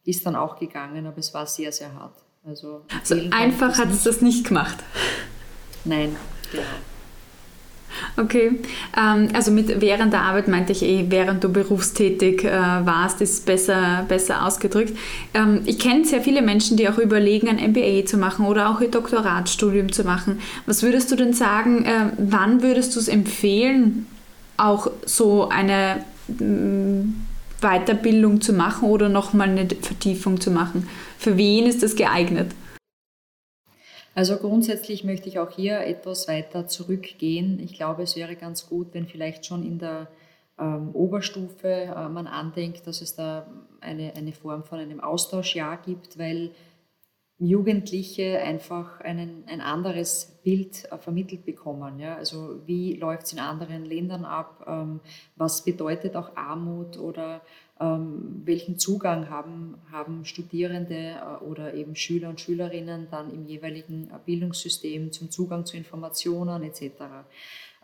ist 0.08 0.24
dann 0.24 0.36
auch 0.36 0.58
gegangen, 0.58 1.06
aber 1.06 1.18
es 1.18 1.34
war 1.34 1.46
sehr, 1.46 1.72
sehr 1.72 1.92
hart. 1.94 2.14
Also, 2.46 2.82
also 2.94 3.16
einfach 3.30 3.76
hat 3.76 3.90
es 3.90 4.04
das 4.04 4.22
nicht 4.22 4.46
gemacht. 4.46 4.78
Nein, 5.84 6.16
genau. 6.50 6.64
Okay, 8.16 8.52
ähm, 8.96 9.28
also 9.32 9.50
mit 9.50 9.80
während 9.80 10.12
der 10.12 10.22
Arbeit 10.22 10.48
meinte 10.48 10.72
ich 10.72 10.82
eh, 10.82 11.06
während 11.08 11.44
du 11.44 11.48
berufstätig 11.48 12.44
äh, 12.44 12.50
warst, 12.50 13.20
ist 13.20 13.46
besser, 13.46 14.04
besser 14.08 14.44
ausgedrückt. 14.44 14.96
Ähm, 15.34 15.60
ich 15.66 15.78
kenne 15.78 16.04
sehr 16.04 16.20
viele 16.20 16.42
Menschen, 16.42 16.76
die 16.76 16.88
auch 16.88 16.98
überlegen, 16.98 17.48
ein 17.48 17.70
MBA 17.70 18.06
zu 18.06 18.16
machen 18.16 18.46
oder 18.46 18.70
auch 18.70 18.80
ihr 18.80 18.90
Doktoratstudium 18.90 19.92
zu 19.92 20.04
machen. 20.04 20.40
Was 20.66 20.82
würdest 20.82 21.10
du 21.10 21.16
denn 21.16 21.32
sagen, 21.32 21.84
äh, 21.84 22.10
wann 22.18 22.62
würdest 22.62 22.96
du 22.96 23.00
es 23.00 23.08
empfehlen, 23.08 24.06
auch 24.56 24.90
so 25.04 25.48
eine 25.48 26.04
mm, 26.28 27.14
Weiterbildung 27.60 28.40
zu 28.40 28.52
machen 28.52 28.88
oder 28.88 29.08
nochmal 29.08 29.48
eine 29.48 29.66
Vertiefung 29.80 30.40
zu 30.40 30.50
machen? 30.50 30.88
Für 31.18 31.36
wen 31.36 31.66
ist 31.66 31.82
das 31.82 31.94
geeignet? 31.94 32.52
Also 34.18 34.36
grundsätzlich 34.36 35.04
möchte 35.04 35.28
ich 35.28 35.38
auch 35.38 35.52
hier 35.52 35.78
etwas 35.78 36.26
weiter 36.26 36.66
zurückgehen. 36.66 37.60
Ich 37.60 37.74
glaube, 37.74 38.02
es 38.02 38.16
wäre 38.16 38.34
ganz 38.34 38.68
gut, 38.68 38.88
wenn 38.92 39.06
vielleicht 39.06 39.46
schon 39.46 39.64
in 39.64 39.78
der 39.78 40.08
ähm, 40.58 40.90
Oberstufe 40.92 41.68
äh, 41.68 42.08
man 42.08 42.26
andenkt, 42.26 42.84
dass 42.88 43.00
es 43.00 43.14
da 43.14 43.46
eine, 43.80 44.12
eine 44.16 44.32
Form 44.32 44.64
von 44.64 44.80
einem 44.80 44.98
Austauschjahr 44.98 45.76
gibt, 45.76 46.18
weil 46.18 46.50
Jugendliche 47.38 48.40
einfach 48.40 49.00
einen, 49.02 49.44
ein 49.46 49.60
anderes 49.60 50.40
Bild 50.42 50.90
äh, 50.90 50.98
vermittelt 50.98 51.44
bekommen. 51.44 52.00
Ja? 52.00 52.16
Also 52.16 52.66
wie 52.66 52.96
läuft 52.96 53.26
es 53.26 53.34
in 53.34 53.38
anderen 53.38 53.84
Ländern 53.84 54.24
ab? 54.24 54.64
Ähm, 54.66 54.98
was 55.36 55.62
bedeutet 55.64 56.16
auch 56.16 56.34
Armut 56.34 56.98
oder 56.98 57.40
welchen 58.44 58.78
Zugang 58.78 59.30
haben, 59.30 59.76
haben 59.92 60.24
Studierende 60.24 60.94
äh, 60.94 61.44
oder 61.44 61.74
eben 61.74 61.94
Schüler 61.94 62.28
und 62.28 62.40
Schülerinnen 62.40 63.06
dann 63.10 63.32
im 63.32 63.46
jeweiligen 63.46 64.10
äh, 64.10 64.18
Bildungssystem 64.24 65.12
zum 65.12 65.30
Zugang 65.30 65.64
zu 65.64 65.76
Informationen 65.76 66.64
etc. 66.64 66.82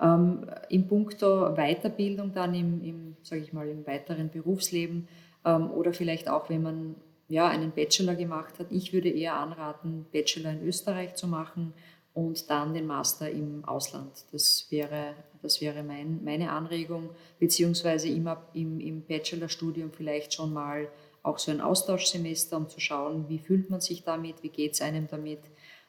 Ähm, 0.00 0.46
Im 0.68 0.88
Punkto 0.88 1.54
Weiterbildung 1.54 2.32
dann 2.34 2.54
im, 2.54 2.82
im 2.82 3.16
ich 3.30 3.52
mal, 3.52 3.68
im 3.68 3.86
weiteren 3.86 4.30
Berufsleben 4.30 5.06
ähm, 5.44 5.70
oder 5.70 5.92
vielleicht 5.92 6.28
auch, 6.28 6.50
wenn 6.50 6.62
man 6.62 6.94
ja, 7.28 7.48
einen 7.48 7.70
Bachelor 7.70 8.16
gemacht 8.16 8.58
hat. 8.58 8.66
Ich 8.70 8.92
würde 8.92 9.08
eher 9.08 9.36
anraten, 9.36 10.06
Bachelor 10.12 10.50
in 10.50 10.66
Österreich 10.66 11.14
zu 11.14 11.26
machen 11.26 11.72
und 12.14 12.48
dann 12.48 12.72
den 12.72 12.86
Master 12.86 13.28
im 13.28 13.64
Ausland. 13.64 14.24
Das 14.32 14.66
wäre, 14.70 15.14
das 15.42 15.60
wäre 15.60 15.82
mein, 15.82 16.22
meine 16.24 16.52
Anregung, 16.52 17.10
beziehungsweise 17.38 18.08
immer 18.08 18.46
im, 18.54 18.80
im 18.80 19.02
Bachelorstudium 19.02 19.92
vielleicht 19.92 20.32
schon 20.32 20.52
mal 20.52 20.88
auch 21.22 21.38
so 21.38 21.50
ein 21.50 21.60
Austauschsemester, 21.60 22.56
um 22.56 22.68
zu 22.68 22.80
schauen, 22.80 23.28
wie 23.28 23.38
fühlt 23.38 23.68
man 23.68 23.80
sich 23.80 24.04
damit, 24.04 24.42
wie 24.42 24.50
geht 24.50 24.74
es 24.74 24.80
einem 24.80 25.08
damit 25.08 25.40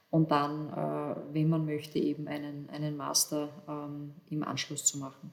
und 0.10 0.32
dann, 0.32 0.70
äh, 0.70 1.34
wenn 1.34 1.50
man 1.50 1.66
möchte, 1.66 2.00
eben 2.00 2.28
einen, 2.28 2.70
einen 2.70 2.98
Master 2.98 3.50
ähm, 3.68 4.16
im 4.30 4.44
Anschluss 4.44 4.86
zu 4.86 4.98
machen. 4.98 5.32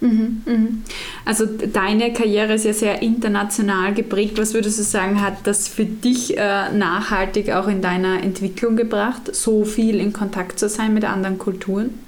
Mhm, 0.00 0.42
mhm. 0.46 0.84
Also 1.24 1.44
deine 1.46 2.12
Karriere 2.12 2.54
ist 2.54 2.64
ja 2.64 2.72
sehr 2.72 3.02
international 3.02 3.94
geprägt. 3.94 4.38
Was 4.38 4.54
würdest 4.54 4.78
du 4.78 4.84
sagen, 4.84 5.20
hat 5.20 5.46
das 5.46 5.66
für 5.66 5.84
dich 5.84 6.36
äh, 6.36 6.72
nachhaltig 6.72 7.50
auch 7.50 7.66
in 7.66 7.82
deiner 7.82 8.22
Entwicklung 8.22 8.76
gebracht, 8.76 9.34
so 9.34 9.64
viel 9.64 10.00
in 10.00 10.12
Kontakt 10.12 10.58
zu 10.58 10.68
sein 10.68 10.94
mit 10.94 11.04
anderen 11.04 11.38
Kulturen? 11.38 11.98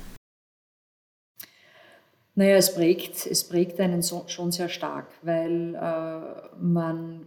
Naja, 2.36 2.56
es 2.56 2.74
prägt, 2.74 3.26
es 3.26 3.44
prägt 3.44 3.80
einen 3.80 4.02
schon 4.02 4.52
sehr 4.52 4.68
stark, 4.68 5.08
weil 5.22 5.74
äh, 5.74 6.62
man 6.62 7.26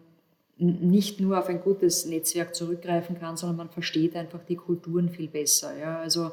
nicht 0.58 1.20
nur 1.20 1.38
auf 1.40 1.50
ein 1.50 1.60
gutes 1.60 2.06
Netzwerk 2.06 2.56
zurückgreifen 2.56 3.20
kann, 3.20 3.36
sondern 3.36 3.58
man 3.58 3.70
versteht 3.70 4.16
einfach 4.16 4.40
die 4.48 4.56
Kulturen 4.56 5.10
viel 5.10 5.28
besser. 5.28 5.78
Ja? 5.78 6.00
Also 6.00 6.32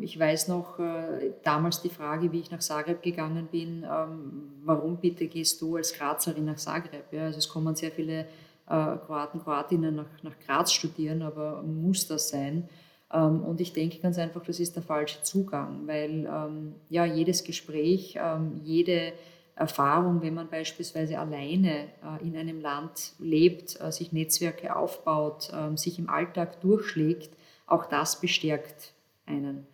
ich 0.00 0.18
weiß 0.18 0.48
noch 0.48 0.78
äh, 0.78 1.32
damals 1.42 1.82
die 1.82 1.88
Frage, 1.88 2.30
wie 2.30 2.40
ich 2.40 2.52
nach 2.52 2.60
Zagreb 2.60 3.02
gegangen 3.02 3.48
bin, 3.50 3.84
ähm, 3.84 4.52
warum 4.64 4.98
bitte 4.98 5.26
gehst 5.26 5.60
du 5.60 5.76
als 5.76 5.92
Grazerin 5.92 6.44
nach 6.44 6.56
Zagreb? 6.56 7.06
Also 7.12 7.38
es 7.38 7.48
kommen 7.48 7.74
sehr 7.74 7.90
viele 7.90 8.20
äh, 8.20 8.96
Kroaten, 9.04 9.40
Kroatinnen 9.40 9.96
nach, 9.96 10.22
nach 10.22 10.38
Graz 10.46 10.72
studieren, 10.72 11.22
aber 11.22 11.60
muss 11.62 12.06
das 12.06 12.28
sein? 12.28 12.68
Ähm, 13.12 13.42
und 13.42 13.60
ich 13.60 13.72
denke 13.72 13.98
ganz 13.98 14.16
einfach, 14.16 14.44
das 14.44 14.60
ist 14.60 14.76
der 14.76 14.84
falsche 14.84 15.24
Zugang, 15.24 15.88
weil 15.88 16.30
ähm, 16.32 16.76
ja 16.88 17.04
jedes 17.04 17.42
Gespräch, 17.42 18.16
ähm, 18.22 18.60
jede 18.62 19.12
Erfahrung, 19.56 20.22
wenn 20.22 20.34
man 20.34 20.48
beispielsweise 20.48 21.18
alleine 21.18 21.88
äh, 22.04 22.22
in 22.22 22.36
einem 22.36 22.60
Land 22.60 23.14
lebt, 23.18 23.70
sich 23.92 24.12
Netzwerke 24.12 24.74
aufbaut, 24.76 25.52
sich 25.74 25.98
im 25.98 26.08
Alltag 26.08 26.60
durchschlägt, 26.60 27.36
auch 27.66 27.86
das 27.86 28.20
bestärkt 28.20 28.92
einen. 29.26 29.66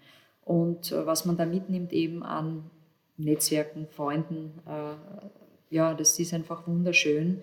Und 0.44 0.92
äh, 0.92 1.06
was 1.06 1.24
man 1.24 1.36
da 1.36 1.46
mitnimmt 1.46 1.92
eben 1.92 2.22
an 2.22 2.70
Netzwerken, 3.16 3.88
Freunden, 3.88 4.52
ja, 5.70 5.92
das 5.92 6.20
ist 6.20 6.32
einfach 6.32 6.68
wunderschön 6.68 7.40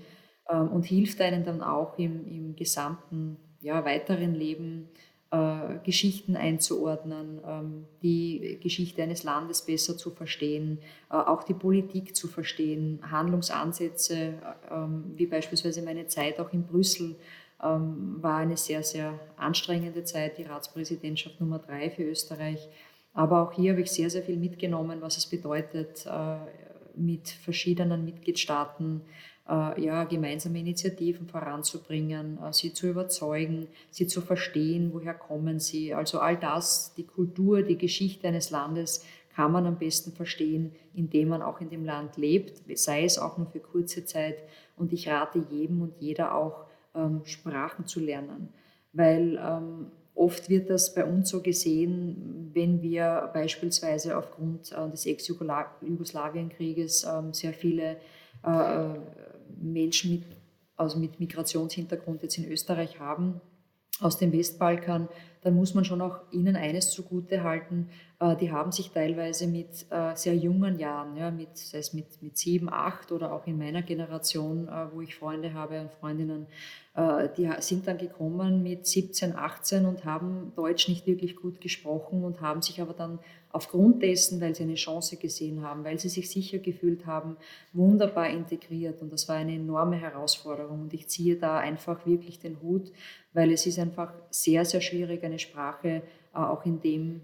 und 0.47 0.85
hilft 0.85 1.19
einem 1.19 1.43
dann 1.43 1.61
auch 1.61 1.99
im, 1.99 2.25
im 2.25 2.55
gesamten 2.55 3.35
ja, 3.59 3.83
weiteren 3.83 4.33
Leben 4.35 4.87
äh, 5.31 5.79
Geschichten 5.83 6.35
einzuordnen, 6.35 7.41
ähm, 7.45 7.85
die 8.01 8.59
Geschichte 8.61 9.01
eines 9.01 9.23
Landes 9.23 9.63
besser 9.63 9.97
zu 9.97 10.11
verstehen, 10.11 10.79
äh, 11.09 11.15
auch 11.15 11.43
die 11.43 11.53
Politik 11.53 12.15
zu 12.15 12.27
verstehen, 12.27 12.99
Handlungsansätze, 13.09 14.15
äh, 14.15 14.33
ähm, 14.71 15.13
wie 15.15 15.25
beispielsweise 15.25 15.81
meine 15.81 16.07
Zeit 16.07 16.39
auch 16.39 16.53
in 16.53 16.67
Brüssel 16.67 17.15
ähm, 17.63 18.17
war 18.21 18.37
eine 18.37 18.57
sehr, 18.57 18.83
sehr 18.83 19.19
anstrengende 19.37 20.03
Zeit, 20.03 20.37
die 20.37 20.43
Ratspräsidentschaft 20.43 21.39
Nummer 21.39 21.59
drei 21.59 21.89
für 21.89 22.03
Österreich. 22.03 22.67
Aber 23.13 23.41
auch 23.41 23.53
hier 23.53 23.71
habe 23.71 23.81
ich 23.81 23.91
sehr, 23.91 24.09
sehr 24.09 24.23
viel 24.23 24.37
mitgenommen, 24.37 25.01
was 25.01 25.15
es 25.15 25.25
bedeutet, 25.25 26.05
mit 26.97 27.29
verschiedenen 27.29 28.03
Mitgliedstaaten 28.03 29.01
äh, 29.47 29.81
ja, 29.81 30.03
gemeinsame 30.05 30.59
Initiativen 30.59 31.27
voranzubringen, 31.27 32.39
äh, 32.39 32.51
sie 32.51 32.73
zu 32.73 32.87
überzeugen, 32.87 33.67
sie 33.91 34.07
zu 34.07 34.21
verstehen, 34.21 34.91
woher 34.93 35.13
kommen 35.13 35.59
sie. 35.59 35.93
Also 35.93 36.19
all 36.19 36.37
das, 36.37 36.93
die 36.95 37.05
Kultur, 37.05 37.61
die 37.61 37.77
Geschichte 37.77 38.27
eines 38.27 38.49
Landes 38.49 39.05
kann 39.35 39.51
man 39.51 39.65
am 39.65 39.77
besten 39.77 40.13
verstehen, 40.13 40.71
indem 40.93 41.29
man 41.29 41.41
auch 41.41 41.59
in 41.59 41.69
dem 41.69 41.83
Land 41.83 42.17
lebt, 42.17 42.61
sei 42.77 43.03
es 43.03 43.19
auch 43.19 43.37
nur 43.37 43.47
für 43.47 43.59
kurze 43.59 44.05
Zeit. 44.05 44.37
Und 44.77 44.93
ich 44.93 45.09
rate 45.09 45.45
jedem 45.49 45.81
und 45.81 45.93
jeder 45.99 46.33
auch, 46.33 46.65
Sprachen 47.25 47.85
zu 47.85 47.99
lernen, 47.99 48.49
weil 48.93 49.37
ähm, 49.41 49.91
Oft 50.15 50.49
wird 50.49 50.69
das 50.69 50.93
bei 50.95 51.03
uns 51.03 51.29
so 51.29 51.41
gesehen, 51.41 52.49
wenn 52.53 52.81
wir 52.81 53.29
beispielsweise 53.33 54.17
aufgrund 54.17 54.71
äh, 54.71 54.89
des 54.89 55.05
Ex-Jugoslawienkrieges 55.05 57.03
ähm, 57.03 57.33
sehr 57.33 57.51
viele 57.53 57.97
äh, 58.43 58.93
Menschen 59.61 60.11
mit, 60.11 60.23
also 60.77 60.97
mit 60.99 61.19
Migrationshintergrund 61.19 62.23
jetzt 62.23 62.37
in 62.37 62.49
Österreich 62.49 62.97
haben, 63.01 63.41
aus 63.99 64.17
dem 64.17 64.31
Westbalkan, 64.31 65.09
dann 65.45 65.55
muss 65.55 65.75
man 65.75 65.85
schon 65.85 66.01
auch 66.01 66.21
ihnen 66.31 66.55
eines 66.55 66.89
zugute 66.89 67.43
halten, 67.43 67.87
äh, 68.19 68.35
die 68.35 68.51
haben 68.51 68.71
sich 68.71 68.89
teilweise 68.89 69.45
mit 69.45 69.85
äh, 69.91 70.15
sehr 70.15 70.35
jungen 70.35 70.79
Jahren, 70.79 71.15
ja, 71.15 71.29
mit, 71.29 71.55
sei 71.55 71.77
es 71.77 71.93
mit, 71.93 72.19
mit 72.23 72.35
sieben, 72.35 72.67
acht 72.67 73.11
oder 73.11 73.31
auch 73.31 73.45
in 73.45 73.59
meiner 73.59 73.83
Generation, 73.83 74.67
äh, 74.67 74.87
wo 74.91 75.01
ich 75.01 75.15
Freunde 75.15 75.53
habe 75.53 75.79
und 75.79 75.91
Freundinnen, 75.93 76.47
die 77.37 77.51
sind 77.59 77.89
dann 77.89 77.97
gekommen 77.97 78.63
mit 78.63 78.87
17, 78.87 79.35
18 79.35 79.85
und 79.85 80.05
haben 80.05 80.53
Deutsch 80.55 80.87
nicht 80.87 81.05
wirklich 81.05 81.35
gut 81.35 81.59
gesprochen 81.59 82.23
und 82.23 82.39
haben 82.39 82.61
sich 82.61 82.81
aber 82.81 82.93
dann 82.93 83.19
aufgrund 83.55 84.03
dessen, 84.03 84.41
weil 84.41 84.53
sie 84.53 84.63
eine 84.63 84.75
Chance 84.75 85.17
gesehen 85.17 85.61
haben, 85.61 85.83
weil 85.83 85.97
sie 85.97 86.09
sich 86.09 86.29
sicher 86.29 86.59
gefühlt 86.59 87.05
haben, 87.05 87.37
wunderbar 87.73 88.29
integriert. 88.29 89.01
Und 89.01 89.13
das 89.13 89.29
war 89.29 89.37
eine 89.37 89.55
enorme 89.55 89.95
Herausforderung. 89.95 90.81
Und 90.81 90.93
ich 90.93 91.07
ziehe 91.07 91.37
da 91.37 91.57
einfach 91.57 92.05
wirklich 92.05 92.39
den 92.39 92.61
Hut, 92.61 92.91
weil 93.33 93.51
es 93.51 93.65
ist 93.65 93.79
einfach 93.79 94.13
sehr, 94.29 94.65
sehr 94.65 94.81
schwierig, 94.81 95.23
eine 95.23 95.39
Sprache 95.39 96.03
auch 96.33 96.65
in 96.65 96.81
dem 96.81 97.21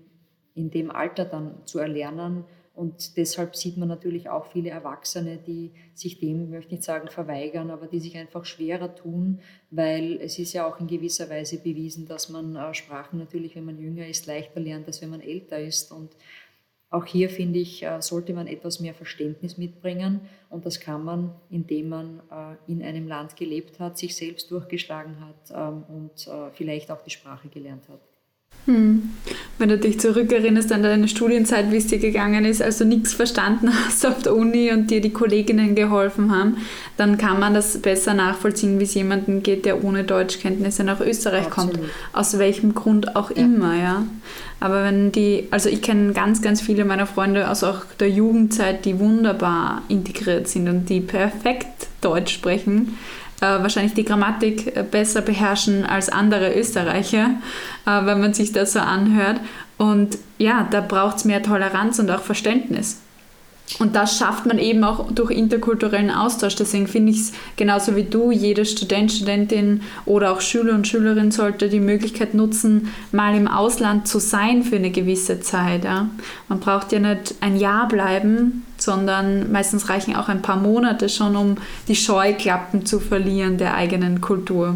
in 0.54 0.70
dem 0.70 0.92
Alter 0.92 1.26
dann 1.26 1.66
zu 1.66 1.80
erlernen. 1.80 2.44
Und 2.74 3.18
deshalb 3.18 3.56
sieht 3.56 3.76
man 3.76 3.90
natürlich 3.90 4.30
auch 4.30 4.46
viele 4.46 4.70
Erwachsene, 4.70 5.38
die 5.38 5.72
sich 5.94 6.20
dem, 6.20 6.50
möchte 6.50 6.74
nicht 6.74 6.84
sagen, 6.84 7.10
verweigern, 7.10 7.70
aber 7.70 7.88
die 7.88 8.00
sich 8.00 8.18
einfach 8.18 8.46
schwerer 8.46 8.96
tun, 8.96 9.40
weil 9.72 10.20
es 10.22 10.40
ist 10.40 10.54
ja 10.54 10.66
auch 10.66 10.80
in 10.80 10.88
gewisser 10.88 11.30
Weise 11.30 11.58
bewiesen, 11.58 12.08
dass 12.08 12.30
man 12.30 12.56
äh, 12.56 12.74
Sprachen 12.74 13.20
natürlich, 13.20 13.56
wenn 13.56 13.66
man 13.66 13.78
jünger 13.78 14.08
ist, 14.08 14.26
leichter 14.26 14.62
lernt, 14.62 14.88
als 14.88 15.02
wenn 15.02 15.10
man 15.10 15.20
älter 15.20 15.60
ist. 15.60 15.92
Und 15.92 16.16
auch 16.90 17.06
hier 17.06 17.30
finde 17.30 17.60
ich, 17.60 17.84
äh, 17.84 18.02
sollte 18.02 18.34
man 18.34 18.48
etwas 18.48 18.80
mehr 18.80 18.94
Verständnis 18.94 19.58
mitbringen. 19.58 20.22
Und 20.50 20.66
das 20.66 20.80
kann 20.80 21.04
man, 21.04 21.36
indem 21.50 21.90
man 21.90 22.22
äh, 22.32 22.72
in 22.72 22.82
einem 22.84 23.06
Land 23.06 23.36
gelebt 23.36 23.82
hat, 23.82 23.98
sich 23.98 24.16
selbst 24.16 24.50
durchgeschlagen 24.50 25.18
hat 25.20 25.52
ähm, 25.54 25.84
und 25.90 26.30
vielleicht 26.54 26.90
auch 26.90 27.02
die 27.02 27.10
Sprache 27.10 27.50
gelernt 27.50 27.90
hat. 27.90 28.11
Hm. 28.66 29.10
Wenn 29.58 29.70
du 29.70 29.78
dich 29.78 30.00
zurückerinnerst 30.00 30.72
an 30.72 30.84
deine 30.84 31.08
Studienzeit, 31.08 31.72
wie 31.72 31.78
es 31.78 31.88
dir 31.88 31.98
gegangen 31.98 32.46
ist, 32.46 32.62
also 32.62 32.86
nichts 32.86 33.14
verstanden 33.14 33.72
hast 33.86 34.06
auf 34.06 34.22
der 34.22 34.36
Uni 34.36 34.72
und 34.72 34.92
dir 34.92 35.02
die 35.02 35.12
Kolleginnen 35.12 35.74
geholfen 35.76 36.32
haben, 36.32 36.58
dann 36.98 37.18
kann 37.18 37.40
man 37.40 37.54
das 37.54 37.80
besser 37.80 38.14
nachvollziehen, 38.14 38.80
wie 38.80 38.84
es 38.84 38.94
jemandem 38.94 39.42
geht, 39.42 39.66
der 39.66 39.84
ohne 39.84 40.04
Deutschkenntnisse 40.04 40.84
nach 40.84 41.00
Österreich 41.00 41.48
Absolut. 41.48 41.74
kommt. 41.74 41.90
Aus 42.14 42.38
welchem 42.38 42.76
Grund 42.76 43.16
auch 43.16 43.32
ja. 43.32 43.38
immer, 43.38 43.76
ja. 43.76 44.04
Aber 44.60 44.84
wenn 44.84 45.12
die, 45.12 45.48
also 45.50 45.70
ich 45.70 45.82
kenne 45.82 46.14
ganz, 46.14 46.44
ganz 46.44 46.62
viele 46.62 46.86
meiner 46.86 47.08
Freunde 47.08 47.50
aus 47.50 47.64
auch 47.64 47.84
der 48.00 48.10
Jugendzeit, 48.10 48.86
die 48.86 49.00
wunderbar 49.00 49.82
integriert 49.88 50.48
sind 50.48 50.70
und 50.70 50.88
die 50.88 51.02
perfekt 51.02 51.88
Deutsch 52.02 52.34
sprechen 52.34 52.96
wahrscheinlich 53.46 53.94
die 53.94 54.06
Grammatik 54.06 54.76
äh, 54.76 54.84
besser 54.84 55.22
beherrschen 55.22 55.86
als 55.86 56.10
andere 56.10 56.54
Österreicher, 56.54 57.32
äh, 57.86 58.06
wenn 58.06 58.22
man 58.22 58.34
sich 58.34 58.52
das 58.52 58.74
so 58.74 58.80
anhört. 58.80 59.40
Und 59.78 60.18
ja, 60.38 60.68
da 60.70 60.82
braucht 60.82 61.18
es 61.18 61.26
mehr 61.26 61.42
Toleranz 61.42 62.00
und 62.00 62.10
auch 62.12 62.22
Verständnis. 62.22 63.00
Und 63.80 63.96
das 63.96 64.18
schafft 64.18 64.46
man 64.46 64.60
eben 64.60 64.84
auch 64.84 65.12
durch 65.12 65.32
interkulturellen 65.32 66.12
Austausch. 66.12 66.56
Deswegen 66.56 66.88
finde 66.88 67.12
ich 67.12 67.20
es 67.20 67.32
genauso 67.56 67.96
wie 67.96 68.04
du, 68.04 68.32
jeder 68.32 68.66
Student, 68.66 69.12
Studentin 69.12 69.82
oder 70.06 70.32
auch 70.32 70.42
Schüler 70.42 70.74
und 70.74 70.88
Schülerin 70.88 71.32
sollte 71.32 71.70
die 71.70 71.80
Möglichkeit 71.80 72.34
nutzen, 72.34 72.90
mal 73.12 73.36
im 73.36 73.48
Ausland 73.48 74.08
zu 74.08 74.20
sein 74.20 74.64
für 74.64 74.76
eine 74.76 74.92
gewisse 74.92 75.40
Zeit. 75.40 75.86
Ja. 75.86 76.10
Man 76.48 76.60
braucht 76.60 76.92
ja 76.92 77.00
nicht 77.00 77.36
ein 77.42 77.58
Jahr 77.58 77.88
bleiben, 77.88 78.66
sondern 78.78 79.52
meistens 79.52 79.90
reichen 79.90 80.16
auch 80.16 80.28
ein 80.28 80.42
paar 80.42 80.58
Monate 80.58 81.08
schon, 81.08 81.36
um 81.36 81.58
die 81.88 81.96
Scheuklappen 81.96 82.86
zu 82.86 83.00
verlieren 83.00 83.58
der 83.58 83.76
eigenen 83.76 84.22
Kultur. 84.22 84.76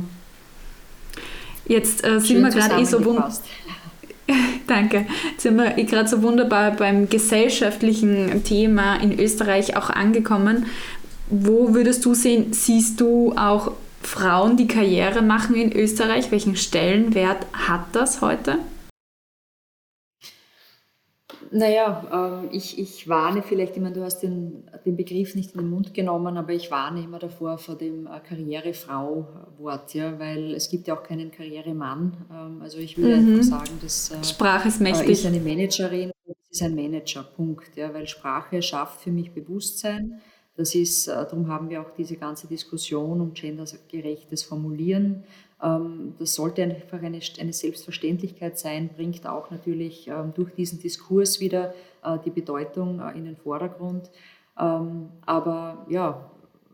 Jetzt 1.67 2.03
äh, 2.05 2.19
sind 2.19 2.43
wir 2.43 2.49
gerade 2.49 2.79
eh 2.79 2.85
so 2.85 3.03
wunderbar. 3.03 3.33
Danke. 4.67 5.05
Jetzt 5.31 5.43
sind 5.43 5.57
wir 5.57 5.71
gerade 5.71 6.07
so 6.07 6.21
wunderbar 6.21 6.71
beim 6.71 7.09
gesellschaftlichen 7.09 8.43
Thema 8.43 8.95
in 8.95 9.19
Österreich 9.19 9.77
auch 9.77 9.89
angekommen. 9.89 10.65
Wo 11.29 11.73
würdest 11.73 12.05
du 12.05 12.13
sehen, 12.13 12.53
siehst 12.53 13.01
du 13.01 13.33
auch 13.35 13.71
Frauen, 14.01 14.57
die 14.57 14.67
Karriere 14.67 15.21
machen 15.21 15.55
in 15.55 15.71
Österreich? 15.71 16.31
Welchen 16.31 16.55
Stellenwert 16.55 17.45
hat 17.53 17.85
das 17.93 18.21
heute? 18.21 18.59
Naja, 21.51 22.41
äh, 22.51 22.55
ich, 22.55 22.77
ich 22.77 23.07
warne 23.07 23.41
vielleicht 23.41 23.77
immer, 23.77 23.91
du 23.91 24.03
hast 24.03 24.19
den, 24.19 24.69
den 24.85 24.95
Begriff 24.95 25.35
nicht 25.35 25.53
in 25.53 25.61
den 25.61 25.69
Mund 25.69 25.93
genommen, 25.93 26.37
aber 26.37 26.53
ich 26.53 26.69
warne 26.71 27.03
immer 27.03 27.19
davor 27.19 27.57
vor 27.57 27.75
dem 27.75 28.07
äh, 28.07 28.19
Karrierefrau-Wort, 28.19 29.93
ja, 29.93 30.19
weil 30.19 30.53
es 30.53 30.69
gibt 30.69 30.87
ja 30.87 30.97
auch 30.97 31.03
keinen 31.03 31.31
Karrieremann. 31.31 32.17
Ähm, 32.31 32.61
also 32.61 32.77
ich 32.77 32.97
würde 32.97 33.17
mhm. 33.17 33.33
einfach 33.33 33.43
sagen, 33.43 33.79
dass 33.81 34.11
äh, 34.11 34.23
Sprache 34.23 34.67
ist 34.67 34.81
mächtig. 34.81 35.09
ist 35.09 35.25
eine 35.25 35.39
Managerin, 35.39 36.11
ist 36.49 36.61
ein 36.61 36.75
Manager, 36.75 37.23
Punkt. 37.23 37.75
Ja, 37.75 37.93
weil 37.93 38.07
Sprache 38.07 38.61
schafft 38.61 39.01
für 39.01 39.11
mich 39.11 39.31
Bewusstsein. 39.31 40.21
Das 40.55 40.73
ist, 40.73 41.07
äh, 41.07 41.13
darum 41.13 41.47
haben 41.47 41.69
wir 41.69 41.81
auch 41.81 41.91
diese 41.97 42.15
ganze 42.15 42.47
Diskussion 42.47 43.21
um 43.21 43.33
gendergerechtes 43.33 44.43
Formulieren 44.43 45.23
ähm, 45.61 46.15
das 46.19 46.35
sollte 46.35 46.63
einfach 46.63 47.01
eine, 47.01 47.19
eine, 47.39 47.53
Selbstverständlichkeit 47.53 48.59
sein, 48.59 48.89
bringt 48.89 49.25
auch 49.25 49.51
natürlich 49.51 50.07
ähm, 50.07 50.33
durch 50.35 50.53
diesen 50.53 50.79
Diskurs 50.79 51.39
wieder 51.39 51.73
äh, 52.03 52.17
die 52.25 52.29
Bedeutung 52.29 52.99
äh, 52.99 53.17
in 53.17 53.25
den 53.25 53.37
Vordergrund. 53.37 54.09
Ähm, 54.59 55.09
aber 55.25 55.85
ja, 55.89 56.31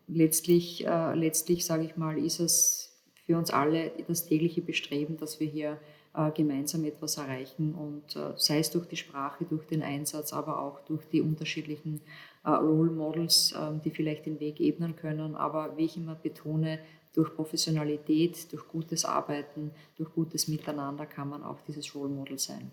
letztlich, 0.07 0.85
äh, 0.85 1.15
letztlich 1.15 1.65
sage 1.65 1.83
ich 1.83 1.97
mal, 1.97 2.17
ist 2.17 2.39
es 2.39 3.03
für 3.25 3.37
uns 3.37 3.51
alle 3.51 3.91
das 4.07 4.25
tägliche 4.25 4.61
Bestreben, 4.61 5.17
dass 5.17 5.39
wir 5.39 5.47
hier 5.47 5.77
äh, 6.13 6.31
gemeinsam 6.31 6.83
etwas 6.83 7.17
erreichen 7.17 7.73
und 7.73 8.15
äh, 8.15 8.33
sei 8.35 8.59
es 8.59 8.71
durch 8.71 8.87
die 8.87 8.97
Sprache, 8.97 9.45
durch 9.45 9.65
den 9.67 9.81
Einsatz, 9.81 10.33
aber 10.33 10.61
auch 10.61 10.81
durch 10.81 11.07
die 11.07 11.21
unterschiedlichen 11.21 12.01
äh, 12.43 12.49
Role 12.49 12.91
Models, 12.91 13.53
ähm, 13.57 13.81
die 13.83 13.91
vielleicht 13.91 14.25
den 14.25 14.39
Weg 14.39 14.59
ebnen 14.59 14.95
können. 14.95 15.35
Aber 15.35 15.77
wie 15.77 15.85
ich 15.85 15.97
immer 15.97 16.15
betone, 16.15 16.79
durch 17.13 17.33
Professionalität, 17.35 18.51
durch 18.51 18.67
gutes 18.67 19.05
Arbeiten, 19.05 19.71
durch 19.97 20.11
gutes 20.13 20.47
Miteinander 20.47 21.05
kann 21.05 21.29
man 21.29 21.43
auch 21.43 21.57
dieses 21.67 21.93
Role 21.93 22.09
Model 22.09 22.39
sein. 22.39 22.71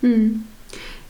Hm. 0.00 0.44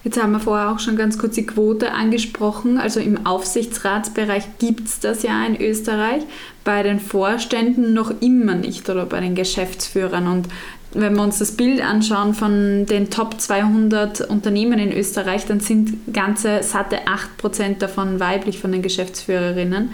Jetzt 0.05 0.21
haben 0.21 0.33
wir 0.33 0.41
vorher 0.41 0.71
auch 0.71 0.81
schon 0.81 0.97
ganz 0.97 1.17
kurz 1.17 1.37
die 1.37 1.47
Quote 1.47 1.93
angesprochen. 1.93 2.79
Also 2.79 2.99
im 2.99 3.25
Aufsichtsratsbereich 3.25 4.59
gibt 4.59 4.89
es 4.89 4.99
das 4.99 5.23
ja 5.23 5.45
in 5.45 5.61
Österreich, 5.61 6.23
bei 6.65 6.83
den 6.83 6.99
Vorständen 6.99 7.95
noch 7.95 8.13
immer 8.21 8.55
nicht 8.57 8.89
oder 8.91 9.07
bei 9.07 9.21
den 9.21 9.37
Geschäftsführern. 9.37 10.27
Und 10.27 10.49
wenn 10.95 11.15
wir 11.15 11.23
uns 11.23 11.39
das 11.39 11.53
Bild 11.53 11.81
anschauen 11.81 12.35
von 12.35 12.85
den 12.87 13.11
Top 13.11 13.41
200 13.41 14.23
Unternehmen 14.23 14.79
in 14.79 14.93
Österreich, 14.93 15.47
dann 15.47 15.61
sind 15.61 16.13
ganze 16.13 16.63
satte 16.63 16.99
8% 17.41 17.79
davon 17.79 18.19
weiblich 18.19 18.59
von 18.59 18.73
den 18.73 18.83
Geschäftsführerinnen. 18.83 19.93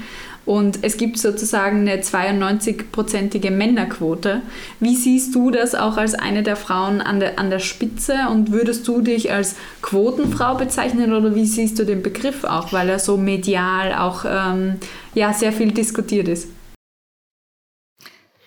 Und 0.49 0.79
es 0.81 0.97
gibt 0.97 1.19
sozusagen 1.19 1.81
eine 1.81 2.01
92-prozentige 2.01 3.51
Männerquote. 3.51 4.41
Wie 4.81 4.97
siehst 4.97 5.35
du 5.35 5.51
das 5.51 5.75
auch 5.75 5.99
als 5.99 6.15
eine 6.15 6.43
der 6.43 6.57
Frauen 6.57 7.03
an 7.03 7.21
der, 7.21 7.39
an 7.39 7.51
der 7.51 7.59
Spitze? 7.59 8.15
Und 8.31 8.51
würdest 8.51 8.89
du 8.89 9.03
dich 9.03 9.31
als 9.31 9.57
Quotenfrau 9.83 10.55
bezeichnen 10.55 11.13
oder 11.13 11.35
wie 11.35 11.45
siehst 11.45 11.79
du 11.79 11.85
den 11.85 12.03
Begriff 12.03 12.45
auch, 12.45 12.73
weil 12.73 12.89
er 12.89 12.99
so 12.99 13.19
medial 13.19 13.93
auch 13.93 14.25
ähm, 14.27 14.79
ja, 15.13 15.35
sehr 15.35 15.53
viel 15.53 15.71
diskutiert 15.73 16.29
ist? 16.29 16.49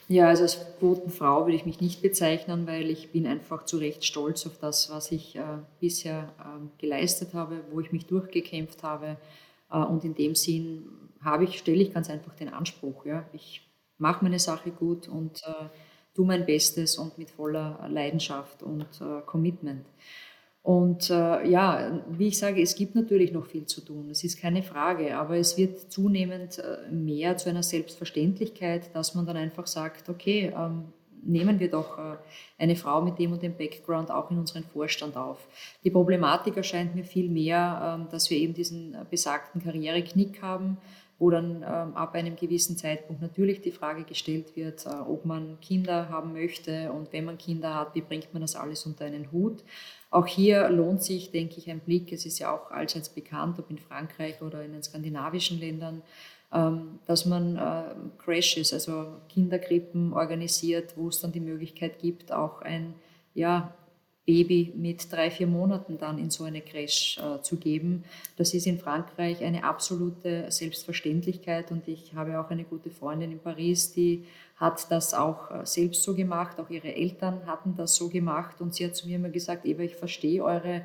Ja, 0.08 0.30
also 0.30 0.42
als 0.42 0.58
Quotenfrau 0.80 1.46
würde 1.46 1.56
ich 1.56 1.68
mich 1.68 1.82
nicht 1.82 2.02
bezeichnen, 2.02 2.66
weil 2.66 2.90
ich 2.90 3.12
bin 3.12 3.28
einfach 3.28 3.66
zu 3.66 3.78
Recht 3.78 4.04
stolz 4.06 4.48
auf 4.48 4.58
das, 4.60 4.90
was 4.90 5.12
ich 5.12 5.36
äh, 5.36 5.44
bisher 5.80 6.34
äh, 6.40 6.82
geleistet 6.82 7.36
habe, 7.36 7.58
wo 7.72 7.80
ich 7.80 7.92
mich 7.92 8.08
durchgekämpft 8.08 8.82
habe. 8.82 9.18
Äh, 9.72 9.78
und 9.78 10.04
in 10.04 10.16
dem 10.16 10.34
Sinn 10.34 10.84
habe 11.24 11.44
ich, 11.44 11.58
stelle 11.58 11.82
ich 11.82 11.94
ganz 11.94 12.10
einfach 12.10 12.36
den 12.36 12.50
Anspruch. 12.50 13.06
Ja? 13.06 13.26
Ich 13.34 13.62
mache 13.98 14.24
meine 14.24 14.40
Sache 14.40 14.72
gut 14.72 15.08
und 15.08 15.44
äh, 15.44 15.66
tue 16.14 16.26
mein 16.26 16.46
Bestes 16.46 16.98
und 16.98 17.18
mit 17.18 17.30
voller 17.30 17.88
Leidenschaft 17.90 18.64
und 18.64 18.88
äh, 19.00 19.22
Commitment. 19.26 19.86
Und 20.64 21.10
äh, 21.10 21.48
ja, 21.48 22.04
wie 22.08 22.28
ich 22.28 22.38
sage, 22.38 22.62
es 22.62 22.76
gibt 22.76 22.94
natürlich 22.94 23.32
noch 23.32 23.48
viel 23.48 23.66
zu 23.66 23.82
tun, 23.82 24.10
das 24.10 24.24
ist 24.24 24.40
keine 24.40 24.62
Frage, 24.62 25.18
aber 25.18 25.38
es 25.38 25.58
wird 25.58 25.92
zunehmend 25.92 26.60
äh, 26.60 26.92
mehr 26.92 27.36
zu 27.38 27.50
einer 27.50 27.64
Selbstverständlichkeit, 27.64 28.96
dass 28.96 29.16
man 29.16 29.26
dann 29.26 29.38
einfach 29.38 29.66
sagt, 29.66 30.08
okay, 30.08 30.54
ähm, 30.56 30.86
nehmen 31.24 31.60
wir 31.60 31.70
doch 31.72 31.98
äh, 31.98 32.18
eine 32.60 32.76
Frau 32.76 33.02
mit 33.02 33.18
dem 33.18 33.32
und 33.32 33.42
dem 33.42 33.58
Background 33.58 34.12
auch 34.12 34.30
in 34.30 34.38
unseren 34.38 34.64
Vorstand 34.64 35.18
auf. 35.18 35.48
Die 35.84 35.90
Problematik 35.90 36.58
erscheint 36.58 36.94
mir 36.94 37.06
viel 37.06 37.30
mehr, 37.30 37.98
ähm, 38.00 38.08
dass 38.12 38.30
wir 38.30 38.38
eben 38.38 38.54
diesen 38.54 38.96
besagten 39.10 39.64
Karriereknick 39.64 40.44
haben, 40.44 40.78
wo 41.22 41.30
dann 41.30 41.58
ähm, 41.58 41.96
ab 41.96 42.16
einem 42.16 42.36
gewissen 42.36 42.78
Zeitpunkt 42.78 43.22
natürlich 43.22 43.62
die 43.62 43.70
Frage 43.70 44.06
gestellt 44.06 44.56
wird, 44.56 44.88
äh, 44.88 44.90
ob 44.90 45.24
man 45.24 45.60
Kinder 45.62 46.10
haben 46.10 46.34
möchte 46.34 46.92
und 46.92 47.14
wenn 47.14 47.26
man 47.26 47.38
Kinder 47.38 47.76
hat, 47.76 47.94
wie 47.94 48.02
bringt 48.02 48.34
man 48.34 48.42
das 48.42 48.56
alles 48.56 48.88
unter 48.88 49.06
einen 49.06 49.32
Hut. 49.32 49.64
Auch 50.10 50.26
hier 50.26 50.68
lohnt 50.70 51.04
sich, 51.04 51.30
denke 51.30 51.60
ich, 51.60 51.70
ein 51.70 51.80
Blick. 51.80 52.12
Es 52.12 52.26
ist 52.26 52.40
ja 52.40 52.52
auch 52.52 52.72
allseits 52.72 53.10
bekannt, 53.10 53.60
ob 53.60 53.70
in 53.70 53.78
Frankreich 53.78 54.42
oder 54.42 54.66
in 54.66 54.72
den 54.72 54.82
skandinavischen 54.82 55.60
Ländern, 55.60 56.02
ähm, 56.52 56.98
dass 57.06 57.28
man 57.28 57.56
äh, 57.56 57.84
Crashes, 58.18 58.74
also 58.74 59.06
Kinderkrippen 59.30 60.14
organisiert, 60.14 60.98
wo 60.98 61.10
es 61.10 61.22
dann 61.22 61.32
die 61.32 61.40
Möglichkeit 61.40 62.00
gibt, 62.00 62.32
auch 62.32 62.64
ein 62.64 62.96
ja, 63.36 63.76
Baby 64.26 64.72
mit 64.76 65.12
drei, 65.12 65.32
vier 65.32 65.48
Monaten 65.48 65.98
dann 65.98 66.20
in 66.20 66.30
so 66.30 66.44
eine 66.44 66.62
Crash 66.62 67.18
äh, 67.18 67.42
zu 67.42 67.58
geben. 67.58 68.04
Das 68.38 68.54
ist 68.54 68.68
in 68.68 68.78
Frankreich 68.78 69.44
eine 69.44 69.64
absolute 69.64 70.52
Selbstverständlichkeit 70.52 71.72
und 71.72 71.88
ich 71.88 72.14
habe 72.14 72.40
auch 72.40 72.50
eine 72.52 72.64
gute 72.64 72.92
Freundin 72.92 73.32
in 73.32 73.40
Paris, 73.40 73.94
die 73.94 74.26
hat 74.58 74.92
das 74.92 75.16
auch 75.16 75.50
äh, 75.50 75.66
selbst 75.66 76.04
so 76.04 76.14
gemacht, 76.14 76.60
auch 76.60 76.70
ihre 76.70 76.94
Eltern 76.94 77.48
hatten 77.48 77.76
das 77.76 77.96
so 77.96 78.10
gemacht 78.10 78.62
und 78.62 78.76
sie 78.76 78.86
hat 78.86 78.96
zu 78.96 79.08
mir 79.08 79.16
immer 79.16 79.30
gesagt, 79.30 79.66
Eva, 79.66 79.82
ich 79.82 79.96
verstehe 79.96 80.44
eure, 80.44 80.84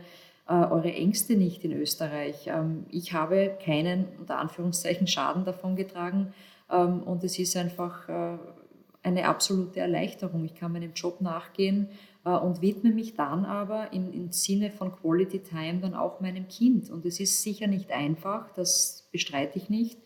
äh, 0.49 0.55
eure 0.55 0.93
Ängste 0.95 1.37
nicht 1.37 1.62
in 1.62 1.72
Österreich. 1.72 2.47
Ähm, 2.47 2.87
ich 2.91 3.12
habe 3.12 3.59
keinen, 3.62 4.07
unter 4.18 4.39
Anführungszeichen, 4.39 5.07
Schaden 5.07 5.45
davon 5.45 5.76
getragen 5.76 6.32
ähm, 6.72 7.03
und 7.03 7.22
es 7.22 7.39
ist 7.39 7.55
einfach 7.55 8.09
äh, 8.09 8.39
eine 9.03 9.28
absolute 9.28 9.80
Erleichterung. 9.80 10.47
Ich 10.47 10.55
kann 10.55 10.72
meinem 10.72 10.95
Job 10.95 11.20
nachgehen 11.20 11.91
und 12.30 12.60
widme 12.60 12.90
mich 12.90 13.14
dann 13.14 13.44
aber 13.44 13.92
im, 13.92 14.12
im 14.12 14.32
Sinne 14.32 14.70
von 14.70 14.90
Quality 14.90 15.40
Time 15.40 15.80
dann 15.80 15.94
auch 15.94 16.20
meinem 16.20 16.48
Kind. 16.48 16.90
Und 16.90 17.04
es 17.04 17.20
ist 17.20 17.42
sicher 17.42 17.66
nicht 17.66 17.90
einfach, 17.92 18.52
das 18.54 19.08
bestreite 19.12 19.58
ich 19.58 19.70
nicht. 19.70 19.98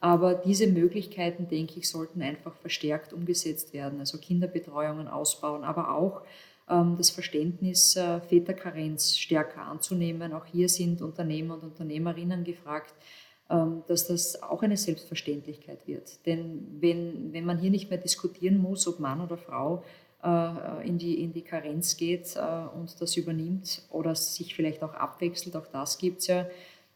Aber 0.00 0.34
diese 0.34 0.66
Möglichkeiten, 0.66 1.48
denke 1.48 1.78
ich, 1.78 1.88
sollten 1.88 2.20
einfach 2.22 2.54
verstärkt 2.56 3.12
umgesetzt 3.12 3.72
werden. 3.72 4.00
Also 4.00 4.18
Kinderbetreuungen 4.18 5.08
ausbauen, 5.08 5.64
aber 5.64 5.96
auch 5.96 6.22
ähm, 6.68 6.94
das 6.96 7.10
Verständnis 7.10 7.96
äh, 7.96 8.20
Väterkarenz 8.20 9.16
stärker 9.16 9.62
anzunehmen. 9.62 10.32
Auch 10.32 10.46
hier 10.46 10.68
sind 10.68 11.02
Unternehmer 11.02 11.54
und 11.54 11.64
Unternehmerinnen 11.64 12.44
gefragt, 12.44 12.94
ähm, 13.50 13.82
dass 13.88 14.06
das 14.06 14.42
auch 14.42 14.62
eine 14.62 14.76
Selbstverständlichkeit 14.76 15.86
wird. 15.86 16.24
Denn 16.26 16.66
wenn, 16.80 17.32
wenn 17.32 17.44
man 17.44 17.58
hier 17.58 17.70
nicht 17.70 17.90
mehr 17.90 17.98
diskutieren 17.98 18.58
muss, 18.58 18.86
ob 18.86 19.00
Mann 19.00 19.20
oder 19.20 19.36
Frau, 19.36 19.78
äh, 19.78 20.03
in 20.24 20.96
die, 20.96 21.22
in 21.22 21.32
die 21.32 21.42
Karenz 21.42 21.96
geht 21.96 22.36
äh, 22.36 22.76
und 22.76 23.00
das 23.00 23.16
übernimmt 23.16 23.82
oder 23.90 24.14
sich 24.14 24.54
vielleicht 24.54 24.82
auch 24.82 24.94
abwechselt, 24.94 25.54
auch 25.54 25.66
das 25.66 25.98
gibt 25.98 26.20
es 26.20 26.28
ja, 26.28 26.46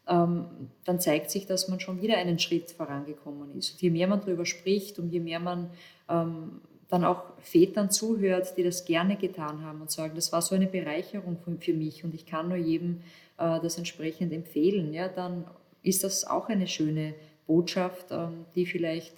ähm, 0.07 0.45
dann 0.85 0.99
zeigt 0.99 1.29
sich, 1.29 1.45
dass 1.45 1.67
man 1.67 1.79
schon 1.79 2.01
wieder 2.01 2.17
einen 2.17 2.39
Schritt 2.39 2.71
vorangekommen 2.71 3.55
ist. 3.55 3.73
Und 3.73 3.81
je 3.81 3.91
mehr 3.91 4.07
man 4.07 4.21
darüber 4.21 4.45
spricht 4.45 4.97
und 4.97 5.11
je 5.11 5.19
mehr 5.19 5.39
man 5.39 5.69
ähm, 6.09 6.61
dann 6.87 7.05
auch 7.05 7.23
Vätern 7.39 7.91
zuhört, 7.91 8.57
die 8.57 8.63
das 8.63 8.85
gerne 8.85 9.15
getan 9.15 9.63
haben 9.63 9.81
und 9.81 9.91
sagen, 9.91 10.15
das 10.15 10.31
war 10.31 10.41
so 10.41 10.55
eine 10.55 10.65
Bereicherung 10.65 11.37
für 11.59 11.73
mich 11.73 12.03
und 12.03 12.15
ich 12.15 12.25
kann 12.25 12.49
nur 12.49 12.57
jedem 12.57 13.01
äh, 13.37 13.59
das 13.61 13.77
entsprechend 13.77 14.33
empfehlen, 14.33 14.91
ja, 14.91 15.07
dann 15.07 15.45
ist 15.83 16.03
das 16.03 16.25
auch 16.25 16.49
eine 16.49 16.65
schöne 16.65 17.13
Botschaft, 17.45 18.07
ähm, 18.09 18.45
die 18.55 18.65
vielleicht 18.65 19.17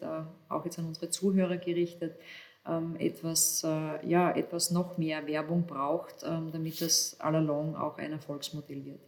auch 0.50 0.66
jetzt 0.66 0.78
an 0.80 0.88
unsere 0.88 1.10
Zuhörer 1.10 1.56
gerichtet 1.56 2.18
etwas, 3.00 3.64
äh, 3.64 4.08
ja, 4.08 4.32
etwas 4.32 4.72
noch 4.72 4.98
mehr 4.98 5.26
Werbung 5.28 5.66
braucht, 5.66 6.24
ähm, 6.24 6.50
damit 6.52 6.82
das 6.82 7.16
allalong 7.20 7.76
auch 7.76 7.98
ein 7.98 8.12
Erfolgsmodell 8.12 8.86
wird. 8.86 9.00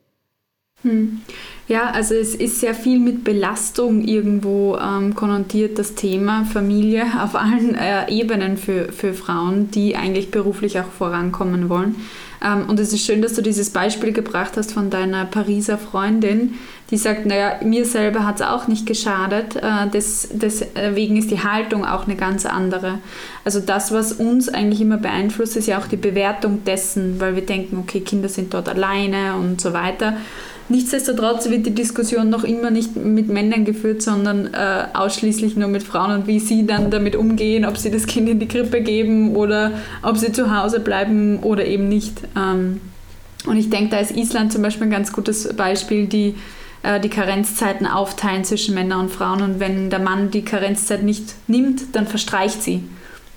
Hm. 0.82 1.22
Ja, 1.68 1.92
also 1.92 2.14
es 2.14 2.36
ist 2.36 2.60
sehr 2.60 2.76
viel 2.76 3.00
mit 3.00 3.24
Belastung 3.24 4.02
irgendwo 4.02 4.76
ähm, 4.78 5.16
konnotiert, 5.16 5.80
das 5.80 5.96
Thema 5.96 6.46
Familie 6.46 7.06
auf 7.24 7.36
allen 7.36 7.76
äh, 7.76 8.12
Ebenen 8.12 8.58
für, 8.58 8.92
für 8.92 9.14
Frauen, 9.14 9.72
die 9.72 9.96
eigentlich 9.96 10.30
beruflich 10.32 10.80
auch 10.80 10.92
vorankommen 10.92 11.70
wollen. 11.70 11.96
Ähm, 12.44 12.70
und 12.70 12.80
es 12.80 12.94
ist 12.94 13.06
schön, 13.06 13.22
dass 13.22 13.34
du 13.34 13.42
dieses 13.42 13.70
Beispiel 13.70 14.12
gebracht 14.12 14.54
hast 14.58 14.74
von 14.74 14.90
deiner 14.90 15.26
Pariser 15.26 15.78
Freundin, 15.78 16.56
die 16.92 16.98
sagt, 16.98 17.26
naja, 17.26 17.56
mir 17.64 17.86
selber 17.86 18.26
hat 18.26 18.36
es 18.36 18.42
auch 18.42 18.68
nicht 18.68 18.86
geschadet, 18.86 19.56
äh, 19.56 19.90
des, 19.90 20.30
deswegen 20.32 21.18
ist 21.18 21.32
die 21.32 21.44
Haltung 21.44 21.86
auch 21.86 22.06
eine 22.06 22.16
ganz 22.16 22.46
andere. 22.46 23.00
Also 23.46 23.60
das, 23.60 23.92
was 23.92 24.14
uns 24.14 24.50
eigentlich 24.50 24.82
immer 24.82 24.98
beeinflusst, 24.98 25.56
ist 25.56 25.68
ja 25.68 25.80
auch 25.80 25.88
die 25.88 25.98
Bewertung 25.98 26.64
dessen, 26.66 27.20
weil 27.20 27.36
wir 27.36 27.46
denken, 27.46 27.78
okay, 27.78 28.02
Kinder 28.02 28.30
sind 28.30 28.54
dort 28.54 28.70
alleine 28.70 29.36
und 29.36 29.62
so 29.62 29.74
weiter. 29.74 30.18
Nichtsdestotrotz 30.74 31.52
wird 31.52 31.68
die 31.68 31.76
Diskussion 31.76 32.32
noch 32.32 32.44
immer 32.44 32.72
nicht 32.72 32.96
mit 32.96 33.28
Männern 33.28 33.64
geführt, 33.64 34.02
sondern 34.02 34.56
äh, 34.56 34.86
ausschließlich 34.96 35.56
nur 35.56 35.68
mit 35.68 35.84
Frauen 35.84 36.12
und 36.16 36.26
wie 36.26 36.40
sie 36.40 36.66
dann 36.66 36.90
damit 36.90 37.16
umgehen, 37.16 37.64
ob 37.64 37.78
sie 37.78 37.92
das 37.92 38.08
Kind 38.08 38.28
in 38.28 38.40
die 38.40 38.48
Krippe 38.48 38.82
geben 38.82 39.36
oder 39.36 39.74
ob 40.02 40.18
sie 40.18 40.32
zu 40.32 40.50
Hause 40.50 40.80
bleiben 40.80 41.38
oder 41.44 41.64
eben 41.64 41.88
nicht. 41.90 42.22
Ähm, 42.36 42.82
und 43.46 43.56
ich 43.56 43.70
denke, 43.70 43.92
da 43.92 44.00
ist 44.00 44.18
Island 44.18 44.52
zum 44.52 44.64
Beispiel 44.64 44.88
ein 44.88 44.90
ganz 44.90 45.14
gutes 45.14 45.54
Beispiel, 45.54 46.08
die 46.08 46.34
äh, 46.82 47.00
die 47.00 47.10
Karenzzeiten 47.10 47.86
aufteilen 47.86 48.44
zwischen 48.44 48.74
Männern 48.74 49.02
und 49.02 49.12
Frauen 49.12 49.44
und 49.44 49.60
wenn 49.60 49.92
der 49.92 50.00
Mann 50.00 50.32
die 50.32 50.44
Karenzzeit 50.44 51.04
nicht 51.04 51.36
nimmt, 51.46 51.96
dann 51.96 52.08
verstreicht 52.08 52.64
sie. 52.64 52.82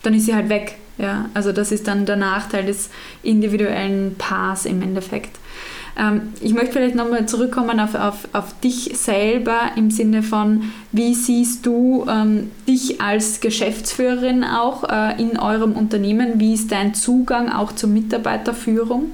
Dann 0.02 0.14
ist 0.14 0.24
sie 0.24 0.34
halt 0.34 0.48
weg. 0.48 0.76
Ja, 0.96 1.28
also 1.34 1.52
das 1.52 1.70
ist 1.70 1.86
dann 1.86 2.06
der 2.06 2.16
Nachteil 2.16 2.64
des 2.64 2.88
individuellen 3.22 4.14
Paars 4.16 4.64
im 4.64 4.80
Endeffekt. 4.80 5.36
Ähm, 5.96 6.34
ich 6.40 6.52
möchte 6.52 6.72
vielleicht 6.72 6.94
nochmal 6.94 7.26
zurückkommen 7.26 7.80
auf, 7.80 7.94
auf, 7.94 8.28
auf 8.32 8.60
dich 8.60 8.96
selber 8.96 9.72
im 9.76 9.90
Sinne 9.90 10.22
von, 10.22 10.72
wie 10.92 11.14
siehst 11.14 11.64
du 11.64 12.06
ähm, 12.08 12.50
dich 12.68 13.00
als 13.00 13.40
Geschäftsführerin 13.40 14.44
auch 14.44 14.84
äh, 14.84 15.20
in 15.20 15.38
eurem 15.38 15.72
Unternehmen? 15.72 16.38
Wie 16.38 16.54
ist 16.54 16.70
dein 16.70 16.94
Zugang 16.94 17.50
auch 17.50 17.72
zur 17.72 17.88
Mitarbeiterführung? 17.88 19.10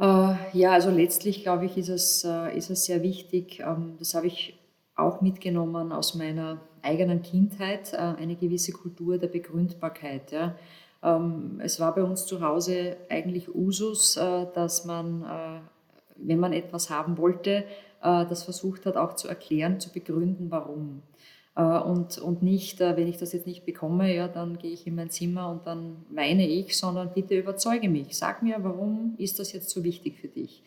Äh, 0.00 0.34
ja, 0.52 0.72
also 0.72 0.90
letztlich 0.90 1.42
glaube 1.42 1.66
ich, 1.66 1.76
ist 1.76 1.90
es, 1.90 2.24
äh, 2.24 2.56
ist 2.56 2.70
es 2.70 2.86
sehr 2.86 3.02
wichtig. 3.02 3.60
Ähm, 3.60 3.96
das 3.98 4.14
habe 4.14 4.28
ich 4.28 4.58
auch 4.94 5.20
mitgenommen 5.20 5.92
aus 5.92 6.14
meiner 6.14 6.62
eigenen 6.80 7.20
Kindheit, 7.20 7.92
äh, 7.92 7.96
eine 7.96 8.36
gewisse 8.36 8.72
Kultur 8.72 9.18
der 9.18 9.28
Begründbarkeit. 9.28 10.32
Ja 10.32 10.54
es 11.58 11.78
war 11.78 11.94
bei 11.94 12.02
uns 12.02 12.26
zu 12.26 12.40
Hause 12.40 12.96
eigentlich 13.08 13.54
Usus, 13.54 14.16
äh, 14.16 14.46
dass 14.54 14.84
man, 14.84 15.22
äh, 15.22 15.60
wenn 16.16 16.40
man 16.40 16.52
etwas 16.52 16.90
haben 16.90 17.18
wollte, 17.18 17.64
äh, 18.02 18.26
das 18.26 18.44
versucht 18.44 18.86
hat 18.86 18.96
auch 18.96 19.14
zu 19.14 19.28
erklären, 19.28 19.78
zu 19.78 19.92
begründen, 19.92 20.50
warum. 20.50 21.02
Und, 21.58 22.18
und 22.18 22.42
nicht, 22.42 22.80
wenn 22.80 23.08
ich 23.08 23.16
das 23.16 23.32
jetzt 23.32 23.46
nicht 23.46 23.64
bekomme, 23.64 24.14
ja, 24.14 24.28
dann 24.28 24.58
gehe 24.58 24.72
ich 24.72 24.86
in 24.86 24.94
mein 24.94 25.08
Zimmer 25.08 25.50
und 25.50 25.66
dann 25.66 26.04
weine 26.10 26.46
ich, 26.46 26.76
sondern 26.76 27.14
bitte 27.14 27.34
überzeuge 27.34 27.88
mich. 27.88 28.14
Sag 28.18 28.42
mir, 28.42 28.56
warum 28.62 29.14
ist 29.16 29.38
das 29.38 29.54
jetzt 29.54 29.70
so 29.70 29.82
wichtig 29.82 30.18
für 30.20 30.28
dich? 30.28 30.62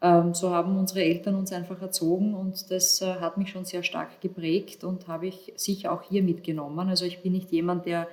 Ähm, 0.00 0.32
so 0.32 0.50
haben 0.50 0.78
unsere 0.78 1.02
Eltern 1.02 1.34
uns 1.34 1.52
einfach 1.52 1.82
erzogen 1.82 2.34
und 2.34 2.70
das 2.70 3.00
hat 3.02 3.38
mich 3.38 3.50
schon 3.50 3.64
sehr 3.64 3.82
stark 3.82 4.20
geprägt 4.20 4.84
und 4.84 5.08
habe 5.08 5.26
ich 5.26 5.52
sicher 5.56 5.90
auch 5.90 6.02
hier 6.02 6.22
mitgenommen. 6.22 6.88
Also 6.88 7.06
ich 7.06 7.22
bin 7.22 7.32
nicht 7.32 7.50
jemand, 7.50 7.86
der 7.86 8.06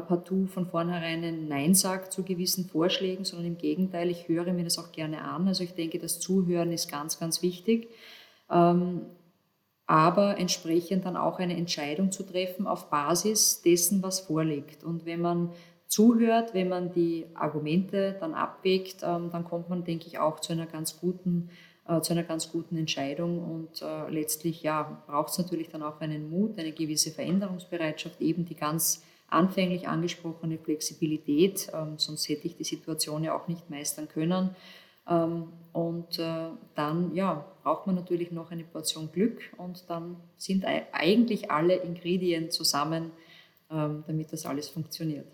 partout 0.00 0.46
von 0.46 0.66
vornherein 0.66 1.22
ein 1.22 1.48
Nein 1.48 1.74
sagt 1.74 2.12
zu 2.12 2.22
gewissen 2.22 2.64
Vorschlägen, 2.64 3.24
sondern 3.24 3.48
im 3.48 3.58
Gegenteil, 3.58 4.10
ich 4.10 4.26
höre 4.26 4.52
mir 4.52 4.64
das 4.64 4.78
auch 4.78 4.90
gerne 4.90 5.22
an. 5.22 5.46
Also 5.46 5.64
ich 5.64 5.74
denke, 5.74 5.98
das 5.98 6.18
Zuhören 6.18 6.72
ist 6.72 6.90
ganz, 6.90 7.20
ganz 7.20 7.42
wichtig. 7.42 7.90
Ähm, 8.50 9.02
aber 9.86 10.38
entsprechend 10.38 11.04
dann 11.04 11.16
auch 11.16 11.38
eine 11.38 11.56
Entscheidung 11.56 12.10
zu 12.10 12.22
treffen 12.22 12.66
auf 12.66 12.88
Basis 12.88 13.60
dessen, 13.60 14.02
was 14.02 14.20
vorliegt. 14.20 14.84
Und 14.84 15.04
wenn 15.04 15.20
man 15.20 15.50
zuhört, 15.86 16.54
wenn 16.54 16.70
man 16.70 16.92
die 16.92 17.26
Argumente 17.34 18.16
dann 18.18 18.32
abwägt, 18.32 19.02
ähm, 19.02 19.28
dann 19.30 19.44
kommt 19.44 19.68
man, 19.68 19.84
denke 19.84 20.06
ich, 20.06 20.18
auch 20.18 20.40
zu 20.40 20.54
einer 20.54 20.64
ganz 20.64 20.98
guten, 20.98 21.50
äh, 21.86 22.00
zu 22.00 22.14
einer 22.14 22.22
ganz 22.22 22.50
guten 22.50 22.78
Entscheidung. 22.78 23.44
Und 23.44 23.82
äh, 23.82 24.08
letztlich 24.08 24.62
ja, 24.62 25.02
braucht 25.06 25.32
es 25.32 25.38
natürlich 25.38 25.68
dann 25.68 25.82
auch 25.82 26.00
einen 26.00 26.30
Mut, 26.30 26.58
eine 26.58 26.72
gewisse 26.72 27.10
Veränderungsbereitschaft, 27.10 28.22
eben 28.22 28.46
die 28.46 28.56
ganz 28.56 29.02
anfänglich 29.32 29.88
angesprochene 29.88 30.58
Flexibilität, 30.58 31.68
ähm, 31.72 31.98
sonst 31.98 32.28
hätte 32.28 32.46
ich 32.46 32.56
die 32.56 32.64
Situation 32.64 33.24
ja 33.24 33.34
auch 33.34 33.48
nicht 33.48 33.70
meistern 33.70 34.08
können. 34.08 34.54
Ähm, 35.08 35.48
und 35.72 36.18
äh, 36.18 36.50
dann 36.74 37.14
ja, 37.14 37.44
braucht 37.62 37.86
man 37.86 37.96
natürlich 37.96 38.30
noch 38.30 38.50
eine 38.50 38.64
Portion 38.64 39.10
Glück 39.10 39.40
und 39.56 39.84
dann 39.88 40.16
sind 40.36 40.64
eigentlich 40.64 41.50
alle 41.50 41.76
Ingredienten 41.76 42.50
zusammen, 42.50 43.10
ähm, 43.70 44.04
damit 44.06 44.32
das 44.32 44.46
alles 44.46 44.68
funktioniert. 44.68 45.26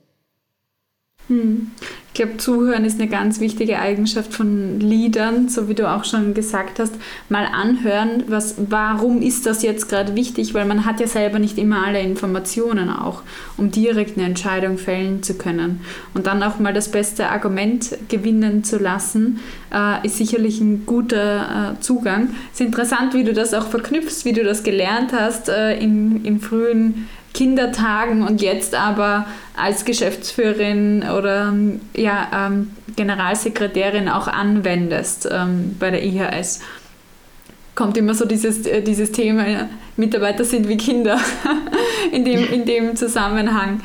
Hm. 1.27 1.73
Ich 2.19 2.25
glaube, 2.25 2.39
Zuhören 2.39 2.85
ist 2.85 2.99
eine 3.01 3.09
ganz 3.09 3.39
wichtige 3.39 3.79
Eigenschaft 3.79 4.35
von 4.35 4.81
Liedern, 4.81 5.49
so 5.49 5.69
wie 5.69 5.75
du 5.75 5.89
auch 5.89 6.05
schon 6.05 6.35
gesagt 6.35 6.81
hast. 6.81 6.95
Mal 7.29 7.47
anhören, 7.47 8.25
was, 8.27 8.57
warum 8.59 9.23
ist 9.23 9.47
das 9.47 9.63
jetzt 9.63 9.89
gerade 9.89 10.17
wichtig, 10.17 10.53
weil 10.53 10.65
man 10.65 10.85
hat 10.85 10.99
ja 10.99 11.07
selber 11.07 11.39
nicht 11.39 11.59
immer 11.59 11.87
alle 11.87 12.01
Informationen 12.01 12.91
auch, 12.91 13.23
um 13.57 13.71
direkt 13.71 14.19
eine 14.19 14.27
Entscheidung 14.27 14.79
fällen 14.79 15.23
zu 15.23 15.35
können. 15.35 15.81
Und 16.13 16.27
dann 16.27 16.43
auch 16.43 16.59
mal 16.59 16.75
das 16.75 16.89
beste 16.89 17.29
Argument 17.29 17.97
gewinnen 18.09 18.65
zu 18.65 18.79
lassen, 18.79 19.39
äh, 19.73 20.05
ist 20.05 20.17
sicherlich 20.17 20.61
ein 20.61 20.87
guter 20.87 21.77
äh, 21.77 21.81
Zugang. 21.81 22.31
Es 22.53 22.59
ist 22.59 22.67
interessant, 22.67 23.15
wie 23.15 23.23
du 23.23 23.33
das 23.33 23.55
auch 23.55 23.69
verknüpfst, 23.69 24.25
wie 24.25 24.33
du 24.33 24.43
das 24.43 24.65
gelernt 24.65 25.13
hast 25.13 25.49
äh, 25.49 25.79
in, 25.79 26.25
in 26.25 26.41
frühen 26.41 27.07
Kindertagen 27.35 28.23
und 28.23 28.43
jetzt 28.43 28.75
aber 28.75 29.27
als 29.57 29.85
Geschäftsführerin 29.85 31.05
oder 31.05 31.53
ja, 31.95 32.49
ähm, 32.49 32.71
Generalsekretärin 32.97 34.09
auch 34.09 34.29
anwendest 34.29 35.29
ähm, 35.31 35.77
bei 35.79 35.91
der 35.91 36.05
IHS. 36.05 36.61
Kommt 37.75 37.97
immer 37.97 38.15
so 38.15 38.25
dieses, 38.25 38.67
äh, 38.67 38.83
dieses 38.83 39.13
Thema, 39.13 39.69
Mitarbeiter 39.97 40.45
sind 40.45 40.69
wie 40.69 40.77
Kinder 40.77 41.19
in, 42.13 42.25
dem, 42.25 42.51
in 42.53 42.65
dem 42.65 42.97
Zusammenhang. 42.97 43.81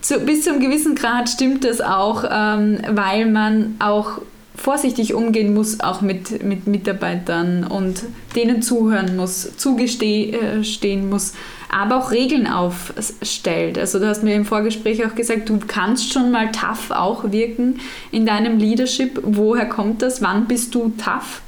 Zu, 0.00 0.20
bis 0.20 0.44
zu 0.44 0.50
einem 0.50 0.60
gewissen 0.60 0.94
Grad 0.94 1.28
stimmt 1.28 1.64
das 1.64 1.80
auch, 1.80 2.24
ähm, 2.30 2.78
weil 2.90 3.26
man 3.26 3.76
auch 3.78 4.20
vorsichtig 4.54 5.14
umgehen 5.14 5.52
muss, 5.52 5.80
auch 5.80 6.00
mit, 6.00 6.42
mit 6.44 6.66
Mitarbeitern 6.66 7.64
und 7.64 8.04
denen 8.36 8.62
zuhören 8.62 9.16
muss, 9.16 9.56
zugestehen 9.56 11.08
muss, 11.10 11.34
aber 11.68 11.98
auch 11.98 12.10
Regeln 12.12 12.46
aufstellt. 12.46 13.78
Also 13.78 13.98
du 13.98 14.06
hast 14.06 14.22
mir 14.22 14.34
im 14.34 14.44
Vorgespräch 14.44 15.04
auch 15.04 15.14
gesagt, 15.14 15.48
du 15.48 15.58
kannst 15.66 16.12
schon 16.12 16.30
mal 16.30 16.52
tough 16.52 16.90
auch 16.90 17.30
wirken 17.32 17.80
in 18.12 18.26
deinem 18.26 18.58
Leadership. 18.58 19.20
Woher 19.22 19.66
kommt 19.66 20.02
das? 20.02 20.22
Wann 20.22 20.46
bist 20.46 20.74
du 20.74 20.92
tough? 20.96 21.42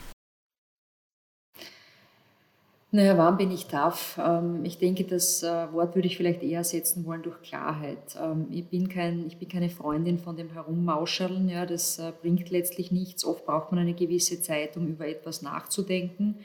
Naja, 2.93 3.19
wann 3.19 3.37
bin 3.37 3.51
ich 3.51 3.67
tough? 3.67 4.19
Ähm, 4.25 4.65
ich 4.65 4.79
denke, 4.79 5.05
das 5.05 5.43
äh, 5.43 5.73
Wort 5.73 5.97
würde 5.97 6.07
ich 6.07 6.17
vielleicht 6.17 6.43
eher 6.43 6.63
setzen 6.63 7.05
wollen 7.05 7.23
durch 7.23 7.43
Klarheit. 7.43 8.17
Ähm, 8.21 8.47
ich 8.51 8.69
bin, 8.69 8.89
kein, 8.89 9.27
ich 9.27 9.39
bin 9.39 9.49
keine 9.49 9.69
Freundin 9.71 10.19
von 10.19 10.37
dem 10.37 10.51
Herummauscheln. 10.53 11.49
Ja, 11.49 11.67
das 11.67 11.99
äh, 11.99 12.13
bringt 12.21 12.49
letztlich 12.51 12.93
nichts. 12.93 13.25
Oft 13.25 13.45
braucht 13.45 13.73
man 13.73 13.81
eine 13.81 13.95
gewisse 13.95 14.41
Zeit, 14.41 14.77
um 14.77 14.87
über 14.87 15.07
etwas 15.09 15.43
nachzudenken. 15.43 16.37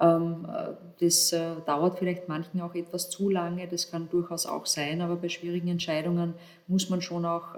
Ähm, 0.00 0.48
das 0.98 1.32
äh, 1.32 1.54
dauert 1.64 2.00
vielleicht 2.00 2.28
manchen 2.28 2.60
auch 2.60 2.74
etwas 2.74 3.08
zu 3.10 3.30
lange, 3.30 3.68
das 3.68 3.92
kann 3.92 4.08
durchaus 4.10 4.44
auch 4.44 4.66
sein, 4.66 5.00
aber 5.00 5.14
bei 5.14 5.28
schwierigen 5.28 5.68
Entscheidungen 5.68 6.34
muss 6.66 6.90
man 6.90 7.00
schon 7.00 7.24
auch 7.24 7.54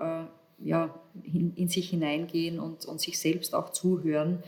ja, 0.59 0.95
in, 1.23 1.55
in 1.55 1.69
sich 1.69 1.89
hineingehen 1.91 2.61
und, 2.61 2.85
und 2.85 3.01
sich 3.01 3.19
selbst 3.19 3.55
auch 3.55 3.71
zuhören, 3.71 4.43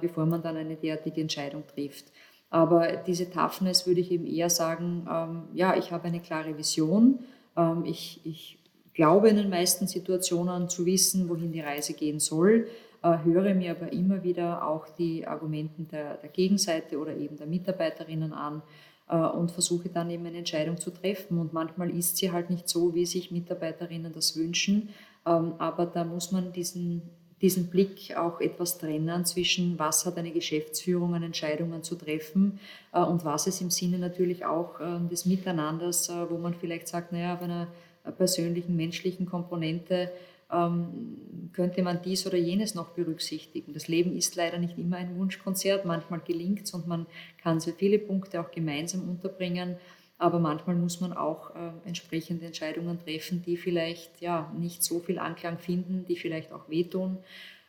bevor 0.00 0.26
man 0.26 0.42
dann 0.42 0.56
eine 0.56 0.76
derartige 0.76 1.20
Entscheidung 1.20 1.64
trifft. 1.66 2.06
Aber 2.54 2.86
diese 3.04 3.28
Toughness 3.28 3.84
würde 3.84 4.00
ich 4.00 4.12
eben 4.12 4.26
eher 4.26 4.48
sagen, 4.48 5.08
ähm, 5.10 5.42
ja, 5.54 5.76
ich 5.76 5.90
habe 5.90 6.04
eine 6.04 6.20
klare 6.20 6.56
Vision, 6.56 7.18
ähm, 7.56 7.82
ich, 7.84 8.20
ich 8.22 8.58
glaube 8.94 9.28
in 9.28 9.34
den 9.34 9.50
meisten 9.50 9.88
Situationen 9.88 10.68
zu 10.68 10.86
wissen, 10.86 11.28
wohin 11.28 11.50
die 11.50 11.62
Reise 11.62 11.94
gehen 11.94 12.20
soll. 12.20 12.68
Äh, 13.02 13.18
höre 13.24 13.56
mir 13.56 13.72
aber 13.72 13.92
immer 13.92 14.22
wieder 14.22 14.64
auch 14.68 14.88
die 14.88 15.26
Argumenten 15.26 15.88
der, 15.88 16.14
der 16.18 16.28
Gegenseite 16.28 17.00
oder 17.00 17.16
eben 17.16 17.36
der 17.36 17.48
Mitarbeiterinnen 17.48 18.32
an 18.32 18.62
äh, 19.08 19.16
und 19.16 19.50
versuche 19.50 19.88
dann 19.88 20.08
eben 20.10 20.24
eine 20.24 20.38
Entscheidung 20.38 20.78
zu 20.78 20.92
treffen. 20.92 21.40
Und 21.40 21.52
manchmal 21.52 21.90
ist 21.90 22.18
sie 22.18 22.30
halt 22.30 22.50
nicht 22.50 22.68
so, 22.68 22.94
wie 22.94 23.04
sich 23.04 23.32
Mitarbeiterinnen 23.32 24.12
das 24.12 24.36
wünschen, 24.36 24.90
ähm, 25.26 25.54
aber 25.58 25.86
da 25.86 26.04
muss 26.04 26.30
man 26.30 26.52
diesen, 26.52 27.02
diesen 27.44 27.68
Blick 27.68 28.16
auch 28.16 28.40
etwas 28.40 28.78
trennen 28.78 29.24
zwischen, 29.26 29.78
was 29.78 30.06
hat 30.06 30.16
eine 30.16 30.32
Geschäftsführung 30.32 31.14
an 31.14 31.22
Entscheidungen 31.22 31.82
zu 31.82 31.94
treffen 31.94 32.58
äh, 32.92 33.00
und 33.00 33.24
was 33.24 33.46
ist 33.46 33.60
im 33.60 33.70
Sinne 33.70 33.98
natürlich 33.98 34.44
auch 34.44 34.80
des 35.10 35.26
Miteinanders, 35.26 36.10
wo 36.28 36.38
man 36.38 36.54
vielleicht 36.54 36.88
sagt, 36.88 37.12
naja, 37.12 37.34
auf 37.34 37.42
einer 37.42 37.68
persönlichen, 38.16 38.76
menschlichen 38.76 39.26
Komponente 39.26 40.10
ähm, 40.52 41.50
könnte 41.52 41.82
man 41.82 42.02
dies 42.02 42.26
oder 42.26 42.36
jenes 42.36 42.74
noch 42.74 42.90
berücksichtigen. 42.90 43.72
Das 43.72 43.88
Leben 43.88 44.16
ist 44.16 44.36
leider 44.36 44.58
nicht 44.58 44.78
immer 44.78 44.96
ein 44.96 45.16
Wunschkonzert, 45.16 45.84
manchmal 45.84 46.20
gelingt 46.20 46.64
es 46.64 46.74
und 46.74 46.86
man 46.86 47.06
kann 47.42 47.60
sehr 47.60 47.74
viele 47.74 47.98
Punkte 47.98 48.40
auch 48.40 48.50
gemeinsam 48.50 49.08
unterbringen, 49.08 49.76
aber 50.24 50.38
manchmal 50.38 50.74
muss 50.74 51.02
man 51.02 51.12
auch 51.12 51.50
äh, 51.50 51.70
entsprechende 51.84 52.46
Entscheidungen 52.46 52.98
treffen, 52.98 53.42
die 53.42 53.58
vielleicht 53.58 54.22
ja, 54.22 54.50
nicht 54.58 54.82
so 54.82 54.98
viel 54.98 55.18
Anklang 55.18 55.58
finden, 55.58 56.06
die 56.06 56.16
vielleicht 56.16 56.50
auch 56.50 56.66
wehtun. 56.70 57.18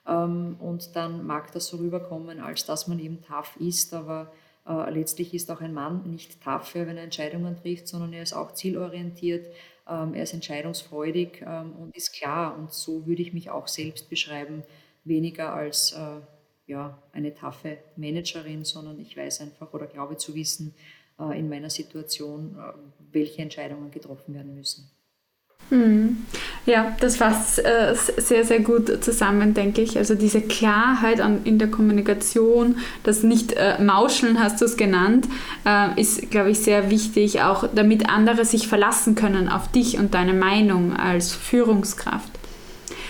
Ähm, 0.08 0.56
und 0.62 0.96
dann 0.96 1.28
mag 1.28 1.52
das 1.52 1.68
so 1.68 1.76
rüberkommen, 1.76 2.40
als 2.40 2.66
dass 2.66 2.88
man 2.88 3.00
eben 3.00 3.22
tough 3.22 3.58
ist, 3.60 3.94
aber 3.94 4.32
äh, 4.66 4.90
letztlich 4.90 5.34
ist 5.34 5.52
auch 5.52 5.60
ein 5.60 5.74
Mann 5.74 6.10
nicht 6.10 6.42
tough, 6.42 6.76
wenn 6.76 6.96
er 6.96 7.04
Entscheidungen 7.04 7.58
trifft, 7.58 7.90
sondern 7.90 8.14
er 8.14 8.24
ist 8.24 8.32
auch 8.32 8.54
zielorientiert, 8.54 9.48
ähm, 9.90 10.14
er 10.14 10.24
ist 10.24 10.34
entscheidungsfreudig 10.34 11.44
ähm, 11.46 11.74
und 11.74 11.94
ist 11.94 12.14
klar. 12.14 12.58
Und 12.58 12.72
so 12.72 13.06
würde 13.06 13.22
ich 13.22 13.34
mich 13.34 13.50
auch 13.50 13.68
selbst 13.68 14.10
beschreiben, 14.10 14.64
weniger 15.04 15.54
als 15.54 15.92
äh, 15.92 16.22
ja, 16.68 16.98
eine 17.12 17.34
taffe 17.34 17.80
Managerin, 17.98 18.64
sondern 18.64 18.98
ich 19.02 19.18
weiß 19.18 19.42
einfach 19.42 19.74
oder 19.74 19.88
glaube 19.88 20.16
zu 20.16 20.34
wissen 20.36 20.74
in 21.18 21.50
meiner 21.50 21.70
Situation, 21.70 22.58
äh, 22.58 22.74
welche 23.12 23.42
Entscheidungen 23.42 23.92
getroffen 23.92 24.34
werden 24.34 24.56
müssen. 24.56 24.92
Hm. 25.70 26.26
Ja, 26.68 26.96
das 27.00 27.18
fasst 27.18 27.60
äh, 27.60 27.96
sehr, 28.18 28.44
sehr 28.44 28.60
gut 28.60 29.04
zusammen, 29.04 29.54
denke 29.54 29.82
ich. 29.82 29.98
Also 29.98 30.14
diese 30.14 30.42
Klarheit 30.42 31.22
in 31.44 31.58
der 31.58 31.70
Kommunikation, 31.70 32.78
das 33.04 33.24
nicht 33.24 33.54
äh, 33.54 33.82
Mauscheln 33.82 34.40
hast 34.40 34.62
du 34.62 34.66
es 34.66 34.78
genannt, 34.78 35.28
äh, 35.66 36.00
ist, 36.00 36.30
glaube 36.30 36.52
ich, 36.52 36.60
sehr 36.60 36.92
wichtig, 36.92 37.42
auch 37.42 37.68
damit 37.74 38.10
andere 38.10 38.46
sich 38.46 38.68
verlassen 38.68 39.16
können 39.16 39.50
auf 39.50 39.72
dich 39.72 39.98
und 39.98 40.14
deine 40.14 40.34
Meinung 40.34 40.96
als 40.96 41.34
Führungskraft. 41.34 42.32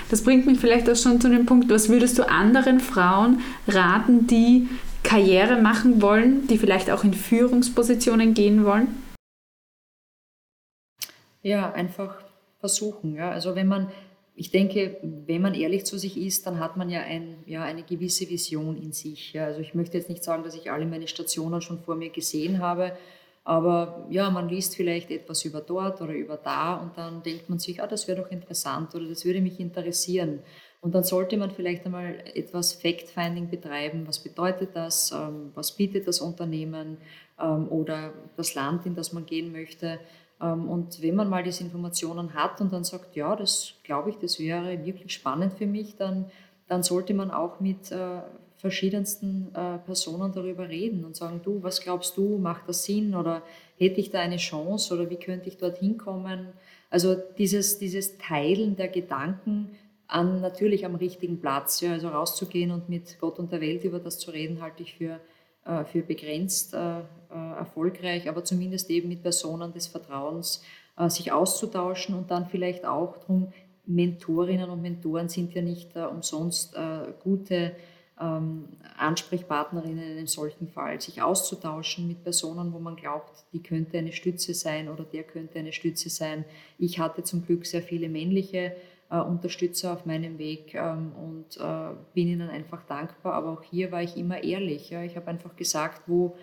Das 0.10 0.24
bringt 0.24 0.46
mich 0.46 0.60
vielleicht 0.60 0.90
auch 0.90 0.96
schon 0.96 1.20
zu 1.20 1.30
dem 1.30 1.46
Punkt, 1.46 1.70
was 1.70 1.90
würdest 1.90 2.18
du 2.20 2.30
anderen 2.30 2.80
Frauen 2.80 3.42
raten, 3.68 4.28
die 4.28 4.70
Karriere 5.06 5.62
machen 5.62 6.02
wollen, 6.02 6.48
die 6.48 6.58
vielleicht 6.58 6.90
auch 6.92 7.04
in 7.04 7.14
Führungspositionen 7.14 8.34
gehen 8.34 8.66
wollen? 8.66 8.88
Ja, 11.42 11.72
einfach 11.72 12.22
versuchen. 12.60 13.16
Ja? 13.16 13.30
Also 13.32 13.56
wenn 13.56 13.68
man, 13.68 13.92
ich 14.36 14.52
denke, 14.52 14.98
wenn 15.28 15.42
man 15.42 15.54
ehrlich 15.54 15.86
zu 15.86 15.98
sich 15.98 16.18
ist, 16.18 16.46
dann 16.46 16.60
hat 16.60 16.76
man 16.76 16.90
ja, 16.90 17.02
ein, 17.02 17.38
ja 17.46 17.64
eine 17.64 17.84
gewisse 17.84 18.30
Vision 18.30 18.76
in 18.76 18.92
sich. 18.92 19.34
Ja? 19.34 19.46
Also 19.46 19.62
ich 19.62 19.74
möchte 19.74 19.98
jetzt 19.98 20.10
nicht 20.10 20.24
sagen, 20.24 20.44
dass 20.44 20.56
ich 20.56 20.72
alle 20.72 20.86
meine 20.86 21.08
Stationen 21.08 21.62
schon 21.62 21.80
vor 21.80 21.96
mir 21.96 22.10
gesehen 22.10 22.60
habe, 22.60 22.92
Aber 23.48 24.08
ja, 24.10 24.32
man 24.32 24.50
liest 24.50 24.76
vielleicht 24.76 25.12
etwas 25.12 25.46
über 25.46 25.62
dort 25.62 26.02
oder 26.02 26.14
über 26.14 26.36
da 26.36 26.78
und 26.78 26.98
dann 26.98 27.22
denkt 27.22 27.48
man 27.48 27.60
sich, 27.60 27.80
ah, 27.82 27.86
das 27.86 28.08
wäre 28.08 28.24
doch 28.24 28.32
interessant 28.32 28.96
oder 28.96 29.06
das 29.06 29.24
würde 29.24 29.40
mich 29.40 29.60
interessieren. 29.60 30.40
Und 30.86 30.94
dann 30.94 31.04
sollte 31.04 31.36
man 31.36 31.50
vielleicht 31.50 31.84
einmal 31.88 32.18
etwas 32.36 32.74
Fact-Finding 32.74 33.50
betreiben. 33.50 34.04
Was 34.06 34.20
bedeutet 34.20 34.76
das? 34.76 35.12
Ähm, 35.12 35.52
was 35.56 35.72
bietet 35.72 36.08
das 36.08 36.22
Unternehmen 36.22 36.98
ähm, 37.42 37.68
oder 37.70 38.14
das 38.38 38.54
Land, 38.54 38.86
in 38.86 38.94
das 38.94 39.12
man 39.12 39.26
gehen 39.26 39.52
möchte? 39.52 40.00
Ähm, 40.40 40.70
und 40.70 41.02
wenn 41.02 41.16
man 41.16 41.28
mal 41.28 41.42
diese 41.42 41.64
Informationen 41.64 42.36
hat 42.36 42.62
und 42.62 42.72
dann 42.72 42.84
sagt, 42.84 43.16
ja, 43.16 43.36
das 43.36 43.74
glaube 43.82 44.12
ich, 44.12 44.18
das 44.18 44.40
wäre 44.40 44.86
wirklich 44.86 45.12
spannend 45.12 45.54
für 45.54 45.66
mich, 45.66 45.96
dann, 45.96 46.26
dann 46.68 46.84
sollte 46.84 47.16
man 47.16 47.32
auch 47.32 47.60
mit 47.60 47.92
äh, 47.92 48.20
verschiedensten 48.58 49.48
äh, 49.56 49.80
Personen 49.80 50.34
darüber 50.34 50.70
reden 50.70 51.04
und 51.04 51.16
sagen, 51.16 51.42
du, 51.44 51.64
was 51.64 51.82
glaubst 51.82 52.16
du, 52.16 52.38
macht 52.38 52.70
das 52.70 52.84
Sinn 52.84 53.16
oder 53.16 53.42
hätte 53.80 54.00
ich 54.00 54.12
da 54.12 54.20
eine 54.20 54.38
Chance 54.38 54.94
oder 54.94 55.10
wie 55.10 55.18
könnte 55.18 55.50
ich 55.50 55.58
dort 55.58 55.80
hinkommen? 55.80 56.50
Also 56.92 57.16
dieses, 57.40 57.80
dieses 57.80 58.20
Teilen 58.20 58.76
der 58.76 58.90
Gedanken 58.90 59.72
an 60.08 60.42
natürlich 60.42 60.86
am 60.86 60.96
richtigen 60.96 61.40
Platz, 61.40 61.82
ja, 61.82 61.94
also 61.94 62.10
rauszugehen 62.10 62.72
und 62.72 62.90
mit 62.90 63.20
Gott 63.20 63.40
und 63.40 63.52
der 63.52 63.62
Welt 63.62 63.84
über 63.84 64.00
das 64.00 64.20
zu 64.20 64.32
reden, 64.32 64.62
halte 64.62 64.84
ich 64.84 64.96
für, 64.96 65.20
äh, 65.66 65.84
für 65.86 66.02
begrenzt 66.02 66.74
äh, 66.74 67.00
äh 67.00 67.04
erfolgreich, 67.58 68.30
aber 68.30 68.44
zumindest 68.44 68.90
eben 68.90 69.10
mit 69.10 69.24
Personen 69.24 69.74
des 69.74 69.88
Vertrauens 69.88 70.64
äh, 70.98 71.10
sich 71.10 71.32
auszutauschen 71.32 72.16
und 72.16 72.30
dann 72.32 72.48
vielleicht 72.48 72.86
auch 72.86 73.18
darum, 73.18 73.52
Mentorinnen 73.88 74.70
und 74.70 74.82
Mentoren 74.82 75.30
sind 75.30 75.54
ja 75.54 75.62
nicht 75.62 75.96
äh, 75.96 76.06
umsonst 76.06 76.76
gute 77.24 77.74
ähm, 78.20 78.70
Ansprechpartnerin 78.98 79.98
in 79.98 80.18
einem 80.18 80.28
solchen 80.28 80.68
Fall, 80.68 81.02
sich 81.02 81.22
auszutauschen 81.22 82.08
mit 82.08 82.24
Personen, 82.24 82.72
wo 82.74 82.80
man 82.80 82.96
glaubt, 82.96 83.44
die 83.52 83.62
könnte 83.62 83.98
eine 83.98 84.14
Stütze 84.14 84.54
sein 84.54 84.88
oder 84.90 85.04
der 85.04 85.24
könnte 85.24 85.60
eine 85.60 85.74
Stütze 85.74 86.10
sein. 86.10 86.46
Ich 86.80 87.00
hatte 87.00 87.24
zum 87.24 87.46
Glück 87.46 87.66
sehr 87.66 87.82
viele 87.82 88.08
männliche 88.08 88.76
äh, 89.10 89.18
Unterstützer 89.18 89.94
auf 89.94 90.06
meinem 90.06 90.38
Weg 90.38 90.74
ähm, 90.76 91.12
und 91.14 91.58
äh, 91.58 91.96
bin 92.14 92.28
ihnen 92.28 92.50
einfach 92.50 92.84
dankbar. 92.84 93.34
Aber 93.34 93.52
auch 93.52 93.64
hier 93.64 93.92
war 93.92 94.02
ich 94.02 94.18
immer 94.18 94.44
ehrlich. 94.44 94.90
Ja. 94.90 95.04
Ich 95.04 95.16
habe 95.16 95.28
einfach 95.28 95.56
gesagt, 95.56 96.04
wo, 96.08 96.36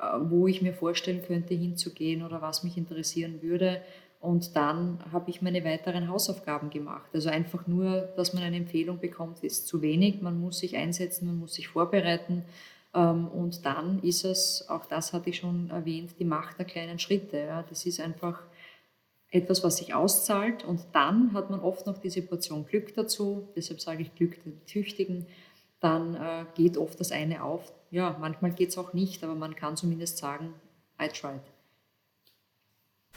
äh, 0.00 0.18
wo 0.20 0.46
ich 0.46 0.62
mir 0.62 0.72
vorstellen 0.72 1.22
könnte, 1.22 1.54
hinzugehen 1.54 2.24
oder 2.24 2.40
was 2.42 2.62
mich 2.62 2.76
interessieren 2.76 3.42
würde. 3.42 3.80
Und 4.20 4.56
dann 4.56 4.98
habe 5.12 5.30
ich 5.30 5.42
meine 5.42 5.62
weiteren 5.64 6.08
Hausaufgaben 6.08 6.70
gemacht. 6.70 7.10
Also 7.12 7.28
einfach 7.28 7.66
nur, 7.66 8.08
dass 8.16 8.32
man 8.32 8.42
eine 8.42 8.56
Empfehlung 8.56 8.98
bekommt, 8.98 9.44
ist 9.44 9.68
zu 9.68 9.82
wenig. 9.82 10.22
Man 10.22 10.40
muss 10.40 10.58
sich 10.58 10.76
einsetzen, 10.76 11.26
man 11.26 11.38
muss 11.38 11.54
sich 11.54 11.68
vorbereiten. 11.68 12.44
Ähm, 12.94 13.28
und 13.28 13.64
dann 13.66 14.02
ist 14.02 14.24
es, 14.24 14.68
auch 14.68 14.86
das 14.86 15.12
hatte 15.12 15.30
ich 15.30 15.36
schon 15.36 15.70
erwähnt, 15.70 16.12
die 16.18 16.24
Macht 16.24 16.58
der 16.58 16.66
kleinen 16.66 16.98
Schritte. 16.98 17.64
Das 17.68 17.84
ist 17.84 18.00
einfach 18.00 18.40
etwas, 19.30 19.64
was 19.64 19.78
sich 19.78 19.94
auszahlt. 19.94 20.64
Und 20.64 20.80
dann 20.92 21.32
hat 21.32 21.50
man 21.50 21.60
oft 21.60 21.86
noch 21.86 21.98
diese 21.98 22.22
Portion 22.22 22.66
Glück 22.66 22.94
dazu. 22.94 23.48
Deshalb 23.56 23.80
sage 23.80 24.02
ich 24.02 24.14
Glück 24.14 24.42
der 24.44 24.64
Tüchtigen. 24.66 25.26
Dann 25.80 26.14
äh, 26.14 26.44
geht 26.54 26.76
oft 26.76 26.98
das 27.00 27.12
eine 27.12 27.42
auf. 27.42 27.72
Ja, 27.90 28.16
manchmal 28.20 28.52
geht 28.52 28.70
es 28.70 28.78
auch 28.78 28.92
nicht, 28.92 29.22
aber 29.22 29.34
man 29.34 29.54
kann 29.54 29.76
zumindest 29.76 30.18
sagen, 30.18 30.54
I 31.00 31.08
tried. 31.08 31.40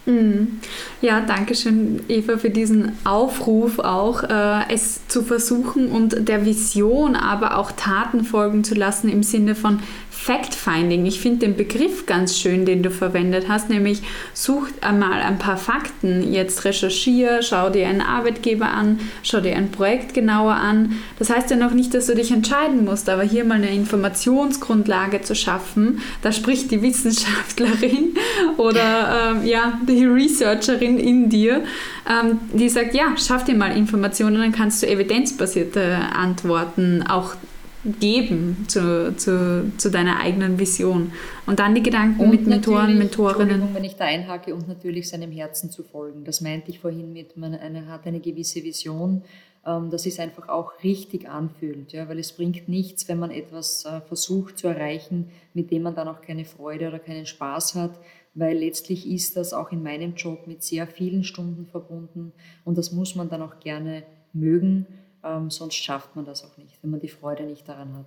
Mhm. 0.06 0.60
Ja, 1.02 1.22
danke 1.22 1.56
schön, 1.56 2.02
Eva, 2.08 2.38
für 2.38 2.50
diesen 2.50 2.94
Aufruf 3.06 3.80
auch, 3.80 4.24
äh, 4.24 4.74
es 4.74 5.08
zu 5.08 5.24
versuchen 5.24 5.92
und 5.92 6.28
der 6.28 6.46
Vision 6.46 7.16
aber 7.16 7.58
auch 7.58 7.72
Taten 7.72 8.24
folgen 8.24 8.64
zu 8.64 8.76
lassen 8.76 9.10
im 9.10 9.24
Sinne 9.24 9.56
von 9.56 9.82
Fact-Finding. 10.22 11.06
Ich 11.06 11.22
finde 11.22 11.48
den 11.48 11.56
Begriff 11.56 12.06
ganz 12.06 12.38
schön, 12.38 12.66
den 12.66 12.84
du 12.84 12.92
verwendet 12.92 13.46
hast, 13.48 13.70
nämlich 13.70 14.02
such 14.34 14.68
einmal 14.82 15.22
ein 15.22 15.40
paar 15.40 15.58
Fakten, 15.58 16.34
jetzt 16.34 16.66
recherchiere, 16.66 17.42
schau 17.42 17.70
dir 17.70 17.88
einen 17.88 18.02
Arbeitgeber 18.02 18.68
an, 18.68 19.00
schau 19.24 19.40
dir 19.40 19.56
ein 19.56 19.72
Projekt 19.72 20.14
genauer 20.14 20.56
an. 20.56 20.98
Das 21.18 21.30
heißt 21.30 21.50
ja 21.50 21.56
noch 21.56 21.72
nicht, 21.72 21.94
dass 21.94 22.08
du 22.08 22.16
dich 22.16 22.32
entscheiden 22.32 22.84
musst, 22.84 23.10
aber 23.10 23.24
hier 23.24 23.46
mal 23.46 23.56
eine 23.56 23.74
Informationsgrundlage 23.74 25.22
zu 25.22 25.36
schaffen, 25.36 26.02
da 26.22 26.34
spricht 26.34 26.70
die 26.70 26.82
Wissenschaftlerin 26.82 28.16
oder 28.58 29.32
ähm, 29.32 29.48
ja, 29.48 29.80
die 29.88 30.06
Researcherin 30.06 31.00
in 31.00 31.30
dir, 31.30 31.64
ähm, 32.08 32.40
die 32.54 32.68
sagt, 32.68 32.94
ja, 32.94 33.16
schaff 33.18 33.46
dir 33.46 33.56
mal 33.56 33.76
Informationen, 33.76 34.36
dann 34.36 34.52
kannst 34.52 34.84
du 34.84 34.88
evidenzbasierte 34.88 35.98
Antworten 36.14 37.04
auch 37.08 37.36
geben 37.84 38.66
zu, 38.68 39.16
zu, 39.16 39.72
zu 39.78 39.92
deiner 39.92 40.20
eigenen 40.20 40.60
Vision. 40.60 41.12
Und 41.46 41.60
dann 41.60 41.76
die 41.76 41.84
Gedanken 41.84 42.22
und 42.22 42.30
mit 42.30 42.46
Mentoren, 42.46 42.98
Mentorinnen. 42.98 43.74
wenn 43.74 43.84
ich 43.84 43.96
da 43.96 44.06
einhake 44.06 44.54
und 44.54 44.68
natürlich 44.68 45.10
seinem 45.10 45.32
Herzen 45.32 45.72
zu 45.72 45.84
folgen. 45.84 46.26
Das 46.26 46.42
meinte 46.42 46.72
ich 46.72 46.80
vorhin 46.80 47.14
mit, 47.14 47.38
man 47.38 47.56
eine, 47.56 47.88
hat 47.88 48.06
eine 48.06 48.20
gewisse 48.20 48.64
Vision, 48.64 49.24
ähm, 49.66 49.90
dass 49.90 50.06
es 50.06 50.20
einfach 50.20 50.50
auch 50.50 50.84
richtig 50.84 51.30
anfühlt. 51.30 51.94
Ja? 51.94 52.10
Weil 52.10 52.20
es 52.20 52.34
bringt 52.34 52.68
nichts, 52.68 53.08
wenn 53.08 53.20
man 53.20 53.32
etwas 53.32 53.86
äh, 53.86 54.02
versucht 54.02 54.58
zu 54.58 54.68
erreichen, 54.68 55.30
mit 55.54 55.72
dem 55.72 55.84
man 55.84 55.96
dann 55.96 56.10
auch 56.10 56.22
keine 56.22 56.44
Freude 56.44 56.90
oder 56.90 57.00
keinen 57.00 57.26
Spaß 57.26 57.76
hat, 57.76 57.98
weil 58.36 58.58
letztlich 58.58 59.10
ist 59.10 59.38
das 59.38 59.54
auch 59.54 59.72
in 59.72 59.84
meinem 59.84 60.16
Job 60.16 60.48
mit 60.48 60.64
sehr 60.64 60.86
vielen 60.86 61.24
Stunden 61.24 61.66
verbunden 61.66 62.32
und 62.64 62.78
das 62.78 62.92
muss 62.92 63.16
man 63.16 63.30
dann 63.30 63.42
auch 63.42 63.60
gerne 63.60 64.04
mögen 64.34 64.86
ähm, 65.24 65.50
sonst 65.50 65.76
schafft 65.76 66.16
man 66.16 66.26
das 66.26 66.44
auch 66.44 66.58
nicht, 66.58 66.78
wenn 66.82 66.92
man 66.92 67.00
die 67.00 67.10
Freude 67.10 67.44
nicht 67.44 67.68
daran 67.68 67.94
hat. 67.98 68.06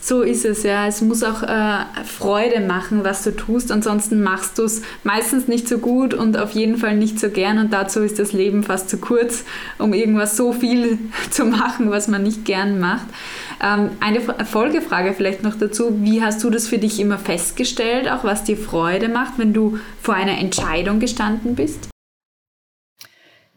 So 0.00 0.22
ist 0.22 0.44
es, 0.44 0.62
ja. 0.62 0.86
Es 0.86 1.02
muss 1.02 1.24
auch 1.24 1.42
äh, 1.42 1.84
Freude 2.04 2.60
machen, 2.60 3.04
was 3.04 3.24
du 3.24 3.34
tust. 3.34 3.72
Ansonsten 3.72 4.22
machst 4.22 4.58
du 4.58 4.62
es 4.62 4.82
meistens 5.02 5.48
nicht 5.48 5.68
so 5.68 5.78
gut 5.78 6.14
und 6.14 6.36
auf 6.38 6.52
jeden 6.52 6.76
Fall 6.76 6.96
nicht 6.96 7.18
so 7.18 7.30
gern. 7.30 7.58
Und 7.58 7.72
dazu 7.72 8.00
ist 8.00 8.18
das 8.18 8.32
Leben 8.32 8.62
fast 8.62 8.88
zu 8.88 8.98
kurz, 8.98 9.44
um 9.78 9.92
irgendwas 9.92 10.36
so 10.36 10.52
viel 10.52 10.98
zu 11.30 11.44
machen, 11.44 11.90
was 11.90 12.06
man 12.06 12.22
nicht 12.22 12.44
gern 12.44 12.78
macht. 12.78 13.06
Ähm, 13.60 13.90
eine 14.00 14.20
Folgefrage 14.20 15.12
vielleicht 15.12 15.42
noch 15.42 15.56
dazu. 15.56 16.00
Wie 16.00 16.22
hast 16.22 16.44
du 16.44 16.50
das 16.50 16.68
für 16.68 16.78
dich 16.78 17.00
immer 17.00 17.18
festgestellt, 17.18 18.08
auch 18.08 18.22
was 18.22 18.44
dir 18.44 18.56
Freude 18.56 19.08
macht, 19.08 19.34
wenn 19.36 19.52
du 19.52 19.78
vor 20.00 20.14
einer 20.14 20.38
Entscheidung 20.38 21.00
gestanden 21.00 21.56
bist? 21.56 21.88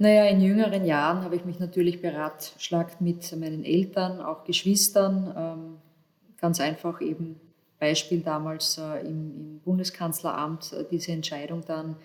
Naja, 0.02 0.26
in 0.26 0.42
jüngeren 0.42 0.84
Jahren 0.84 1.24
habe 1.24 1.36
ich 1.36 1.46
mich 1.46 1.60
natürlich 1.60 2.02
beratschlagt 2.02 3.02
mit 3.02 3.38
meinen 3.38 3.64
Eltern, 3.64 4.20
auch 4.20 4.46
Geschwistern. 4.46 5.32
Ähm, 5.38 5.78
ganz 6.40 6.60
einfach 6.60 7.02
eben 7.02 7.40
Beispiel 7.78 8.22
damals 8.22 8.80
äh, 8.80 9.06
im, 9.06 9.62
Bundeskanzleramt 9.64 10.74
äh, 10.74 10.86
diese 10.90 11.12
Entscheidung 11.12 11.64
dann 11.68 11.98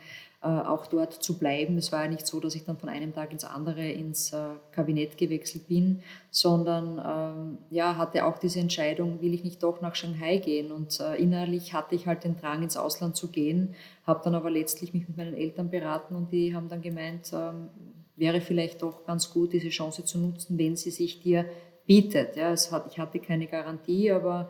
auch 0.47 0.87
dort 0.87 1.13
zu 1.13 1.39
bleiben. 1.39 1.79
Es 1.79 1.93
war 1.93 2.05
ja 2.05 2.11
nicht 2.11 2.27
so, 2.27 2.41
dass 2.41 2.55
ich 2.55 2.65
dann 2.65 2.77
von 2.77 2.89
einem 2.89 3.13
Tag 3.13 3.33
ins 3.33 3.45
andere 3.45 3.89
ins 3.91 4.33
äh, 4.33 4.51
Kabinett 4.71 5.17
gewechselt 5.17 5.67
bin, 5.67 6.03
sondern 6.31 7.01
ähm, 7.05 7.59
ja, 7.71 7.97
hatte 7.97 8.25
auch 8.25 8.39
diese 8.39 8.61
Entscheidung, 8.61 9.21
will 9.23 9.35
ich 9.35 9.45
nicht 9.45 9.63
doch 9.63 9.81
nach 9.81 9.95
Shanghai 9.95 10.37
gehen. 10.39 10.73
Und 10.73 11.01
äh, 11.01 11.17
innerlich 11.17 11.73
hatte 11.73 11.95
ich 11.95 12.07
halt 12.07 12.25
den 12.25 12.37
Drang, 12.37 12.63
ins 12.63 12.77
Ausland 12.77 13.17
zu 13.17 13.29
gehen, 13.29 13.75
habe 14.07 14.21
dann 14.23 14.35
aber 14.35 14.51
letztlich 14.51 14.93
mich 14.95 15.09
mit 15.09 15.17
meinen 15.17 15.35
Eltern 15.35 15.71
beraten 15.71 16.15
und 16.15 16.31
die 16.33 16.55
haben 16.55 16.69
dann 16.69 16.83
gemeint, 16.83 17.31
ähm, 17.33 17.71
wäre 18.17 18.41
vielleicht 18.41 18.83
doch 18.83 19.05
ganz 19.05 19.33
gut, 19.33 19.53
diese 19.53 19.69
Chance 19.69 20.05
zu 20.05 20.19
nutzen, 20.19 20.59
wenn 20.59 20.77
sie 20.77 20.91
sich 20.91 21.23
dir 21.23 21.47
bietet. 21.87 22.37
Ja, 22.37 22.53
es 22.53 22.73
hat, 22.73 22.87
ich 22.91 22.99
hatte 22.99 23.21
keine 23.21 23.47
Garantie, 23.47 24.11
aber 24.11 24.49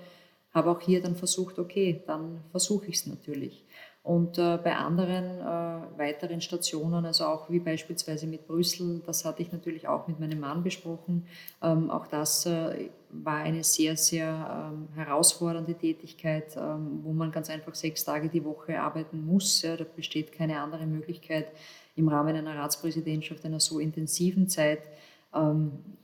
habe 0.53 0.71
auch 0.71 0.81
hier 0.81 1.03
dann 1.03 1.17
versucht, 1.17 1.59
okay, 1.59 2.03
dann 2.07 2.43
versuche 2.51 2.87
ich 2.87 2.97
es 2.97 3.07
natürlich. 3.07 3.66
Und 4.07 4.39
äh, 4.39 4.57
bei 4.63 4.77
anderen 4.77 5.41
äh, 5.41 5.99
weiteren 5.99 6.41
Stationen, 6.41 7.05
also 7.05 7.25
auch 7.25 7.51
wie 7.51 7.59
beispielsweise 7.59 8.29
mit 8.29 8.47
Brüssel, 8.47 9.03
das 9.05 9.25
hatte 9.25 9.43
ich 9.43 9.51
natürlich 9.51 9.89
auch 9.89 10.07
mit 10.07 10.21
meinem 10.21 10.39
Mann 10.39 10.63
besprochen. 10.63 11.27
Ähm, 11.61 11.91
auch 11.91 12.07
das 12.07 12.47
äh, 12.47 12.89
war 13.11 13.39
eine 13.39 13.65
sehr, 13.65 13.97
sehr 13.97 14.71
ähm, 14.73 14.87
herausfordernde 14.95 15.75
Tätigkeit, 15.75 16.57
ähm, 16.57 17.01
wo 17.03 17.13
man 17.13 17.33
ganz 17.33 17.51
einfach 17.51 17.75
sechs 17.75 18.05
Tage 18.05 18.29
die 18.29 18.45
Woche 18.45 18.81
arbeiten 18.81 19.27
muss. 19.27 19.63
Ja, 19.63 19.77
da 19.77 19.85
besteht 19.97 20.31
keine 20.31 20.61
andere 20.61 20.87
Möglichkeit 20.87 21.49
im 21.97 22.07
Rahmen 22.07 22.37
einer 22.37 22.55
Ratspräsidentschaft, 22.55 23.45
einer 23.45 23.59
so 23.59 23.81
intensiven 23.81 24.49
Zeit 24.49 24.83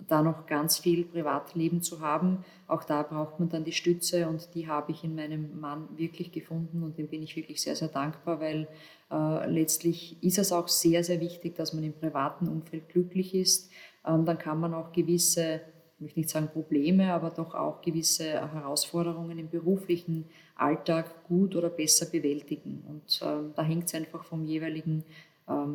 da 0.08 0.22
noch 0.22 0.46
ganz 0.46 0.78
viel 0.78 1.04
Privatleben 1.04 1.82
zu 1.82 2.00
haben. 2.00 2.44
Auch 2.66 2.84
da 2.84 3.02
braucht 3.02 3.40
man 3.40 3.48
dann 3.48 3.64
die 3.64 3.72
Stütze 3.72 4.28
und 4.28 4.54
die 4.54 4.68
habe 4.68 4.92
ich 4.92 5.04
in 5.04 5.14
meinem 5.14 5.58
Mann 5.58 5.88
wirklich 5.96 6.32
gefunden 6.32 6.82
und 6.82 6.98
dem 6.98 7.08
bin 7.08 7.22
ich 7.22 7.34
wirklich 7.36 7.62
sehr, 7.62 7.76
sehr 7.76 7.88
dankbar, 7.88 8.40
weil 8.40 8.68
äh, 9.10 9.50
letztlich 9.50 10.22
ist 10.22 10.38
es 10.38 10.52
auch 10.52 10.68
sehr, 10.68 11.02
sehr 11.04 11.20
wichtig, 11.20 11.54
dass 11.56 11.72
man 11.72 11.84
im 11.84 11.92
privaten 11.92 12.48
Umfeld 12.48 12.88
glücklich 12.88 13.34
ist. 13.34 13.70
Ähm, 14.06 14.24
dann 14.24 14.38
kann 14.38 14.60
man 14.60 14.74
auch 14.74 14.92
gewisse, 14.92 15.60
ich 15.96 16.00
möchte 16.00 16.20
nicht 16.20 16.30
sagen 16.30 16.48
Probleme, 16.52 17.12
aber 17.12 17.30
doch 17.30 17.54
auch 17.54 17.80
gewisse 17.80 18.24
Herausforderungen 18.52 19.38
im 19.38 19.48
beruflichen 19.48 20.26
Alltag 20.56 21.24
gut 21.24 21.56
oder 21.56 21.70
besser 21.70 22.06
bewältigen. 22.06 22.84
Und 22.88 23.20
ähm, 23.22 23.52
da 23.56 23.62
hängt 23.62 23.86
es 23.86 23.94
einfach 23.94 24.24
vom 24.24 24.44
jeweiligen 24.44 25.04
ähm, 25.04 25.04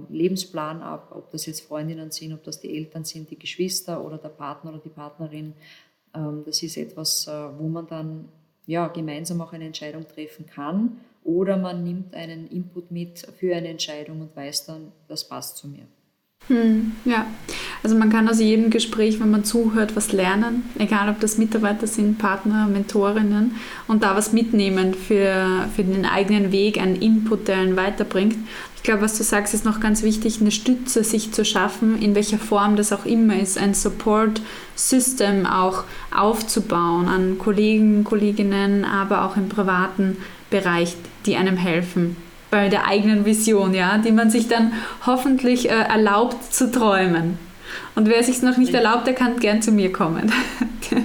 Lebensplan 0.09 0.81
ab, 0.81 1.11
ob 1.15 1.29
das 1.31 1.45
jetzt 1.45 1.61
Freundinnen 1.61 2.11
sind, 2.11 2.33
ob 2.33 2.43
das 2.43 2.59
die 2.59 2.75
Eltern 2.75 3.03
sind, 3.03 3.29
die 3.29 3.39
Geschwister 3.39 4.03
oder 4.03 4.17
der 4.17 4.29
Partner 4.29 4.71
oder 4.71 4.79
die 4.79 4.89
Partnerin. 4.89 5.53
Ähm, 6.15 6.43
das 6.45 6.63
ist 6.63 6.77
etwas, 6.77 7.27
äh, 7.27 7.31
wo 7.57 7.67
man 7.67 7.87
dann 7.87 8.29
ja, 8.65 8.87
gemeinsam 8.87 9.41
auch 9.41 9.53
eine 9.53 9.65
Entscheidung 9.65 10.07
treffen 10.07 10.45
kann 10.45 10.99
oder 11.23 11.57
man 11.57 11.83
nimmt 11.83 12.13
einen 12.13 12.47
Input 12.47 12.91
mit 12.91 13.19
für 13.37 13.55
eine 13.55 13.67
Entscheidung 13.67 14.21
und 14.21 14.35
weiß 14.35 14.65
dann, 14.65 14.91
das 15.07 15.27
passt 15.27 15.57
zu 15.57 15.67
mir. 15.67 15.87
Hm, 16.47 16.93
ja, 17.03 17.25
also 17.83 17.97
man 17.97 18.09
kann 18.09 18.29
aus 18.29 18.39
jedem 18.39 18.69
Gespräch, 18.69 19.19
wenn 19.19 19.31
man 19.31 19.43
zuhört, 19.43 19.97
was 19.97 20.13
lernen, 20.13 20.63
egal 20.77 21.09
ob 21.09 21.19
das 21.19 21.37
Mitarbeiter 21.37 21.87
sind, 21.87 22.19
Partner, 22.19 22.67
Mentorinnen 22.67 23.55
und 23.87 24.03
da 24.03 24.15
was 24.15 24.31
mitnehmen 24.31 24.93
für, 24.93 25.67
für 25.75 25.83
den 25.83 26.05
eigenen 26.05 26.53
Weg, 26.53 26.79
einen 26.79 26.95
Input, 26.95 27.49
der 27.49 27.57
einen 27.57 27.75
weiterbringt. 27.75 28.37
Ich 28.77 28.83
glaube, 28.83 29.01
was 29.01 29.17
du 29.17 29.25
sagst, 29.25 29.53
ist 29.53 29.65
noch 29.65 29.81
ganz 29.81 30.03
wichtig, 30.03 30.39
eine 30.39 30.51
Stütze 30.51 31.03
sich 31.03 31.33
zu 31.33 31.43
schaffen, 31.43 32.01
in 32.01 32.15
welcher 32.15 32.37
Form 32.37 32.77
das 32.77 32.93
auch 32.93 33.05
immer 33.05 33.37
ist, 33.37 33.57
ein 33.57 33.73
Support-System 33.73 35.45
auch 35.45 35.83
aufzubauen 36.15 37.09
an 37.09 37.37
Kollegen, 37.39 38.05
Kolleginnen, 38.05 38.85
aber 38.85 39.25
auch 39.25 39.35
im 39.35 39.49
privaten 39.49 40.15
Bereich, 40.49 40.95
die 41.25 41.35
einem 41.35 41.57
helfen 41.57 42.15
bei 42.49 42.69
der 42.69 42.87
eigenen 42.87 43.25
Vision, 43.25 43.73
ja, 43.73 43.97
die 43.97 44.11
man 44.11 44.29
sich 44.29 44.47
dann 44.47 44.73
hoffentlich 45.05 45.69
äh, 45.69 45.73
erlaubt 45.73 46.53
zu 46.53 46.71
träumen. 46.71 47.37
Und 47.95 48.07
wer 48.07 48.23
sich 48.23 48.37
es 48.37 48.41
noch 48.41 48.57
nicht 48.57 48.73
erlaubt, 48.73 49.07
der 49.07 49.13
kann 49.13 49.39
gern 49.39 49.61
zu 49.61 49.71
mir 49.71 49.91
kommen. 49.91 50.31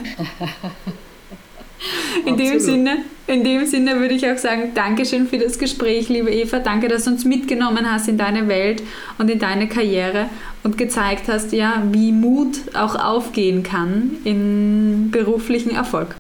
in, 2.27 2.37
dem 2.37 2.61
Sinne, 2.61 2.99
in 3.27 3.45
dem 3.45 3.67
Sinne 3.67 3.99
würde 3.99 4.15
ich 4.15 4.31
auch 4.31 4.39
sagen, 4.39 4.73
Dankeschön 4.75 5.27
für 5.27 5.39
das 5.39 5.59
Gespräch, 5.59 6.09
liebe 6.09 6.31
Eva. 6.31 6.61
Danke, 6.61 6.89
dass 6.89 7.05
du 7.05 7.11
uns 7.11 7.25
mitgenommen 7.25 7.91
hast 7.91 8.09
in 8.09 8.19
deine 8.19 8.49
Welt 8.49 8.83
und 9.19 9.31
in 9.31 9.39
deine 9.39 9.69
Karriere 9.69 10.29
und 10.63 10.79
gezeigt 10.79 11.29
hast, 11.29 11.53
ja, 11.53 11.83
wie 11.91 12.13
Mut 12.13 12.57
auch 12.75 12.95
aufgehen 12.95 13.63
kann 13.63 14.19
in 14.25 15.11
beruflichen 15.11 15.75
Erfolg. 15.75 16.17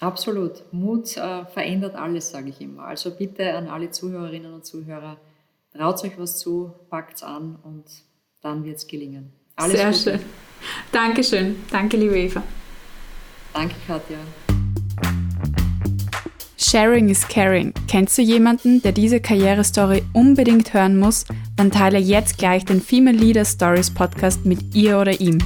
Absolut. 0.00 0.62
Mut 0.72 1.16
äh, 1.16 1.44
verändert 1.44 1.94
alles, 1.94 2.30
sage 2.30 2.48
ich 2.48 2.60
immer. 2.60 2.84
Also 2.84 3.10
bitte 3.10 3.54
an 3.54 3.68
alle 3.68 3.90
Zuhörerinnen 3.90 4.52
und 4.52 4.64
Zuhörer, 4.64 5.18
traut 5.76 6.02
euch 6.02 6.18
was 6.18 6.38
zu, 6.38 6.72
packt 6.88 7.16
es 7.16 7.22
an 7.22 7.56
und 7.62 7.84
dann 8.40 8.64
wird 8.64 8.78
es 8.78 8.86
gelingen. 8.86 9.32
Alles 9.56 9.76
Sehr 9.76 9.90
Gute. 9.90 9.98
schön. 9.98 10.20
Dankeschön. 10.90 11.56
Danke, 11.70 11.98
liebe 11.98 12.18
Eva. 12.18 12.42
Danke, 13.52 13.74
Katja. 13.86 14.16
Sharing 16.56 17.08
is 17.08 17.26
caring. 17.26 17.74
Kennst 17.88 18.16
du 18.16 18.22
jemanden, 18.22 18.80
der 18.82 18.92
diese 18.92 19.20
Karrierestory 19.20 20.02
unbedingt 20.12 20.72
hören 20.72 20.98
muss? 20.98 21.24
Dann 21.56 21.70
teile 21.70 21.98
jetzt 21.98 22.38
gleich 22.38 22.64
den 22.64 22.80
Female 22.80 23.16
Leader 23.16 23.44
Stories 23.44 23.90
Podcast 23.90 24.46
mit 24.46 24.74
ihr 24.74 24.98
oder 24.98 25.20
ihm. 25.20 25.38